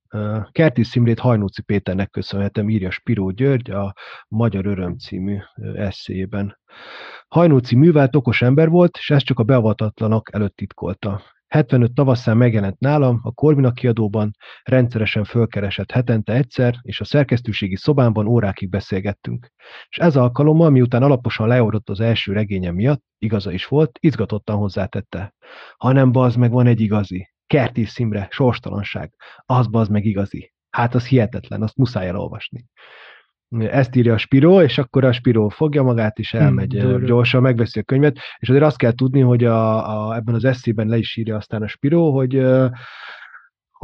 [0.53, 3.95] Kerti Szimrét Hajnóci Péternek köszönhetem, írja Spiró György a
[4.29, 5.39] Magyar Öröm című
[5.75, 6.59] eszéjében.
[7.29, 11.23] Hajnóci művelt okos ember volt, és ezt csak a beavatatlanok előtt titkolta.
[11.47, 14.31] 75 tavaszán megjelent nálam, a Korvina kiadóban,
[14.63, 19.47] rendszeresen fölkeresett hetente egyszer, és a szerkesztőségi szobámban órákig beszélgettünk.
[19.89, 25.35] És ez alkalommal, miután alaposan leorott az első regényem miatt, igaza is volt, izgatottan hozzátette.
[25.77, 27.34] Hanem bazd meg van egy igazi.
[27.47, 29.13] Kerti szimre, sorstalanság.
[29.47, 30.53] Az bazd meg igazi.
[30.71, 32.65] Hát az hihetetlen, azt muszáj elolvasni
[33.59, 37.79] ezt írja a Spiro, és akkor a Spiro fogja magát, és elmegy hmm, gyorsan, megveszi
[37.79, 41.17] a könyvet, és azért azt kell tudni, hogy a, a, ebben az eszében le is
[41.17, 42.45] írja aztán a Spiro, hogy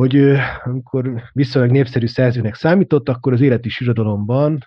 [0.00, 4.58] hogy amikor viszonylag népszerű szerzőnek számított, akkor az életi irodalomban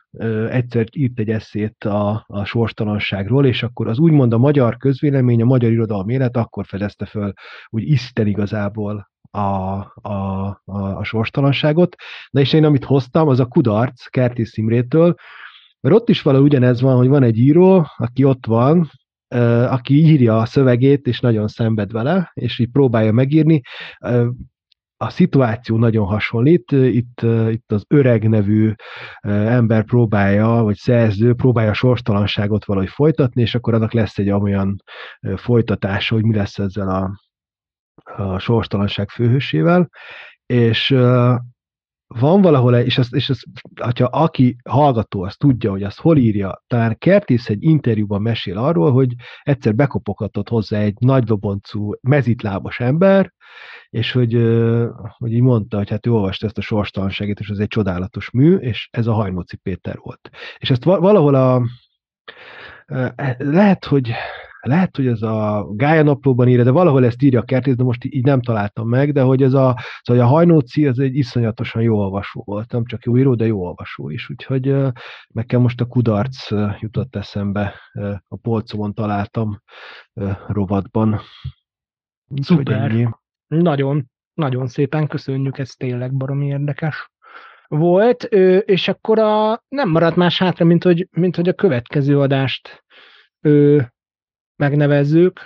[0.50, 5.46] egyszer írt egy eszét a, a sorstalanságról, és akkor az úgymond a magyar közvélemény, a
[5.46, 7.34] magyar irodalmi élet akkor fedezte föl
[7.70, 11.96] úgy Isten igazából a, a, a, a sorstalanságot.
[12.32, 15.16] De és én amit hoztam, az a kudarc Kertész Szimrétől,
[15.82, 18.90] mert ott is valahol ugyanez van, hogy van egy író, aki ott van,
[19.68, 23.62] aki írja a szövegét, és nagyon szenved vele, és így próbálja megírni.
[25.04, 28.74] A szituáció nagyon hasonlít, itt, itt az öreg nevű
[29.22, 34.84] ember próbálja, vagy szerző próbálja a sorstalanságot valahogy folytatni, és akkor annak lesz egy olyan
[35.36, 37.12] folytatása, hogy mi lesz ezzel a,
[38.24, 39.90] a sorstalanság főhősével,
[40.46, 40.96] és
[42.20, 43.44] van valahol, és ezt, és ezt
[43.82, 48.92] hogyha aki hallgató, az tudja, hogy azt hol írja, talán Kertész egy interjúban mesél arról,
[48.92, 53.34] hogy egyszer bekopoghatott hozzá egy nagy loboncú, mezitlábas ember,
[53.90, 54.34] és hogy,
[55.18, 58.56] hogy így mondta, hogy hát ő olvasta ezt a sorstalanságét, és ez egy csodálatos mű,
[58.56, 60.30] és ez a Hajnóci Péter volt.
[60.58, 61.62] És ezt valahol a,
[63.38, 64.12] lehet, hogy
[64.68, 68.04] lehet, hogy ez a Gája naplóban írja, de valahol ezt írja a kertész, de most
[68.04, 71.98] így nem találtam meg, de hogy ez a, szóval a Hajnóci az egy iszonyatosan jó
[71.98, 74.76] olvasó volt, nem csak jó író, de jó olvasó is, úgyhogy
[75.28, 77.74] nekem most a kudarc jutott eszembe,
[78.28, 79.62] a polcomon találtam
[80.48, 81.20] rovatban.
[82.42, 83.18] Szuper.
[83.48, 87.12] Nagyon, nagyon szépen köszönjük, ez tényleg baromi érdekes
[87.68, 88.24] volt,
[88.66, 92.84] és akkor a, nem maradt más hátra, mint hogy, mint hogy a következő adást
[94.64, 95.40] megnevezzük,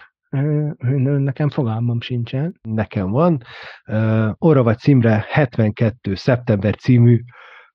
[0.99, 2.60] nekem fogalmam sincsen.
[2.61, 3.41] Nekem van.
[4.38, 6.15] Orra vagy címre 72.
[6.15, 7.19] szeptember című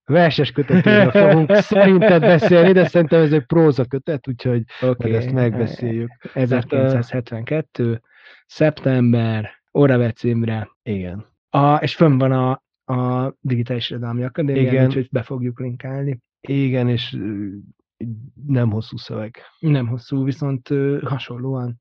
[0.05, 5.15] verses kötetéről fogunk szerinted beszélni, de szerintem ez egy próza kötet, úgyhogy okay.
[5.15, 6.11] ezt megbeszéljük.
[6.35, 8.01] 1972.
[8.47, 10.69] szeptember, Orave címre.
[10.83, 11.27] Igen.
[11.51, 12.63] A, és fönn van a,
[12.95, 16.19] a Digitális Irodalmi Akadémia, úgyhogy be fogjuk linkálni.
[16.41, 17.17] Igen, és
[18.47, 19.37] nem hosszú szöveg.
[19.59, 20.69] Nem hosszú, viszont
[21.03, 21.81] hasonlóan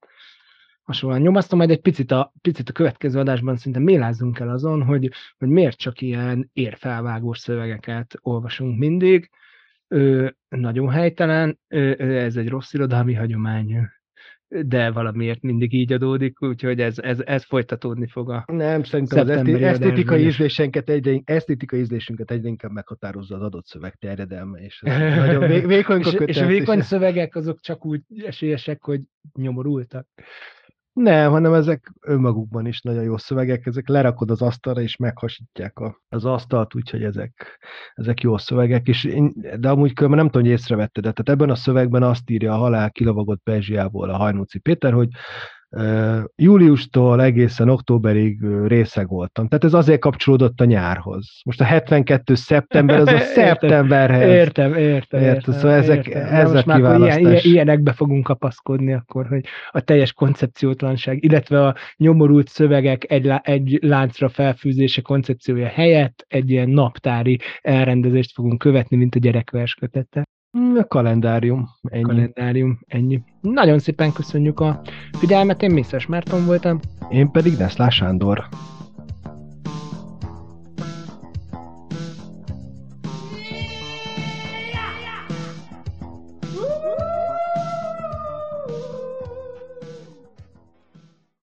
[0.92, 5.12] hasonlóan nyomasztom, majd egy picit a, picit a következő adásban szinte mélázzunk el azon, hogy,
[5.38, 9.30] hogy miért csak ilyen érfelvágós szövegeket olvasunk mindig.
[9.88, 13.90] Ö, nagyon helytelen, ö, ez egy rossz irodalmi hagyomány,
[14.52, 19.30] de valamiért mindig így adódik, úgyhogy ez, ez, ez folytatódni fog a Nem, szerintem az
[19.30, 24.82] esztétikai ízlésenket egyre, esztétikai ízlésünket egyre inkább meghatározza az adott szöveg terjedelme, és
[25.16, 29.02] nagyon vé, vékony és, és a vékony szövegek azok csak úgy esélyesek, hogy
[29.34, 30.08] nyomorultak.
[30.94, 36.02] Nem, hanem ezek önmagukban is nagyon jó szövegek, ezek lerakod az asztalra, és meghasítják a,
[36.10, 37.60] az asztalt, úgyhogy ezek,
[37.94, 41.56] ezek jó szövegek, és én, de amúgy különben nem tudom, hogy észrevetted, tehát ebben a
[41.56, 45.10] szövegben azt írja a halál kilovagott Perzsiából a Hajnóci Péter, hogy
[46.36, 49.48] júliustól egészen októberig részeg voltam.
[49.48, 51.40] Tehát ez azért kapcsolódott a nyárhoz.
[51.46, 52.36] Most a 72.
[52.36, 54.30] szeptember, az a szeptemberhez.
[54.30, 55.22] Értem, értem.
[55.22, 56.36] értem, szóval ezek, értem.
[56.36, 57.18] ez a kiválasztás.
[57.18, 63.80] Ilyen, ilyenekbe fogunk kapaszkodni akkor, hogy a teljes koncepciótlanság, illetve a nyomorult szövegek egy, egy
[63.82, 70.24] láncra felfűzése koncepciója helyett egy ilyen naptári elrendezést fogunk követni, mint a gyerekverskötete.
[70.58, 72.04] Mm, a kalendárium, ennyi.
[72.04, 73.24] Kalendárium, ennyi.
[73.42, 76.80] Nagyon szépen köszönjük a figyelmet, én Mészes Márton voltam.
[77.10, 78.48] Én pedig Deszlás Sándor.